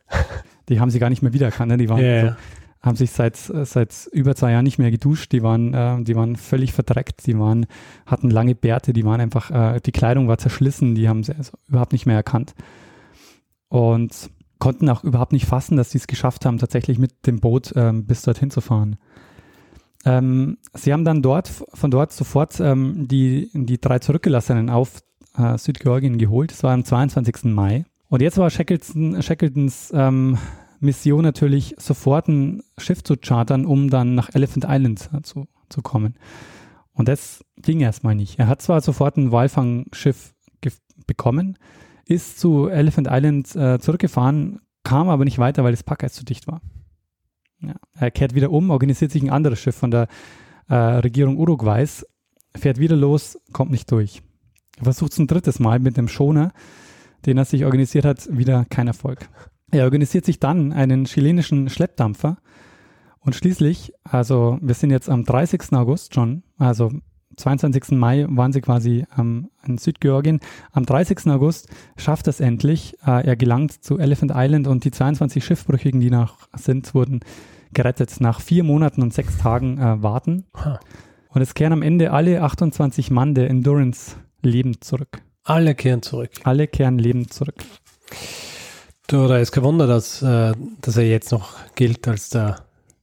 die 0.70 0.80
haben 0.80 0.90
sie 0.90 1.00
gar 1.00 1.10
nicht 1.10 1.22
mehr 1.22 1.34
wiedererkannt. 1.34 1.70
Ne? 1.70 1.78
Die 1.78 1.90
waren 1.90 2.02
Ja, 2.02 2.30
so. 2.30 2.36
Haben 2.82 2.96
sich 2.96 3.12
seit, 3.12 3.36
seit 3.36 4.08
über 4.12 4.36
zwei 4.36 4.52
Jahren 4.52 4.64
nicht 4.64 4.80
mehr 4.80 4.92
geduscht. 4.92 5.32
Die 5.34 5.44
waren, 5.44 5.74
äh, 5.74 6.02
die 6.04 6.16
waren 6.16 6.38
völlig 6.38 6.72
verdreckt. 6.72 7.28
Die 7.28 7.38
waren, 7.38 7.66
hatten 8.06 8.30
lange 8.30 8.56
Bärte. 8.56 8.94
Die 8.94 9.04
waren 9.04 9.20
einfach, 9.20 9.52
äh, 9.52 9.82
die 9.82 9.92
Kleidung 9.92 10.28
war 10.28 10.38
zerschlissen. 10.38 10.96
Die 10.96 11.10
haben 11.10 11.24
sie 11.24 11.36
also 11.36 11.52
überhaupt 11.68 11.92
nicht 11.92 12.06
mehr 12.06 12.16
erkannt. 12.16 12.56
Und 13.68 14.30
konnten 14.60 14.90
auch 14.90 15.04
überhaupt 15.04 15.32
nicht 15.32 15.46
fassen, 15.46 15.78
dass 15.78 15.92
sie 15.92 15.98
es 15.98 16.08
geschafft 16.08 16.46
haben, 16.46 16.58
tatsächlich 16.58 17.00
mit 17.00 17.26
dem 17.26 17.40
Boot 17.40 17.74
ähm, 17.76 18.06
bis 18.06 18.22
dorthin 18.22 18.52
zu 18.52 18.62
fahren. 18.62 18.98
Ähm, 20.06 20.58
sie 20.74 20.94
haben 20.94 21.06
dann 21.06 21.22
dort, 21.22 21.50
von 21.74 21.92
dort 21.92 22.12
sofort 22.12 22.60
ähm, 22.60 23.08
die, 23.08 23.50
die 23.54 23.80
drei 23.80 24.00
Zurückgelassenen 24.00 24.70
auf 24.70 25.02
äh, 25.38 25.58
Südgeorgien 25.58 26.18
geholt. 26.18 26.52
Das 26.52 26.64
war 26.64 26.74
am 26.74 26.86
22. 26.86 27.46
Mai. 27.46 27.86
Und 28.08 28.22
jetzt 28.22 28.38
war 28.38 28.50
Shackleton, 28.50 29.22
Shackletons 29.22 29.92
ähm, 29.94 30.38
Mission 30.80 31.24
natürlich, 31.24 31.76
sofort 31.78 32.28
ein 32.28 32.64
Schiff 32.78 33.04
zu 33.04 33.16
chartern, 33.18 33.66
um 33.66 33.90
dann 33.90 34.16
nach 34.16 34.30
Elephant 34.34 34.66
Island 34.68 35.10
zu, 35.24 35.48
zu 35.70 35.82
kommen. 35.82 36.16
Und 36.94 37.08
das 37.08 37.46
ging 37.58 37.80
erstmal 37.80 38.16
nicht. 38.16 38.40
Er 38.40 38.48
hat 38.48 38.62
zwar 38.62 38.82
sofort 38.82 39.18
ein 39.18 39.32
Walfangschiff 39.32 40.34
bekommen, 41.08 41.58
ist 42.06 42.40
zu 42.40 42.68
Elephant 42.68 43.08
Island 43.10 43.56
äh, 43.56 43.80
zurückgefahren, 43.80 44.60
kam 44.84 45.10
aber 45.10 45.26
nicht 45.26 45.40
weiter, 45.40 45.64
weil 45.64 45.72
das 45.72 45.84
Packeis 45.84 46.14
zu 46.14 46.24
dicht 46.24 46.48
war. 46.48 46.62
Ja. 47.62 47.76
Er 47.94 48.12
kehrt 48.12 48.36
wieder 48.36 48.52
um, 48.52 48.70
organisiert 48.70 49.12
sich 49.12 49.24
ein 49.24 49.30
anderes 49.30 49.60
Schiff 49.60 49.76
von 49.76 49.92
der 49.92 50.08
äh, 50.68 50.76
Regierung 50.76 51.38
Uruguays, 51.38 52.06
fährt 52.56 52.80
wieder 52.80 52.96
los, 52.96 53.40
kommt 53.54 53.72
nicht 53.72 53.92
durch. 53.92 54.22
Er 54.78 54.86
versucht 54.86 55.12
es 55.12 55.20
ein 55.20 55.28
drittes 55.28 55.60
Mal 55.60 55.80
mit 55.80 55.98
dem 55.98 56.08
Schoner, 56.08 56.54
den 57.26 57.38
er 57.38 57.46
sich 57.46 57.66
organisiert 57.66 58.06
hat, 58.06 58.30
wieder 58.32 58.66
kein 58.70 58.88
Erfolg. 58.88 59.30
Er 59.72 59.84
organisiert 59.84 60.26
sich 60.26 60.40
dann 60.40 60.74
einen 60.74 61.06
chilenischen 61.06 61.70
Schleppdampfer 61.70 62.38
und 63.20 63.36
schließlich, 63.36 63.94
also 64.04 64.58
wir 64.62 64.74
sind 64.74 64.92
jetzt 64.92 65.10
am 65.10 65.26
30. 65.26 65.74
August 65.74 66.16
schon, 66.16 66.44
also 66.58 66.92
22. 67.40 67.92
Mai 67.92 68.26
waren 68.30 68.52
sie 68.52 68.62
quasi 68.62 69.06
ähm, 69.18 69.50
in 69.66 69.78
Südgeorgien. 69.78 70.40
Am 70.72 70.86
30. 70.86 71.28
August 71.28 71.70
schafft 71.96 72.28
es 72.28 72.40
endlich. 72.40 72.98
Äh, 73.06 73.26
er 73.26 73.36
gelangt 73.36 73.84
zu 73.84 73.98
Elephant 73.98 74.34
Island 74.36 74.68
und 74.68 74.84
die 74.84 74.92
22 74.92 75.44
Schiffbrüchigen, 75.44 76.02
die 76.02 76.10
noch 76.10 76.50
sind, 76.56 76.94
wurden 76.94 77.22
gerettet 77.72 78.20
nach 78.20 78.42
vier 78.42 78.64
Monaten 78.64 79.02
und 79.02 79.14
sechs 79.14 79.38
Tagen 79.38 79.78
äh, 79.78 80.04
Warten. 80.04 80.46
Und 81.30 81.42
es 81.42 81.54
kehren 81.54 81.74
am 81.74 81.82
Ende 81.82 82.12
alle 82.12 82.42
28 82.42 83.12
Mann 83.12 83.36
der 83.36 83.50
Endurance 83.50 84.18
lebend 84.42 84.84
zurück. 84.84 85.22
Alle 85.44 85.76
kehren 85.76 86.02
zurück. 86.02 86.32
Alle 86.44 86.68
kehren 86.68 87.00
lebend 87.00 87.32
zurück. 87.32 87.56
Du, 89.10 89.28
da 89.28 89.38
ist 89.40 89.52
kein 89.52 89.64
Wunder, 89.64 89.88
dass, 89.88 90.22
äh, 90.22 90.54
dass 90.82 90.98
er 90.98 91.08
jetzt 91.08 91.32
noch 91.32 91.56
gilt 91.74 92.08
als 92.08 92.30
der 92.30 92.58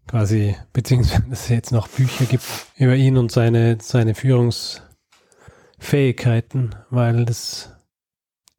quasi, 0.06 0.54
beziehungsweise 0.72 1.22
dass 1.30 1.40
es 1.42 1.48
jetzt 1.48 1.72
noch 1.72 1.88
Bücher 1.88 2.26
gibt 2.26 2.44
über 2.76 2.94
ihn 2.94 3.16
und 3.16 3.32
seine, 3.32 3.78
seine 3.82 4.14
Führungsfähigkeiten, 4.14 6.76
weil 6.90 7.24
das, 7.24 7.70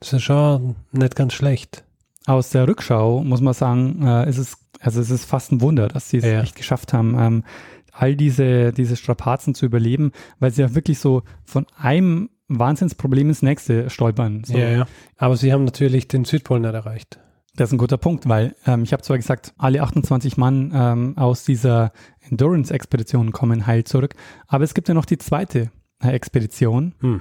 das 0.02 0.12
ist 0.12 0.24
schon 0.24 0.76
nicht 0.92 1.16
ganz 1.16 1.34
schlecht. 1.34 1.86
Aus 2.26 2.50
der 2.50 2.68
Rückschau 2.68 3.24
muss 3.24 3.40
man 3.40 3.54
sagen, 3.54 4.06
äh, 4.06 4.30
ist 4.30 4.40
es, 4.40 4.58
also 4.82 5.00
es 5.00 5.10
ist 5.10 5.24
fast 5.24 5.54
ein 5.54 5.62
Wunder, 5.62 5.88
dass 5.88 6.10
sie 6.10 6.18
es 6.18 6.26
Ja. 6.26 6.42
echt 6.42 6.58
geschafft 6.58 6.92
haben, 6.92 7.18
ähm, 7.18 7.46
all 7.94 8.18
diese, 8.18 8.74
diese 8.74 8.98
Strapazen 8.98 9.56
zu 9.56 9.66
überleben, 9.66 10.12
weil 10.40 10.52
sie 10.52 10.64
ja 10.64 10.76
wirklich 10.76 11.00
so 11.00 11.24
von 11.46 11.66
einem 11.78 12.30
Wahnsinnsproblem 12.50 13.30
ins 13.30 13.42
nächste 13.42 13.90
stolpern. 13.90 14.44
So. 14.44 14.58
Ja, 14.58 14.70
ja. 14.70 14.86
Aber 15.16 15.38
sie 15.38 15.54
haben 15.54 15.64
natürlich 15.64 16.10
den 16.10 16.26
Südpol 16.26 16.60
nicht 16.60 16.74
erreicht. 16.74 17.20
Das 17.58 17.70
ist 17.70 17.74
ein 17.74 17.80
guter 17.80 17.98
Punkt, 17.98 18.30
weil 18.30 18.56
ähm, 18.68 18.84
ich 18.84 18.94
habe 18.94 19.02
zwar 19.02 19.18
gesagt, 19.18 19.54
alle 19.58 19.82
28 19.82 20.38
Mann 20.38 20.72
ähm, 20.76 21.18
aus 21.18 21.44
dieser 21.44 21.92
Endurance-Expedition 22.30 23.32
kommen 23.32 23.66
heil 23.66 23.84
zurück, 23.84 24.14
aber 24.48 24.64
es 24.64 24.76
gibt 24.76 24.88
ja 24.88 24.94
noch 24.94 25.06
die 25.06 25.18
zweite 25.18 25.72
äh, 26.00 26.10
Expedition, 26.10 26.94
Hm. 27.00 27.20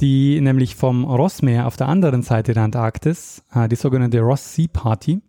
die 0.00 0.40
nämlich 0.40 0.76
vom 0.76 1.04
Rossmeer 1.04 1.66
auf 1.66 1.76
der 1.76 1.88
anderen 1.88 2.22
Seite 2.22 2.54
der 2.54 2.62
Antarktis, 2.62 3.42
äh, 3.52 3.68
die 3.68 3.74
sogenannte 3.74 4.20
Ross 4.20 4.54
Sea 4.54 4.68
Party. 4.72 5.20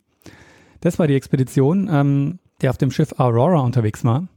Das 0.82 1.00
war 1.00 1.08
die 1.08 1.16
Expedition, 1.16 1.90
ähm, 1.92 2.38
die 2.62 2.70
auf 2.70 2.78
dem 2.78 2.92
Schiff 2.92 3.20
Aurora 3.20 3.62
unterwegs 3.62 4.06
war. 4.06 4.28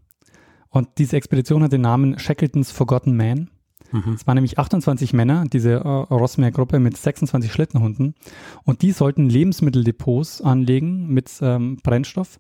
Und 0.71 0.89
diese 0.97 1.19
Expedition 1.19 1.63
hat 1.63 1.73
den 1.73 1.83
Namen 1.83 2.19
Shackletons 2.19 2.71
Forgotten 2.71 3.19
Man. 3.19 3.51
Mhm. 3.93 4.15
Es 4.15 4.27
waren 4.27 4.37
nämlich 4.37 4.59
28 4.59 5.13
Männer, 5.13 5.45
diese 5.53 5.73
äh, 5.73 5.79
Rossmeer-Gruppe 5.89 6.79
mit 6.79 6.97
26 6.97 7.53
Schlittenhunden. 7.53 8.15
Und 8.65 8.83
die 8.83 8.93
sollten 8.93 9.29
Lebensmitteldepots 9.29 10.43
anlegen 10.43 11.09
mit 11.09 11.31
ähm, 11.41 11.79
Brennstoff 11.83 12.39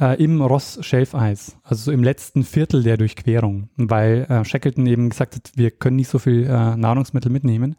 äh, 0.00 0.22
im 0.22 0.40
Ross-Schelfeis, 0.40 1.56
also 1.62 1.84
so 1.84 1.92
im 1.92 2.02
letzten 2.02 2.44
Viertel 2.44 2.82
der 2.82 2.96
Durchquerung, 2.96 3.68
weil 3.76 4.26
äh, 4.28 4.44
Shackleton 4.44 4.86
eben 4.86 5.10
gesagt 5.10 5.34
hat, 5.34 5.52
wir 5.56 5.70
können 5.70 5.96
nicht 5.96 6.08
so 6.08 6.18
viel 6.18 6.44
äh, 6.44 6.76
Nahrungsmittel 6.76 7.30
mitnehmen. 7.30 7.76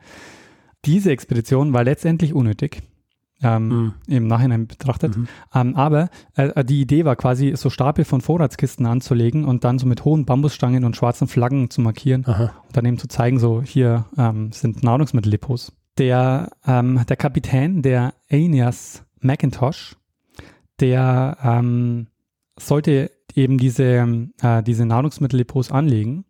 Diese 0.86 1.12
Expedition 1.12 1.74
war 1.74 1.84
letztendlich 1.84 2.34
unnötig. 2.34 2.82
Ähm, 3.42 3.68
Mhm. 3.70 3.94
im 4.08 4.28
Nachhinein 4.28 4.68
betrachtet. 4.68 5.16
Mhm. 5.16 5.28
Ähm, 5.56 5.76
aber 5.76 6.10
äh, 6.36 6.64
die 6.66 6.82
Idee 6.82 7.06
war 7.06 7.16
quasi, 7.16 7.54
so 7.56 7.70
Stapel 7.70 8.04
von 8.04 8.20
Vorratskisten 8.20 8.86
anzulegen 8.86 9.46
und 9.46 9.64
dann 9.64 9.80
so 9.80 9.88
mit 9.88 10.04
hohen 10.04 10.26
Bambusstangen 10.26 10.84
und 10.84 10.98
schwarzen 10.98 11.28
Flaggen 11.30 11.70
zu 11.70 11.80
markieren 11.80 12.26
Aha. 12.28 12.52
und 12.68 12.76
dann 12.76 12.84
eben 12.86 12.98
zu 12.98 13.08
zeigen, 13.08 13.40
so 13.40 13.62
hier 13.62 14.06
ähm, 14.18 14.52
sind 14.52 14.84
Nahrungsmitteldepots. 14.84 15.72
Der, 15.98 16.50
ähm, 16.66 17.06
der 17.08 17.16
Kapitän, 17.16 17.82
der 17.82 18.14
Aeneas 18.30 19.04
McIntosh, 19.22 19.96
der 20.80 21.38
ähm, 21.44 22.08
sollte 22.58 23.12
eben 23.36 23.58
diese, 23.58 24.30
äh, 24.42 24.64
diese 24.64 24.86
Nahrungsmitteldepots 24.86 25.72
anlegen. 25.72 26.26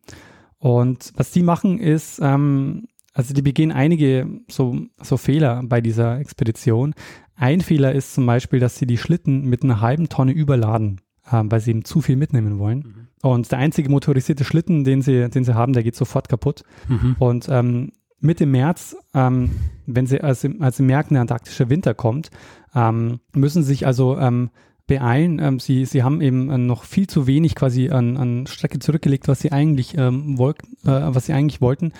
Und 0.57 1.11
was 1.15 1.31
die 1.31 1.41
machen 1.43 1.79
ist, 1.79 2.19
ähm, 2.21 2.87
also 3.19 3.33
die 3.33 3.41
begehen 3.41 3.73
einige 3.73 4.27
so, 4.47 4.77
so 5.03 5.17
Fehler 5.17 5.61
bei 5.65 5.81
dieser 5.81 6.19
Expedition. 6.19 6.93
Ein 7.35 7.59
Fehler 7.59 7.91
ist 7.91 8.13
zum 8.13 8.25
Beispiel, 8.25 8.61
dass 8.61 8.77
sie 8.77 8.87
die 8.87 8.97
Schlitten 8.97 9.43
mit 9.43 9.61
einer 9.61 9.81
halben 9.81 10.07
Tonne 10.07 10.31
überladen, 10.31 11.01
ähm, 11.29 11.51
weil 11.51 11.59
sie 11.59 11.71
eben 11.71 11.83
zu 11.83 11.99
viel 11.99 12.15
mitnehmen 12.15 12.59
wollen. 12.59 13.09
Und 13.21 13.51
der 13.51 13.59
einzige 13.59 13.89
motorisierte 13.89 14.45
Schlitten, 14.45 14.85
den 14.85 15.01
sie, 15.01 15.29
den 15.29 15.43
sie 15.43 15.53
haben, 15.53 15.73
der 15.73 15.83
geht 15.83 15.97
sofort 15.97 16.29
kaputt. 16.29 16.63
Mhm. 16.87 17.17
Und 17.19 17.49
ähm, 17.49 17.91
Mitte 18.21 18.45
März, 18.45 18.95
ähm, 19.13 19.51
wenn 19.85 20.07
sie, 20.07 20.21
also, 20.21 20.47
als 20.61 20.77
sie 20.77 20.83
merken, 20.83 21.15
der 21.15 21.21
antarktische 21.21 21.69
Winter 21.69 21.93
kommt, 21.93 22.31
ähm, 22.73 23.19
müssen 23.33 23.63
sie 23.63 23.67
sich 23.73 23.85
also 23.85 24.17
ähm, 24.17 24.49
beeilen. 24.87 25.39
Ähm, 25.39 25.59
sie, 25.59 25.83
sie 25.83 26.03
haben 26.03 26.21
eben 26.21 26.49
äh, 26.49 26.57
noch 26.57 26.85
viel 26.85 27.07
zu 27.07 27.27
wenig 27.27 27.55
quasi 27.55 27.89
an, 27.89 28.15
an 28.15 28.47
Strecke 28.47 28.79
zurückgelegt, 28.79 29.27
was 29.27 29.41
sie 29.41 29.51
eigentlich 29.51 29.97
ähm, 29.97 30.37
wollten, 30.37 30.77
äh, 30.87 31.13
was 31.13 31.25
sie 31.25 31.33
eigentlich 31.33 31.59
wollten. 31.59 31.91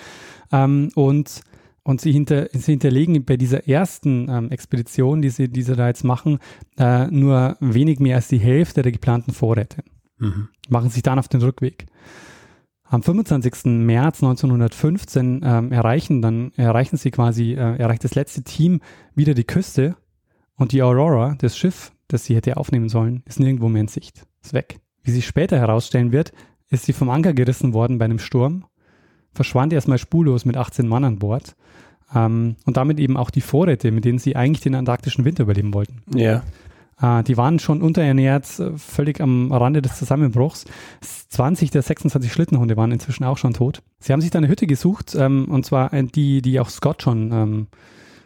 Ähm, 0.52 0.90
und 0.94 1.42
und 1.82 2.00
sie, 2.00 2.12
hinter, 2.12 2.48
sie 2.52 2.72
hinterlegen 2.72 3.24
bei 3.24 3.38
dieser 3.38 3.66
ersten 3.66 4.28
ähm, 4.28 4.50
Expedition, 4.50 5.22
die 5.22 5.30
sie, 5.30 5.48
die 5.48 5.62
sie 5.62 5.74
da 5.74 5.88
jetzt 5.88 6.04
machen, 6.04 6.38
äh, 6.78 7.06
nur 7.06 7.56
wenig 7.60 8.00
mehr 8.00 8.16
als 8.16 8.28
die 8.28 8.38
Hälfte 8.38 8.82
der 8.82 8.92
geplanten 8.92 9.32
Vorräte 9.32 9.82
Mhm. 10.20 10.48
machen 10.68 10.90
sich 10.90 11.02
dann 11.02 11.18
auf 11.18 11.28
den 11.28 11.40
Rückweg. 11.40 11.86
Am 12.84 13.02
25. 13.02 13.86
März 13.86 14.22
1915 14.22 15.40
ähm, 15.42 15.72
erreichen 15.72 16.20
dann 16.20 16.52
erreichen 16.56 16.96
sie 16.96 17.10
quasi 17.10 17.52
äh, 17.52 17.76
erreicht 17.78 18.04
das 18.04 18.14
letzte 18.14 18.42
Team 18.42 18.80
wieder 19.14 19.32
die 19.32 19.44
Küste 19.44 19.96
und 20.56 20.72
die 20.72 20.82
Aurora, 20.82 21.36
das 21.38 21.56
Schiff, 21.56 21.92
das 22.08 22.24
sie 22.24 22.36
hätte 22.36 22.56
aufnehmen 22.56 22.88
sollen, 22.88 23.22
ist 23.24 23.40
nirgendwo 23.40 23.68
mehr 23.68 23.82
in 23.82 23.88
Sicht, 23.88 24.26
ist 24.42 24.52
weg. 24.52 24.80
Wie 25.02 25.12
sich 25.12 25.26
später 25.26 25.58
herausstellen 25.58 26.12
wird, 26.12 26.32
ist 26.68 26.84
sie 26.84 26.92
vom 26.92 27.08
Anker 27.08 27.32
gerissen 27.32 27.72
worden 27.72 27.98
bei 27.98 28.04
einem 28.04 28.18
Sturm, 28.18 28.66
verschwand 29.32 29.72
erstmal 29.72 29.98
spurlos 29.98 30.44
mit 30.44 30.56
18 30.56 30.86
Mann 30.86 31.04
an 31.04 31.18
Bord 31.18 31.54
ähm, 32.14 32.56
und 32.66 32.76
damit 32.76 32.98
eben 32.98 33.16
auch 33.16 33.30
die 33.30 33.40
Vorräte, 33.40 33.90
mit 33.90 34.04
denen 34.04 34.18
sie 34.18 34.36
eigentlich 34.36 34.60
den 34.60 34.74
antarktischen 34.74 35.24
Winter 35.24 35.44
überleben 35.44 35.74
wollten. 35.74 36.02
Ja. 36.14 36.42
Äh, 37.00 37.22
die 37.24 37.36
waren 37.36 37.58
schon 37.58 37.82
unterernährt, 37.82 38.58
äh, 38.58 38.76
völlig 38.76 39.20
am 39.20 39.52
Rande 39.52 39.82
des 39.82 39.96
Zusammenbruchs. 39.96 40.64
20 41.00 41.70
der 41.70 41.82
26 41.82 42.32
Schlittenhunde 42.32 42.76
waren 42.76 42.92
inzwischen 42.92 43.24
auch 43.24 43.38
schon 43.38 43.54
tot. 43.54 43.82
Sie 43.98 44.12
haben 44.12 44.20
sich 44.20 44.30
dann 44.30 44.44
eine 44.44 44.50
Hütte 44.50 44.66
gesucht, 44.66 45.14
ähm, 45.14 45.46
und 45.48 45.64
zwar 45.64 45.92
äh, 45.92 46.04
die, 46.04 46.42
die 46.42 46.60
auch 46.60 46.68
Scott 46.68 47.02
schon, 47.02 47.32
ähm, 47.32 47.66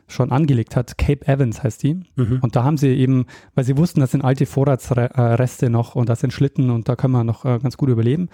schon 0.07 0.33
angelegt 0.33 0.77
hat. 0.77 0.99
Cape 0.99 1.27
Evans 1.27 1.63
heißt 1.63 1.83
die. 1.83 2.01
Mhm. 2.17 2.39
Und 2.43 2.57
da 2.57 2.65
haben 2.65 2.77
sie 2.77 2.89
eben, 2.89 3.27
weil 3.55 3.65
sie 3.65 3.77
wussten, 3.77 4.01
das 4.01 4.11
sind 4.11 4.23
alte 4.23 4.47
Vorratsreste 4.47 5.71
noch 5.71 5.95
und 5.95 6.09
das 6.09 6.21
sind 6.21 6.33
Schlitten 6.33 6.71
und 6.71 6.89
da 6.89 6.97
können 6.97 7.13
wir 7.13 7.25
noch 7.25 7.45
äh, 7.45 7.59
ganz 7.59 7.77
gut 7.77 7.89
überleben. 7.89 8.29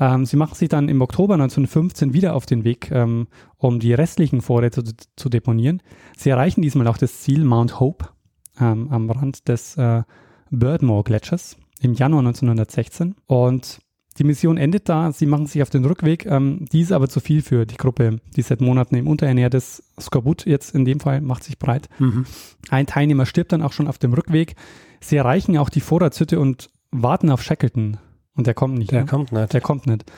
Ähm, 0.00 0.24
sie 0.24 0.36
machen 0.36 0.54
sich 0.54 0.68
dann 0.68 0.88
im 0.88 1.02
Oktober 1.02 1.34
1915 1.34 2.14
wieder 2.14 2.34
auf 2.34 2.46
den 2.46 2.64
Weg, 2.64 2.90
ähm, 2.90 3.28
um 3.58 3.78
die 3.78 3.92
restlichen 3.92 4.40
Vorräte 4.40 4.82
zu, 4.82 4.94
zu 5.14 5.28
deponieren. 5.28 5.82
Sie 6.16 6.30
erreichen 6.30 6.62
diesmal 6.62 6.88
auch 6.88 6.98
das 6.98 7.20
Ziel 7.20 7.44
Mount 7.44 7.78
Hope 7.78 8.08
ähm, 8.58 8.88
am 8.90 9.10
Rand 9.10 9.46
des 9.48 9.76
äh, 9.76 10.02
Birdmore 10.50 11.04
Gletschers 11.04 11.56
im 11.80 11.94
Januar 11.94 12.20
1916 12.20 13.14
und 13.26 13.78
die 14.18 14.24
Mission 14.24 14.58
endet 14.58 14.88
da, 14.88 15.12
sie 15.12 15.26
machen 15.26 15.46
sich 15.46 15.62
auf 15.62 15.70
den 15.70 15.84
Rückweg, 15.84 16.26
ähm, 16.26 16.66
die 16.72 16.80
ist 16.80 16.92
aber 16.92 17.08
zu 17.08 17.20
viel 17.20 17.42
für 17.42 17.64
die 17.64 17.76
Gruppe, 17.76 18.20
die 18.36 18.42
seit 18.42 18.60
Monaten 18.60 18.96
im 18.96 19.06
Unterernährt 19.06 19.54
ist. 19.54 19.82
Skorbut 19.98 20.46
jetzt 20.46 20.74
in 20.74 20.84
dem 20.84 21.00
Fall 21.00 21.20
macht 21.20 21.44
sich 21.44 21.58
breit. 21.58 21.88
Mhm. 21.98 22.26
Ein 22.70 22.86
Teilnehmer 22.86 23.24
stirbt 23.24 23.52
dann 23.52 23.62
auch 23.62 23.72
schon 23.72 23.86
auf 23.86 23.98
dem 23.98 24.12
Rückweg. 24.12 24.56
Sie 25.00 25.16
erreichen 25.16 25.56
auch 25.56 25.70
die 25.70 25.80
Vorratshütte 25.80 26.40
und 26.40 26.70
warten 26.90 27.30
auf 27.30 27.42
Shackleton. 27.42 27.98
Und 28.40 28.46
der 28.46 28.54
kommt 28.54 28.78
nicht. 28.78 28.90
Der 28.90 29.02
ne? 29.02 29.06
kommt 29.06 29.32
nicht. 29.32 29.52
Der 29.52 29.60
kommt 29.60 29.86
nicht. 29.86 30.10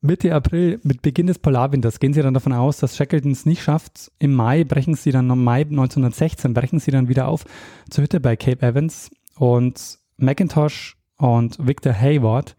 Mitte 0.00 0.34
April, 0.34 0.80
mit 0.82 1.00
Beginn 1.00 1.28
des 1.28 1.38
Polarwinters, 1.38 2.00
gehen 2.00 2.12
sie 2.12 2.22
dann 2.22 2.34
davon 2.34 2.52
aus, 2.52 2.78
dass 2.78 2.96
Shackleton 2.96 3.30
es 3.30 3.46
nicht 3.46 3.62
schafft. 3.62 4.10
Im 4.18 4.34
Mai 4.34 4.64
brechen 4.64 4.96
sie 4.96 5.12
dann, 5.12 5.30
im 5.30 5.44
Mai 5.44 5.60
1916, 5.60 6.54
brechen 6.54 6.80
sie 6.80 6.90
dann 6.90 7.08
wieder 7.08 7.28
auf 7.28 7.44
zur 7.88 8.02
Hütte 8.02 8.18
bei 8.18 8.34
Cape 8.34 8.66
Evans 8.66 9.12
und 9.36 10.00
McIntosh 10.16 10.96
und 11.18 11.64
Victor 11.64 11.94
Hayward, 11.94 12.56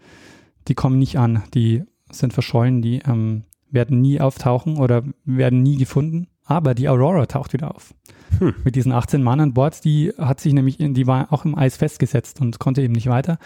die 0.70 0.74
kommen 0.74 1.00
nicht 1.00 1.20
an, 1.20 1.44
die 1.54 1.84
sind 2.10 2.32
verschollen, 2.32 2.82
die 2.82 3.02
ähm, 3.06 3.44
werden 3.70 4.00
nie 4.00 4.22
auftauchen 4.22 4.78
oder 4.78 5.04
werden 5.26 5.62
nie 5.64 5.76
gefunden. 5.76 6.28
Aber 6.46 6.74
die 6.74 6.90
Aurora 6.90 7.26
taucht 7.28 7.54
wieder 7.54 7.74
auf. 7.76 7.94
Hm. 8.40 8.54
Mit 8.64 8.76
diesen 8.76 8.92
18 8.92 9.22
Mann 9.22 9.40
an 9.40 9.54
Bord, 9.54 9.84
die 9.84 10.12
hat 10.18 10.40
sich 10.40 10.54
nämlich, 10.54 10.80
in, 10.80 10.94
die 10.94 11.06
war 11.08 11.32
auch 11.32 11.46
im 11.46 11.58
Eis 11.58 11.78
festgesetzt 11.78 12.42
und 12.42 12.60
konnte 12.60 12.82
eben 12.82 12.94
nicht 12.94 13.08
weiter. 13.08 13.38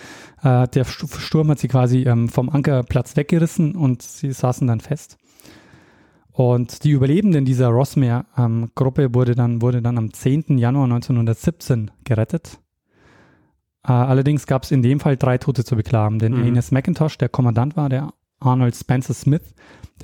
Äh, 0.43 0.67
der 0.69 0.85
Stu- 0.85 1.07
Sturm 1.07 1.49
hat 1.49 1.59
sie 1.59 1.67
quasi 1.67 2.03
ähm, 2.03 2.29
vom 2.29 2.49
Ankerplatz 2.49 3.15
weggerissen 3.17 3.75
und 3.75 4.01
sie 4.01 4.31
saßen 4.31 4.67
dann 4.67 4.79
fest. 4.79 5.17
Und 6.31 6.83
die 6.83 6.91
Überlebenden 6.91 7.45
dieser 7.45 7.69
Rossmere-Gruppe 7.69 9.13
wurde, 9.13 9.35
dann, 9.35 9.61
wurde 9.61 9.81
dann 9.81 9.97
am 9.97 10.11
10. 10.13 10.57
Januar 10.57 10.83
1917 10.85 11.91
gerettet. 12.03 12.59
Äh, 13.87 13.91
allerdings 13.91 14.45
gab 14.47 14.63
es 14.63 14.71
in 14.71 14.81
dem 14.81 14.99
Fall 14.99 15.17
drei 15.17 15.37
Tote 15.37 15.63
zu 15.63 15.75
beklagen, 15.75 16.19
denn 16.19 16.33
Mhm. 16.33 16.47
Ines 16.47 16.71
McIntosh, 16.71 17.17
der 17.17 17.29
Kommandant 17.29 17.75
war, 17.77 17.89
der 17.89 18.13
Arnold 18.39 18.75
Spencer 18.75 19.13
Smith, 19.13 19.53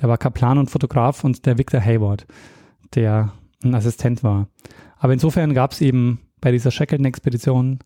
der 0.00 0.08
war 0.08 0.18
Kaplan 0.18 0.58
und 0.58 0.70
Fotograf 0.70 1.22
und 1.24 1.44
der 1.46 1.58
Victor 1.58 1.80
Hayward, 1.82 2.26
der 2.94 3.32
ein 3.64 3.74
Assistent 3.74 4.22
war. 4.22 4.48
Aber 4.98 5.12
insofern 5.12 5.54
gab 5.54 5.72
es 5.72 5.80
eben 5.80 6.20
bei 6.40 6.50
dieser 6.52 6.70
Shackleton-Expedition 6.70 7.78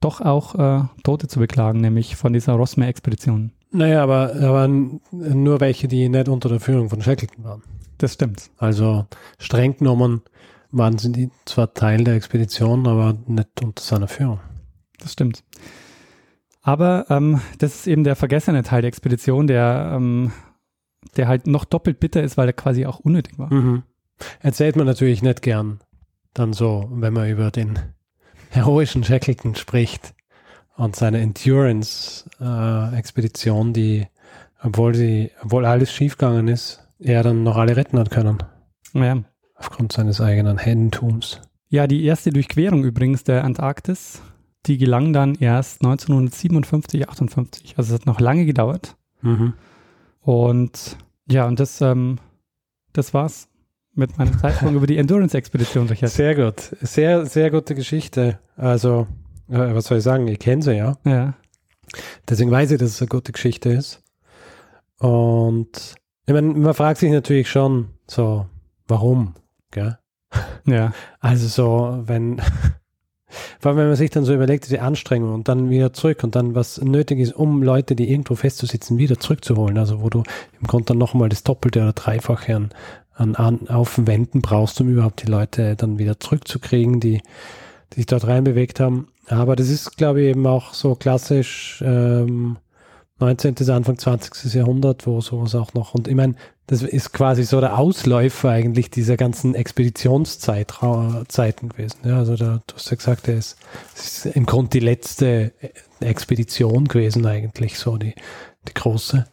doch 0.00 0.20
auch 0.20 0.54
äh, 0.56 0.84
Tote 1.04 1.28
zu 1.28 1.38
beklagen, 1.38 1.80
nämlich 1.80 2.16
von 2.16 2.32
dieser 2.32 2.54
Rossmere-Expedition. 2.54 3.52
Naja, 3.70 4.02
aber, 4.02 4.34
aber 4.36 4.64
n- 4.64 5.00
nur 5.10 5.60
welche, 5.60 5.88
die 5.88 6.08
nicht 6.08 6.28
unter 6.28 6.48
der 6.48 6.60
Führung 6.60 6.88
von 6.90 7.00
Shackleton 7.02 7.44
waren. 7.44 7.62
Das 7.98 8.14
stimmt. 8.14 8.50
Also 8.58 9.06
streng 9.38 9.76
genommen 9.76 10.22
waren 10.72 10.98
sie 10.98 11.30
zwar 11.44 11.72
Teil 11.74 12.02
der 12.04 12.14
Expedition, 12.14 12.86
aber 12.88 13.16
nicht 13.26 13.62
unter 13.62 13.82
seiner 13.82 14.08
Führung. 14.08 14.40
Das 14.98 15.12
stimmt. 15.12 15.44
Aber 16.62 17.06
ähm, 17.10 17.40
das 17.58 17.74
ist 17.74 17.86
eben 17.86 18.04
der 18.04 18.16
vergessene 18.16 18.62
Teil 18.62 18.82
der 18.82 18.88
Expedition, 18.88 19.46
der, 19.46 19.92
ähm, 19.94 20.32
der 21.16 21.28
halt 21.28 21.46
noch 21.46 21.64
doppelt 21.64 21.98
bitter 22.00 22.22
ist, 22.22 22.36
weil 22.36 22.48
er 22.48 22.52
quasi 22.52 22.86
auch 22.86 23.00
unnötig 23.00 23.38
war. 23.38 23.52
Mhm. 23.52 23.82
Erzählt 24.40 24.76
man 24.76 24.86
natürlich 24.86 25.22
nicht 25.22 25.42
gern 25.42 25.80
dann 26.34 26.52
so, 26.52 26.88
wenn 26.92 27.12
man 27.12 27.30
über 27.30 27.50
den 27.50 27.78
heroischen 28.50 29.04
Shackleton 29.04 29.54
spricht 29.54 30.14
und 30.76 30.96
seine 30.96 31.20
Endurance-Expedition, 31.20 33.72
die, 33.72 34.06
obwohl 34.62 34.94
sie, 34.94 35.30
obwohl 35.42 35.66
alles 35.66 35.92
schiefgegangen 35.92 36.48
ist, 36.48 36.86
er 36.98 37.22
dann 37.22 37.42
noch 37.42 37.56
alle 37.56 37.76
retten 37.76 37.98
hat 37.98 38.10
können. 38.10 38.38
Ja. 38.94 39.22
Aufgrund 39.54 39.92
seines 39.92 40.20
eigenen 40.20 40.58
Heldentums. 40.58 41.40
ja, 41.68 41.86
die 41.86 42.04
erste 42.04 42.30
Durchquerung 42.30 42.84
übrigens 42.84 43.24
der 43.24 43.44
Antarktis, 43.44 44.22
die 44.66 44.78
gelang 44.78 45.12
dann 45.12 45.34
erst 45.34 45.82
1957, 45.82 47.08
58. 47.08 47.74
Also 47.76 47.94
es 47.94 48.00
hat 48.00 48.06
noch 48.06 48.20
lange 48.20 48.44
gedauert. 48.44 48.96
Mhm. 49.20 49.54
Und 50.20 50.96
ja, 51.28 51.46
und 51.46 51.60
das, 51.60 51.80
ähm, 51.80 52.18
das 52.92 53.14
war's 53.14 53.48
mit 53.94 54.18
meinem 54.18 54.38
Zeitsprung 54.38 54.74
über 54.74 54.86
die 54.86 54.98
Endurance-Expedition 54.98 55.86
durch. 55.86 56.00
Sehr 56.00 56.34
gut. 56.34 56.60
Sehr, 56.80 57.26
sehr 57.26 57.50
gute 57.50 57.74
Geschichte. 57.74 58.38
Also, 58.56 59.06
äh, 59.48 59.74
was 59.74 59.86
soll 59.86 59.98
ich 59.98 60.04
sagen? 60.04 60.26
Ich 60.28 60.38
kenne 60.38 60.62
sie 60.62 60.76
ja. 60.76 60.96
Ja. 61.04 61.34
Deswegen 62.28 62.50
weiß 62.50 62.70
ich, 62.70 62.78
dass 62.78 62.90
es 62.90 63.02
eine 63.02 63.08
gute 63.08 63.32
Geschichte 63.32 63.70
ist. 63.70 64.02
Und 64.98 65.96
ich 66.26 66.32
meine, 66.32 66.48
man 66.54 66.74
fragt 66.74 66.98
sich 66.98 67.10
natürlich 67.10 67.50
schon 67.50 67.88
so, 68.06 68.46
warum? 68.86 69.34
Gell? 69.70 69.98
Ja. 70.64 70.92
Also 71.20 71.48
so, 71.48 72.02
wenn, 72.06 72.38
vor 73.58 73.70
allem 73.70 73.78
wenn 73.78 73.88
man 73.88 73.96
sich 73.96 74.10
dann 74.10 74.24
so 74.24 74.32
überlegt, 74.32 74.64
diese 74.64 74.80
Anstrengung 74.80 75.34
und 75.34 75.48
dann 75.48 75.68
wieder 75.68 75.92
zurück 75.92 76.22
und 76.22 76.34
dann 76.34 76.54
was 76.54 76.80
nötig 76.80 77.18
ist, 77.18 77.34
um 77.34 77.62
Leute, 77.62 77.96
die 77.96 78.10
irgendwo 78.10 78.36
festzusitzen, 78.36 78.96
wieder 78.96 79.18
zurückzuholen. 79.18 79.76
Also 79.76 80.00
wo 80.00 80.08
du 80.08 80.22
im 80.60 80.66
Grunde 80.66 80.86
dann 80.86 80.98
nochmal 80.98 81.28
das 81.28 81.42
Doppelte 81.42 81.80
oder 81.80 81.92
Dreifache 81.92 82.56
an, 82.56 82.70
an, 83.14 83.34
an 83.34 83.68
Aufwänden 83.68 84.42
brauchst, 84.42 84.80
um 84.80 84.88
überhaupt 84.88 85.22
die 85.22 85.30
Leute 85.30 85.76
dann 85.76 85.98
wieder 85.98 86.18
zurückzukriegen, 86.18 87.00
die, 87.00 87.22
die 87.92 87.96
sich 87.96 88.06
dort 88.06 88.26
reinbewegt 88.26 88.80
haben. 88.80 89.08
Aber 89.28 89.56
das 89.56 89.68
ist, 89.68 89.96
glaube 89.96 90.22
ich, 90.22 90.28
eben 90.28 90.46
auch 90.46 90.74
so 90.74 90.94
klassisch 90.94 91.82
ähm, 91.84 92.56
19. 93.18 93.54
bis 93.54 93.68
Anfang 93.68 93.98
20. 93.98 94.54
Jahrhundert, 94.54 95.06
wo 95.06 95.20
sowas 95.20 95.54
auch 95.54 95.74
noch, 95.74 95.94
und 95.94 96.08
ich 96.08 96.14
meine, 96.14 96.34
das 96.66 96.82
ist 96.82 97.12
quasi 97.12 97.44
so 97.44 97.60
der 97.60 97.78
Ausläufer 97.78 98.50
eigentlich 98.50 98.90
dieser 98.90 99.16
ganzen 99.16 99.54
Expeditionszeiten 99.54 101.68
gewesen. 101.68 101.98
Ja, 102.04 102.18
also 102.18 102.36
da, 102.36 102.62
du 102.66 102.74
hast 102.74 102.90
ja 102.90 102.96
gesagt, 102.96 103.28
er 103.28 103.36
ist, 103.36 103.56
es 103.94 104.24
ist 104.24 104.36
im 104.36 104.46
Grunde 104.46 104.70
die 104.70 104.80
letzte 104.80 105.52
Expedition 106.00 106.88
gewesen 106.88 107.26
eigentlich, 107.26 107.78
so 107.78 107.96
die, 107.96 108.14
die 108.68 108.74
große. 108.74 109.26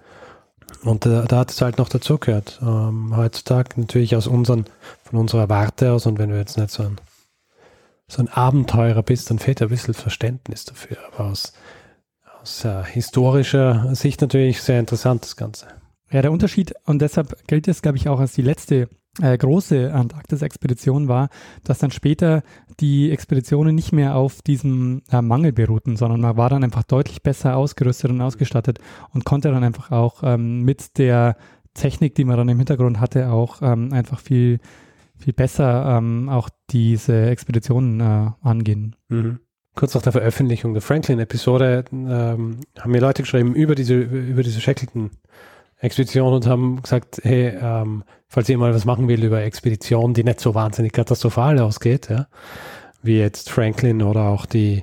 Und 0.83 1.05
da, 1.05 1.23
da 1.23 1.39
hat 1.39 1.51
es 1.51 1.61
halt 1.61 1.77
noch 1.77 1.89
dazugehört. 1.89 2.59
Ähm, 2.61 3.15
heutzutage 3.15 3.79
natürlich 3.79 4.15
aus 4.15 4.27
unseren, 4.27 4.65
von 5.03 5.19
unserer 5.19 5.49
Warte 5.49 5.91
aus 5.91 6.05
und 6.05 6.19
wenn 6.19 6.29
du 6.29 6.37
jetzt 6.37 6.57
nicht 6.57 6.71
so 6.71 6.83
ein, 6.83 6.97
so 8.07 8.21
ein 8.21 8.29
Abenteurer 8.29 9.03
bist, 9.03 9.29
dann 9.29 9.39
fehlt 9.39 9.61
ein 9.61 9.69
bisschen 9.69 9.93
Verständnis 9.93 10.65
dafür. 10.65 10.97
Aber 11.11 11.25
aus, 11.25 11.53
aus 12.41 12.63
äh, 12.65 12.83
historischer 12.85 13.93
Sicht 13.93 14.21
natürlich 14.21 14.61
sehr 14.61 14.79
interessant 14.79 15.23
das 15.23 15.35
Ganze. 15.35 15.67
Ja, 16.11 16.21
der 16.21 16.31
Unterschied, 16.31 16.73
und 16.85 17.01
deshalb 17.01 17.47
gilt 17.47 17.67
es, 17.67 17.81
glaube 17.81 17.97
ich, 17.97 18.07
auch 18.07 18.19
als 18.19 18.33
die 18.33 18.41
letzte 18.41 18.89
äh, 19.21 19.37
große 19.37 19.93
Antarktis-Expedition 19.93 21.07
war, 21.07 21.29
dass 21.63 21.79
dann 21.79 21.91
später 21.91 22.43
die 22.79 23.11
Expeditionen 23.11 23.75
nicht 23.75 23.91
mehr 23.91 24.15
auf 24.15 24.41
diesem 24.41 25.01
äh, 25.11 25.21
Mangel 25.21 25.51
beruhten, 25.51 25.95
sondern 25.95 26.21
man 26.21 26.37
war 26.37 26.49
dann 26.49 26.63
einfach 26.63 26.83
deutlich 26.83 27.21
besser 27.21 27.55
ausgerüstet 27.55 28.11
und 28.11 28.21
ausgestattet 28.21 28.79
und 29.13 29.25
konnte 29.25 29.51
dann 29.51 29.63
einfach 29.63 29.91
auch 29.91 30.23
ähm, 30.23 30.63
mit 30.63 30.97
der 30.97 31.35
Technik, 31.73 32.15
die 32.15 32.25
man 32.25 32.37
dann 32.37 32.49
im 32.49 32.57
Hintergrund 32.57 32.99
hatte, 32.99 33.29
auch 33.29 33.61
ähm, 33.61 33.93
einfach 33.93 34.19
viel, 34.19 34.59
viel 35.17 35.33
besser 35.33 35.97
ähm, 35.97 36.29
auch 36.29 36.49
diese 36.69 37.27
Expeditionen 37.27 37.99
äh, 37.99 38.31
angehen. 38.41 38.95
Mhm. 39.09 39.39
Kurz 39.75 39.93
nach 39.95 40.01
der 40.01 40.11
Veröffentlichung 40.11 40.73
der 40.73 40.81
Franklin-Episode 40.81 41.85
ähm, 41.91 42.59
haben 42.79 42.91
mir 42.91 42.99
Leute 42.99 43.23
geschrieben 43.23 43.53
über 43.55 43.75
diese, 43.75 43.95
über 43.95 44.43
diese 44.43 44.59
Shackleton-Expedition 45.81 46.33
und 46.33 46.47
haben 46.47 46.81
gesagt, 46.81 47.19
hey, 47.23 47.57
ähm, 47.61 48.03
falls 48.27 48.49
ihr 48.49 48.57
mal 48.57 48.73
was 48.73 48.85
machen 48.85 49.07
will 49.07 49.23
über 49.23 49.41
Expeditionen, 49.41 50.13
die 50.13 50.23
nicht 50.23 50.39
so 50.39 50.53
wahnsinnig 50.55 50.93
katastrophal 50.93 51.59
ausgeht, 51.59 52.09
ja, 52.09 52.27
wie 53.01 53.17
jetzt 53.17 53.49
Franklin 53.49 54.01
oder 54.01 54.23
auch 54.23 54.45
die, 54.45 54.81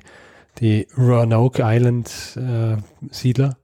die 0.59 0.87
Roanoke 0.97 1.61
Island 1.63 2.37
äh, 2.37 2.77
Siedler, 3.11 3.57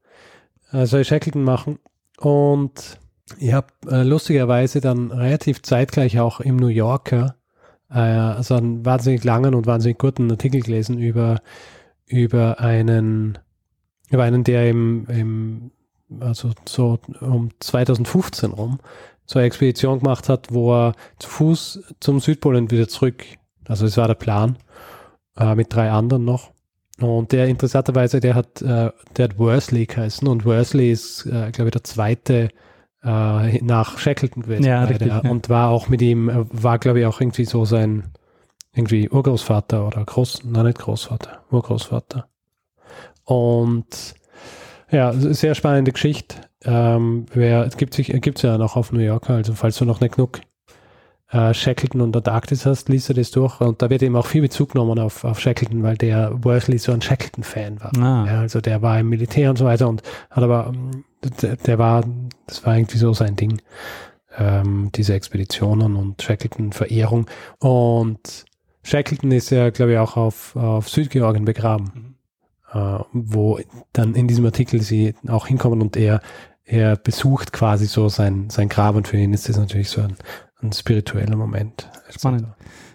äh, 0.71 0.85
soll 0.85 1.03
Shackleton 1.03 1.43
machen. 1.43 1.79
Und 2.19 2.99
ich 3.39 3.53
habe 3.53 3.67
äh, 3.89 4.03
lustigerweise 4.03 4.79
dann 4.79 5.11
relativ 5.11 5.63
zeitgleich 5.63 6.19
auch 6.19 6.39
im 6.39 6.57
New 6.57 6.67
Yorker 6.67 7.35
äh, 7.89 7.99
also 7.99 8.55
einen 8.55 8.85
wahnsinnig 8.85 9.23
langen 9.23 9.55
und 9.55 9.65
wahnsinnig 9.65 9.97
guten 9.97 10.29
Artikel 10.29 10.61
gelesen 10.61 10.99
über, 10.99 11.41
über 12.05 12.59
einen, 12.59 13.37
über 14.09 14.23
einen, 14.23 14.43
der 14.43 14.69
im, 14.69 15.05
im 15.07 15.71
also 16.21 16.51
so 16.65 16.99
um 17.21 17.49
2015 17.59 18.51
rum 18.51 18.79
so 19.25 19.39
eine 19.39 19.47
Expedition 19.47 19.99
gemacht 19.99 20.29
hat, 20.29 20.47
wo 20.51 20.73
er 20.73 20.93
zu 21.19 21.29
Fuß 21.29 21.83
zum 21.99 22.19
Südpol 22.19 22.55
und 22.55 22.71
wieder 22.71 22.87
zurück, 22.87 23.23
also 23.67 23.85
das 23.85 23.97
war 23.97 24.07
der 24.07 24.15
Plan, 24.15 24.57
äh, 25.37 25.55
mit 25.55 25.73
drei 25.73 25.89
anderen 25.89 26.25
noch. 26.25 26.51
Und 26.99 27.31
der 27.31 27.47
interessanterweise, 27.47 28.19
der 28.19 28.35
hat, 28.35 28.61
äh, 28.61 28.91
der 29.17 29.23
hat 29.23 29.39
Worsley 29.39 29.85
geheißen 29.85 30.27
und 30.27 30.45
Worsley 30.45 30.91
ist, 30.91 31.25
äh, 31.25 31.51
glaube 31.51 31.69
ich, 31.69 31.71
der 31.71 31.83
zweite 31.83 32.49
äh, 33.03 33.61
nach 33.63 33.97
Shackleton 33.97 34.43
gewesen. 34.43 34.65
Ja, 34.65 34.83
richtig, 34.83 35.07
ja. 35.07 35.19
Und 35.19 35.49
war 35.49 35.69
auch 35.69 35.89
mit 35.89 36.01
ihm, 36.01 36.29
äh, 36.29 36.45
war 36.51 36.79
glaube 36.79 36.99
ich 36.99 37.05
auch 37.05 37.19
irgendwie 37.19 37.45
so 37.45 37.65
sein, 37.65 38.11
irgendwie 38.73 39.09
Urgroßvater 39.09 39.87
oder 39.87 40.03
Groß, 40.03 40.43
nein, 40.45 40.65
nicht 40.65 40.79
Großvater, 40.79 41.43
Urgroßvater. 41.51 42.27
Und 43.25 44.15
ja, 44.93 45.11
sehr 45.13 45.55
spannende 45.55 45.91
Geschichte. 45.91 46.37
Ähm, 46.63 47.25
wer, 47.33 47.65
es 47.65 47.75
gibt 47.75 47.93
sich, 47.93 48.07
gibt's 48.21 48.41
ja 48.41 48.57
noch 48.57 48.77
auf 48.77 48.91
New 48.91 48.99
Yorker, 48.99 49.33
also 49.33 49.53
falls 49.53 49.77
du 49.77 49.85
noch 49.85 49.99
nicht 49.99 50.15
genug 50.15 50.39
äh, 51.33 51.53
Shackleton 51.53 51.99
und 52.01 52.15
Antarktis 52.15 52.65
hast, 52.65 52.89
liest 52.89 53.09
du 53.09 53.13
das 53.13 53.31
durch 53.31 53.59
und 53.59 53.81
da 53.81 53.89
wird 53.89 54.03
eben 54.03 54.15
auch 54.15 54.27
viel 54.27 54.41
Bezug 54.41 54.73
genommen 54.73 54.99
auf, 54.99 55.23
auf 55.23 55.39
Shackleton, 55.39 55.83
weil 55.83 55.97
der 55.97 56.31
Worsley 56.43 56.77
so 56.77 56.91
ein 56.91 57.01
Shackleton-Fan 57.01 57.81
war. 57.81 57.91
Ah. 57.97 58.25
Ja, 58.27 58.39
also 58.41 58.61
der 58.61 58.81
war 58.81 58.99
im 58.99 59.09
Militär 59.09 59.49
und 59.49 59.57
so 59.57 59.65
weiter 59.65 59.89
und 59.89 60.03
hat 60.29 60.43
aber, 60.43 60.71
ähm, 60.73 61.03
der, 61.41 61.55
der 61.57 61.79
war, 61.79 62.05
das 62.47 62.65
war 62.65 62.77
irgendwie 62.77 62.97
so 62.97 63.13
sein 63.13 63.35
Ding, 63.35 63.61
ähm, 64.37 64.89
diese 64.95 65.15
Expeditionen 65.15 65.95
und 65.95 66.21
Shackleton-Verehrung 66.21 67.25
und 67.59 68.45
Shackleton 68.83 69.31
ist 69.31 69.49
ja, 69.49 69.69
glaube 69.69 69.93
ich, 69.93 69.97
auch 69.97 70.17
auf, 70.17 70.55
auf 70.55 70.89
Südgeorgien 70.89 71.45
begraben, 71.45 71.87
äh, 71.87 72.12
wo 72.73 73.59
dann 73.91 74.15
in 74.15 74.27
diesem 74.27 74.45
Artikel 74.45 74.81
sie 74.81 75.15
auch 75.27 75.47
hinkommen 75.47 75.81
und 75.81 75.95
er, 75.97 76.21
er 76.65 76.95
besucht 76.95 77.53
quasi 77.53 77.85
so 77.85 78.09
sein, 78.09 78.49
sein 78.49 78.69
Grab 78.69 78.95
und 78.95 79.07
für 79.07 79.17
ihn 79.17 79.33
ist 79.33 79.49
das 79.49 79.57
natürlich 79.57 79.89
so 79.89 80.01
ein, 80.01 80.15
ein 80.61 80.71
spiritueller 80.71 81.35
Moment. 81.35 81.89
Spannend. 82.09 82.47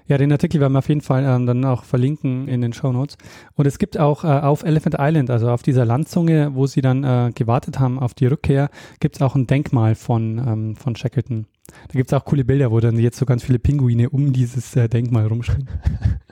Ja, 0.09 0.17
den 0.17 0.33
Artikel 0.33 0.59
werden 0.59 0.73
wir 0.73 0.79
auf 0.79 0.89
jeden 0.89 1.03
Fall 1.03 1.23
ähm, 1.25 1.45
dann 1.45 1.67
auch 1.67 1.85
verlinken 1.85 2.49
in 2.49 2.63
den 2.63 2.73
Show 2.73 2.91
Notes. 2.93 3.19
Und 3.55 3.67
es 3.67 3.79
gibt 3.79 3.99
auch 3.99 4.25
äh, 4.25 4.29
auf 4.29 4.63
Elephant 4.63 4.97
Island, 4.99 5.29
also 5.29 5.51
auf 5.51 5.63
dieser 5.63 5.85
Landzunge, 5.85 6.55
wo 6.55 6.67
sie 6.67 6.81
dann 6.81 7.05
äh, 7.05 7.31
gewartet 7.35 7.79
haben 7.79 7.99
auf 7.99 8.15
die 8.15 8.25
Rückkehr, 8.25 8.71
gibt 9.01 9.17
es 9.17 9.23
auch 9.23 9.35
ein 9.35 9.47
Denkmal 9.47 9.95
von, 9.95 10.39
ähm, 10.39 10.77
von 10.77 10.97
Shackleton. 10.97 11.47
Da 11.89 11.93
gibt 11.93 12.11
es 12.11 12.19
auch 12.19 12.25
coole 12.25 12.47
Bilder, 12.47 12.71
wo 12.71 12.81
dann 12.81 12.99
jetzt 12.99 13.19
so 13.19 13.27
ganz 13.27 13.45
viele 13.45 13.59
Pinguine 13.59 14.09
um 14.09 14.33
dieses 14.33 14.75
äh, 14.77 14.89
Denkmal 14.89 15.27
rumstehen. 15.27 15.69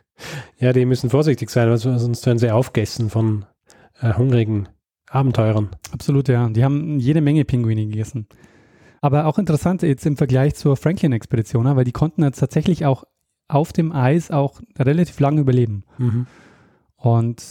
Ja, 0.59 0.73
die 0.73 0.85
müssen 0.87 1.11
vorsichtig 1.11 1.51
sein, 1.51 1.69
weil 1.69 1.79
sonst 1.79 2.25
werden 2.27 2.39
sie 2.39 2.51
aufgegessen 2.51 3.11
von 3.11 3.45
äh, 4.01 4.15
hungrigen 4.15 4.69
Abenteurern. 5.11 5.69
Absolut, 5.93 6.29
ja. 6.29 6.49
Die 6.49 6.65
haben 6.65 6.99
jede 6.99 7.21
Menge 7.21 7.45
Pinguine 7.45 7.87
gegessen. 7.87 8.27
Aber 9.03 9.27
auch 9.27 9.39
interessant 9.39 9.83
jetzt 9.83 10.07
im 10.07 10.17
Vergleich 10.17 10.55
zur 10.55 10.77
Franklin-Expedition, 10.77 11.65
weil 11.77 11.85
die 11.85 11.93
konnten 11.93 12.23
jetzt 12.25 12.39
tatsächlich 12.41 12.87
auch 12.87 13.05
auf 13.49 13.73
dem 13.73 13.93
Eis 13.93 14.31
auch 14.31 14.61
relativ 14.79 15.21
lange 15.21 15.43
überleben. 15.43 15.85
Mhm. 15.99 16.27
Und 16.97 17.45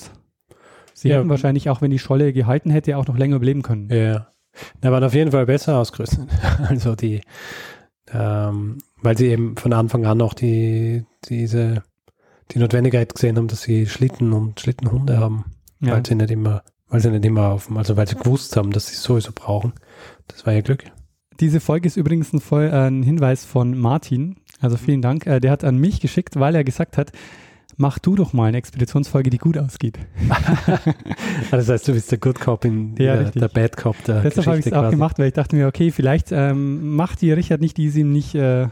sie 0.93 1.09
Ja. 1.09 1.17
hätten 1.17 1.29
wahrscheinlich 1.29 1.69
auch, 1.69 1.81
wenn 1.81 1.91
die 1.91 1.99
Scholle 1.99 2.33
gehalten 2.33 2.69
hätte, 2.71 2.97
auch 2.97 3.07
noch 3.07 3.17
länger 3.17 3.37
überleben 3.37 3.61
können. 3.61 3.89
Ja. 3.89 4.27
Da 4.81 4.91
waren 4.91 5.03
auf 5.03 5.13
jeden 5.13 5.31
Fall 5.31 5.45
besser 5.45 5.77
ausgerüstet. 5.79 6.27
Also 6.69 6.95
die, 6.95 7.21
ähm, 8.11 8.77
weil 9.01 9.17
sie 9.17 9.27
eben 9.27 9.55
von 9.57 9.71
Anfang 9.73 10.05
an 10.05 10.21
auch 10.21 10.33
die, 10.33 11.05
diese, 11.29 11.83
die 12.51 12.59
Notwendigkeit 12.59 13.13
gesehen 13.13 13.37
haben, 13.37 13.47
dass 13.47 13.61
sie 13.63 13.87
Schlitten 13.87 14.33
und 14.33 14.59
Schlittenhunde 14.59 15.17
haben, 15.19 15.45
Ja. 15.79 15.93
weil 15.93 16.05
sie 16.05 16.15
nicht 16.15 16.31
immer, 16.31 16.63
weil 16.89 16.99
sie 17.01 17.09
nicht 17.11 17.25
immer 17.25 17.49
auf, 17.49 17.69
also 17.75 17.97
weil 17.97 18.07
sie 18.07 18.15
gewusst 18.15 18.55
haben, 18.57 18.71
dass 18.71 18.87
sie 18.87 18.93
es 18.93 19.03
sowieso 19.03 19.31
brauchen. 19.33 19.73
Das 20.27 20.45
war 20.45 20.53
ihr 20.53 20.61
Glück. 20.61 20.83
Diese 21.39 21.59
Folge 21.59 21.87
ist 21.87 21.97
übrigens 21.97 22.31
ein, 22.33 22.39
voll, 22.39 22.65
äh, 22.65 22.87
ein 22.87 23.03
Hinweis 23.03 23.43
von 23.43 23.77
Martin. 23.77 24.37
Also 24.61 24.77
vielen 24.77 25.01
Dank. 25.01 25.25
Äh, 25.27 25.39
der 25.41 25.51
hat 25.51 25.63
an 25.63 25.77
mich 25.77 25.99
geschickt, 25.99 26.39
weil 26.39 26.55
er 26.55 26.63
gesagt 26.63 26.97
hat, 26.97 27.11
mach 27.75 27.99
du 27.99 28.15
doch 28.15 28.31
mal 28.31 28.45
eine 28.45 28.57
Expeditionsfolge, 28.57 29.29
die 29.29 29.37
gut 29.37 29.57
ausgeht. 29.57 29.97
das 31.51 31.67
heißt, 31.69 31.87
du 31.87 31.93
bist 31.93 32.11
der 32.11 32.19
Good 32.19 32.39
Cop 32.39 32.63
in 32.63 32.95
Ja, 32.97 33.17
der, 33.17 33.31
der 33.31 33.47
Bad 33.49 33.75
Cop 33.75 34.01
der 34.05 34.21
Deshalb 34.21 34.47
habe 34.47 34.59
ich 34.59 34.65
es 34.67 34.73
auch 34.73 34.89
gemacht, 34.89 35.19
weil 35.19 35.27
ich 35.27 35.33
dachte 35.33 35.55
mir, 35.57 35.67
okay, 35.67 35.91
vielleicht 35.91 36.31
ähm, 36.31 36.95
macht 36.95 37.21
die 37.21 37.31
Richard 37.33 37.59
nicht, 37.61 37.77
die 37.77 37.85
ist 37.87 37.95
ihm 37.97 38.11
nicht. 38.13 38.35
Äh, 38.35 38.67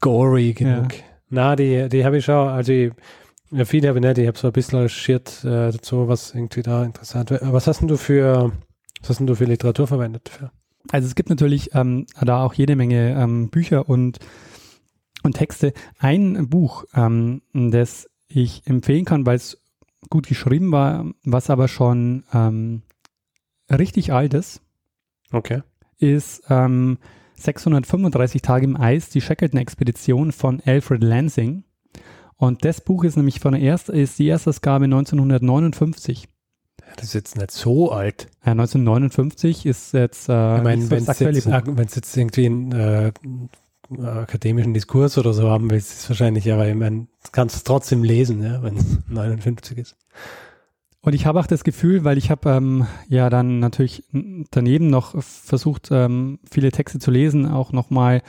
gory 0.00 0.52
genug. 0.52 0.88
Na, 1.30 1.56
die, 1.56 1.88
die 1.88 2.04
habe 2.04 2.18
ich 2.18 2.24
schon, 2.24 2.48
also 2.48 2.72
ich, 2.72 2.92
ja, 3.52 3.64
viele 3.64 3.88
habe 3.88 3.98
ich 3.98 4.04
nicht, 4.04 4.18
ich 4.18 4.26
habe 4.26 4.38
so 4.38 4.48
ein 4.48 4.52
bisschen 4.52 4.80
recherchiert 4.80 5.44
äh, 5.44 5.72
dazu, 5.72 6.08
was 6.08 6.34
irgendwie 6.34 6.62
da 6.62 6.84
interessant 6.84 7.30
wäre. 7.30 7.52
Was 7.52 7.66
hast 7.66 7.80
denn 7.80 7.88
du 7.88 7.96
für, 7.96 8.52
was 9.00 9.10
hast 9.10 9.18
denn 9.20 9.26
du 9.26 9.34
für 9.34 9.44
Literatur 9.44 9.86
verwendet 9.86 10.28
dafür? 10.28 10.52
Also 10.90 11.06
es 11.06 11.14
gibt 11.14 11.30
natürlich 11.30 11.74
ähm, 11.74 12.06
da 12.20 12.42
auch 12.44 12.54
jede 12.54 12.74
Menge 12.74 13.14
ähm, 13.16 13.48
Bücher 13.48 13.88
und, 13.88 14.18
und 15.22 15.36
Texte. 15.36 15.72
Ein 15.98 16.48
Buch, 16.48 16.84
ähm, 16.94 17.42
das 17.52 18.08
ich 18.28 18.66
empfehlen 18.66 19.04
kann, 19.04 19.26
weil 19.26 19.36
es 19.36 19.60
gut 20.08 20.26
geschrieben 20.26 20.72
war, 20.72 21.06
was 21.24 21.50
aber 21.50 21.68
schon 21.68 22.24
ähm, 22.32 22.82
richtig 23.70 24.12
alt 24.12 24.34
ist, 24.34 24.62
Okay. 25.32 25.62
ist 25.98 26.42
ähm, 26.48 26.98
635 27.40 28.42
Tage 28.42 28.64
im 28.64 28.76
Eis, 28.76 29.08
die 29.08 29.20
Shackleton-Expedition 29.20 30.32
von 30.32 30.62
Alfred 30.64 31.02
Lansing. 31.02 31.64
Und 32.36 32.64
das 32.64 32.80
Buch 32.80 33.04
ist 33.04 33.16
nämlich 33.16 33.40
von 33.40 33.52
der 33.52 33.62
ersten, 33.62 33.92
ist 33.92 34.18
die 34.18 34.28
Erstausgabe 34.28 34.84
1959. 34.84 36.28
Das 36.96 37.04
ist 37.06 37.14
jetzt 37.14 37.36
nicht 37.36 37.50
so 37.50 37.92
alt. 37.92 38.28
Ja, 38.44 38.52
1959 38.52 39.66
ist 39.66 39.92
jetzt 39.92 40.28
äh, 40.28 40.56
ich 40.56 40.62
meine, 40.62 40.82
so 40.82 40.90
wenn 40.90 41.02
es 41.02 41.20
jetzt, 41.20 41.96
jetzt 41.96 42.16
irgendwie 42.16 42.46
einen 42.46 42.72
äh, 42.72 43.12
akademischen 44.02 44.74
Diskurs 44.74 45.18
oder 45.18 45.32
so 45.32 45.50
haben 45.50 45.70
willst, 45.70 45.92
ist 45.92 46.00
es 46.00 46.08
wahrscheinlich, 46.08 46.50
aber 46.52 46.68
ich 46.68 46.74
meine, 46.74 47.00
du 47.24 47.30
kannst 47.32 47.56
es 47.56 47.64
trotzdem 47.64 48.04
lesen, 48.04 48.42
ja, 48.42 48.62
wenn 48.62 48.76
es 48.76 48.84
59 49.08 49.78
ist. 49.78 49.96
Und 51.02 51.14
ich 51.14 51.24
habe 51.24 51.40
auch 51.40 51.46
das 51.46 51.64
Gefühl, 51.64 52.04
weil 52.04 52.18
ich 52.18 52.30
habe 52.30 52.50
ähm, 52.50 52.86
ja 53.08 53.30
dann 53.30 53.58
natürlich 53.58 54.04
daneben 54.50 54.88
noch 54.88 55.20
versucht, 55.22 55.88
ähm, 55.90 56.40
viele 56.50 56.70
Texte 56.72 56.98
zu 56.98 57.10
lesen, 57.10 57.48
auch 57.48 57.72
nochmal 57.72 58.20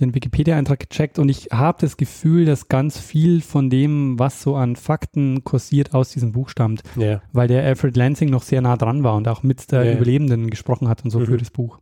den 0.00 0.14
Wikipedia-Eintrag 0.14 0.80
gecheckt 0.88 1.18
und 1.18 1.28
ich 1.28 1.48
habe 1.52 1.78
das 1.82 1.98
Gefühl, 1.98 2.46
dass 2.46 2.68
ganz 2.68 2.98
viel 2.98 3.42
von 3.42 3.68
dem, 3.68 4.18
was 4.18 4.40
so 4.42 4.56
an 4.56 4.74
Fakten 4.74 5.44
kursiert, 5.44 5.92
aus 5.94 6.10
diesem 6.10 6.32
Buch 6.32 6.48
stammt, 6.48 6.82
Ja. 6.96 7.20
weil 7.32 7.46
der 7.46 7.62
Alfred 7.62 7.94
Lansing 7.96 8.30
noch 8.30 8.42
sehr 8.42 8.62
nah 8.62 8.76
dran 8.78 9.04
war 9.04 9.16
und 9.16 9.28
auch 9.28 9.42
mit 9.42 9.70
der 9.70 9.84
ja. 9.84 9.92
Überlebenden 9.92 10.48
gesprochen 10.48 10.88
hat 10.88 11.04
und 11.04 11.10
so 11.10 11.20
Mhm. 11.20 11.26
für 11.26 11.36
das 11.36 11.50
Buch. 11.50 11.78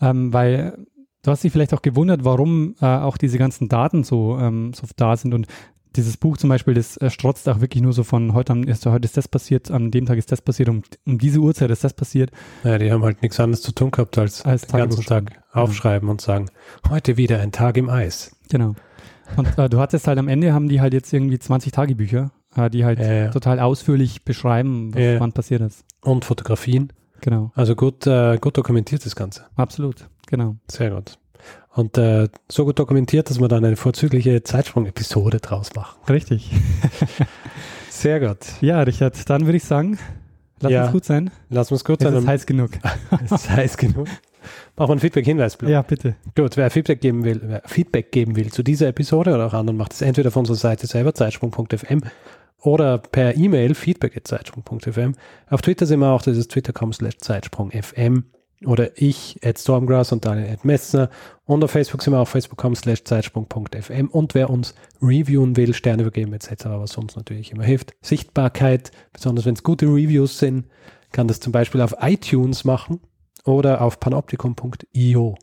Ähm, 0.00 0.32
weil 0.32 0.76
du 1.22 1.30
hast 1.30 1.44
dich 1.44 1.52
vielleicht 1.52 1.72
auch 1.74 1.80
gewundert, 1.82 2.24
warum 2.24 2.74
äh, 2.80 2.86
auch 2.86 3.16
diese 3.16 3.38
ganzen 3.38 3.68
Daten 3.68 4.02
so, 4.02 4.36
ähm, 4.38 4.72
so 4.74 4.84
da 4.96 5.16
sind 5.16 5.32
und 5.32 5.46
dieses 5.96 6.16
Buch 6.16 6.36
zum 6.36 6.48
Beispiel, 6.50 6.74
das 6.74 6.96
äh, 6.98 7.10
strotzt 7.10 7.48
auch 7.48 7.60
wirklich 7.60 7.82
nur 7.82 7.92
so 7.92 8.04
von 8.04 8.34
heute, 8.34 8.52
am- 8.52 8.64
ist, 8.64 8.84
heute 8.86 9.04
ist 9.06 9.16
das 9.16 9.28
passiert, 9.28 9.70
an 9.70 9.90
dem 9.90 10.06
Tag 10.06 10.18
ist 10.18 10.30
das 10.32 10.42
passiert, 10.42 10.68
um, 10.68 10.82
um 11.06 11.18
diese 11.18 11.38
Uhrzeit 11.40 11.70
ist 11.70 11.84
das 11.84 11.92
passiert. 11.94 12.30
ja, 12.64 12.78
die 12.78 12.90
haben 12.92 13.02
halt 13.02 13.22
nichts 13.22 13.38
anderes 13.40 13.62
zu 13.62 13.72
tun 13.72 13.90
gehabt, 13.90 14.18
als, 14.18 14.42
Als 14.44 14.66
den 14.66 14.78
ganzen 14.78 15.04
Tag 15.04 15.40
aufschreiben 15.52 16.08
und 16.08 16.20
sagen, 16.20 16.46
heute 16.88 17.16
wieder 17.16 17.40
ein 17.40 17.52
Tag 17.52 17.76
im 17.76 17.88
Eis. 17.88 18.34
Genau. 18.50 18.74
Und 19.36 19.56
äh, 19.58 19.68
du 19.68 19.78
hattest 19.78 20.06
halt 20.06 20.18
am 20.18 20.28
Ende 20.28 20.52
haben 20.52 20.68
die 20.68 20.80
halt 20.80 20.92
jetzt 20.92 21.12
irgendwie 21.12 21.38
20 21.38 21.72
Tagebücher, 21.72 22.30
äh, 22.56 22.68
die 22.70 22.84
halt 22.84 22.98
Ja, 22.98 23.12
ja. 23.12 23.30
total 23.30 23.58
ausführlich 23.60 24.24
beschreiben, 24.24 24.94
was 24.94 25.00
Ja. 25.02 25.20
wann 25.20 25.32
passiert 25.32 25.62
ist. 25.62 25.84
Und 26.02 26.24
Fotografien. 26.24 26.92
Genau. 27.20 27.50
Also 27.54 27.74
gut, 27.74 28.06
äh, 28.06 28.36
gut 28.38 28.56
dokumentiert 28.58 29.06
das 29.06 29.16
Ganze. 29.16 29.46
Absolut. 29.56 30.08
Genau. 30.26 30.56
Sehr 30.70 30.90
gut. 30.90 31.18
Und 31.74 31.98
äh, 31.98 32.28
so 32.48 32.64
gut 32.64 32.78
dokumentiert, 32.78 33.30
dass 33.30 33.40
wir 33.40 33.48
dann 33.48 33.64
eine 33.64 33.76
vorzügliche 33.76 34.42
Zeitsprung-Episode 34.44 35.40
draus 35.40 35.74
machen. 35.74 35.98
Richtig. 36.08 36.50
Sehr 37.90 38.20
gut. 38.20 38.38
Ja, 38.60 38.80
Richard, 38.82 39.28
dann 39.28 39.46
würde 39.46 39.56
ich 39.56 39.64
sagen, 39.64 39.98
lass 40.60 40.70
Ja. 40.72 40.84
uns 40.84 40.92
gut 40.92 41.04
sein. 41.04 41.30
Lass 41.50 41.72
uns 41.72 41.84
kurz 41.84 42.02
Es 42.04 42.10
ist 42.10 42.16
einen, 42.16 42.26
heiß 42.28 42.46
genug. 42.46 42.70
es 43.24 43.32
ist 43.32 43.50
heiß 43.50 43.76
genug. 43.76 44.06
Machen 44.76 44.88
wir 44.88 44.90
einen 44.90 45.00
Feedback-Hinweisblock. 45.00 45.70
Ja, 45.70 45.82
bitte. 45.82 46.14
Gut, 46.36 46.56
wer 46.56 46.70
Feedback 46.70 47.00
geben 47.00 47.24
will, 47.24 47.40
wer 47.42 47.62
Feedback 47.64 48.12
geben 48.12 48.36
will 48.36 48.52
zu 48.52 48.62
dieser 48.62 48.88
Episode 48.88 49.34
oder 49.34 49.46
auch 49.46 49.54
anderen, 49.54 49.76
macht 49.76 49.94
es 49.94 50.02
entweder 50.02 50.28
auf 50.28 50.36
unserer 50.36 50.56
Seite 50.56 50.86
selber, 50.86 51.14
zeitsprung.fm, 51.14 52.02
oder 52.60 52.98
per 52.98 53.36
E-Mail, 53.36 53.74
feedback.zeitsprung.fm. 53.74 55.14
Auf 55.50 55.62
Twitter 55.62 55.86
sind 55.86 56.00
wir 56.00 56.08
auch, 56.10 56.22
das 56.22 56.36
ist 56.36 56.50
twitter.com 56.50 56.92
slash 56.92 57.18
zeitsprung.fm 57.18 58.24
oder 58.64 59.00
ich, 59.00 59.38
at 59.44 59.58
Stormgrass 59.58 60.12
und 60.12 60.24
Daniel 60.24 60.50
at 60.50 60.64
Messner. 60.64 61.10
Und 61.44 61.62
auf 61.64 61.70
Facebook 61.70 62.02
sind 62.02 62.12
wir 62.12 62.20
auch 62.20 62.28
facebook.com 62.28 62.74
slash 62.74 63.04
zeitsprung.fm. 63.04 64.08
Und 64.08 64.34
wer 64.34 64.50
uns 64.50 64.74
reviewen 65.02 65.56
will, 65.56 65.74
Sterne 65.74 66.04
vergeben 66.04 66.32
etc., 66.32 66.66
was 66.66 66.96
uns 66.96 67.16
natürlich 67.16 67.52
immer 67.52 67.64
hilft. 67.64 67.94
Sichtbarkeit, 68.00 68.92
besonders 69.12 69.44
wenn 69.44 69.54
es 69.54 69.62
gute 69.62 69.86
Reviews 69.86 70.38
sind, 70.38 70.66
kann 71.12 71.28
das 71.28 71.40
zum 71.40 71.52
Beispiel 71.52 71.80
auf 71.80 71.96
iTunes 72.00 72.64
machen 72.64 73.00
oder 73.44 73.82
auf 73.82 74.00
panoptikum.io. 74.00 75.36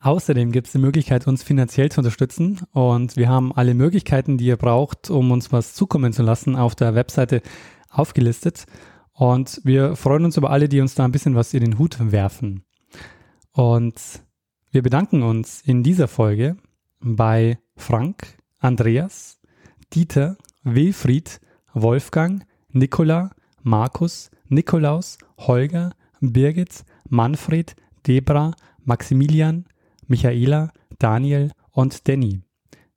Außerdem 0.00 0.52
gibt 0.52 0.66
es 0.66 0.74
die 0.74 0.78
Möglichkeit, 0.78 1.26
uns 1.26 1.42
finanziell 1.42 1.90
zu 1.90 2.00
unterstützen. 2.00 2.60
Und 2.72 3.16
wir 3.16 3.30
haben 3.30 3.54
alle 3.54 3.72
Möglichkeiten, 3.72 4.36
die 4.36 4.44
ihr 4.44 4.58
braucht, 4.58 5.08
um 5.08 5.30
uns 5.30 5.50
was 5.50 5.72
zukommen 5.72 6.12
zu 6.12 6.22
lassen, 6.22 6.56
auf 6.56 6.74
der 6.74 6.94
Webseite 6.94 7.40
aufgelistet. 7.88 8.66
Und 9.14 9.60
wir 9.64 9.96
freuen 9.96 10.24
uns 10.24 10.36
über 10.36 10.50
alle, 10.50 10.68
die 10.68 10.80
uns 10.80 10.94
da 10.94 11.04
ein 11.04 11.12
bisschen 11.12 11.36
was 11.36 11.54
in 11.54 11.60
den 11.60 11.78
Hut 11.78 11.96
werfen. 12.00 12.64
Und 13.52 13.94
wir 14.72 14.82
bedanken 14.82 15.22
uns 15.22 15.62
in 15.62 15.84
dieser 15.84 16.08
Folge 16.08 16.56
bei 17.00 17.58
Frank, 17.76 18.36
Andreas, 18.58 19.40
Dieter, 19.92 20.36
Wilfried, 20.64 21.40
Wolfgang, 21.72 22.44
Nikola, 22.70 23.30
Markus, 23.62 24.30
Nikolaus, 24.48 25.18
Holger, 25.38 25.92
Birgit, 26.20 26.84
Manfred, 27.08 27.76
Debra, 28.06 28.52
Maximilian, 28.82 29.66
Michaela, 30.08 30.72
Daniel 30.98 31.52
und 31.70 32.08
Danny. 32.08 32.42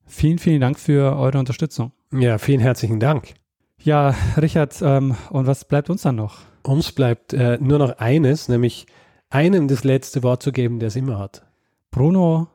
Vielen, 0.05 0.39
vielen 0.39 0.61
Dank 0.61 0.80
für 0.80 1.15
eure 1.15 1.38
Unterstützung. 1.38 1.91
Ja, 2.11 2.38
vielen 2.38 2.59
herzlichen 2.61 2.99
Dank. 2.99 3.36
Ja, 3.84 4.15
Richard, 4.41 4.75
ähm, 4.82 5.15
und 5.30 5.47
was 5.47 5.65
bleibt 5.65 5.89
uns 5.89 6.01
dann 6.01 6.15
noch? 6.15 6.39
Uns 6.63 6.91
bleibt 6.91 7.34
äh, 7.34 7.57
nur 7.61 7.78
noch 7.80 7.97
eines, 7.99 8.49
nämlich 8.49 8.88
einem 9.30 9.67
das 9.67 9.84
letzte 9.84 10.23
Wort 10.23 10.41
zu 10.41 10.51
geben, 10.51 10.80
der 10.80 10.88
es 10.88 10.95
immer 10.95 11.19
hat. 11.19 11.45
Bruno 11.91 12.47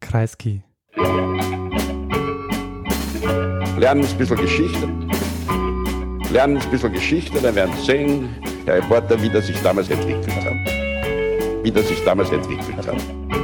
Kreisky. 0.00 0.62
Lernen 3.78 4.04
ein 4.04 4.18
bisschen 4.18 4.36
Geschichte. 4.36 4.88
Lernen 6.30 6.58
ein 6.58 6.70
bisschen 6.70 6.92
Geschichte, 6.92 7.40
dann 7.42 7.54
werden 7.54 7.74
Sie 7.76 7.84
sehen, 7.84 8.28
der 8.66 8.76
Reporter, 8.76 9.20
wie 9.20 9.28
das 9.28 9.48
sich 9.48 9.60
damals 9.62 9.90
entwickelt 9.90 10.30
hat. 10.44 11.64
Wie 11.64 11.70
das 11.70 11.88
sich 11.88 12.02
damals 12.04 12.30
entwickelt 12.30 12.86
hat. 12.86 13.41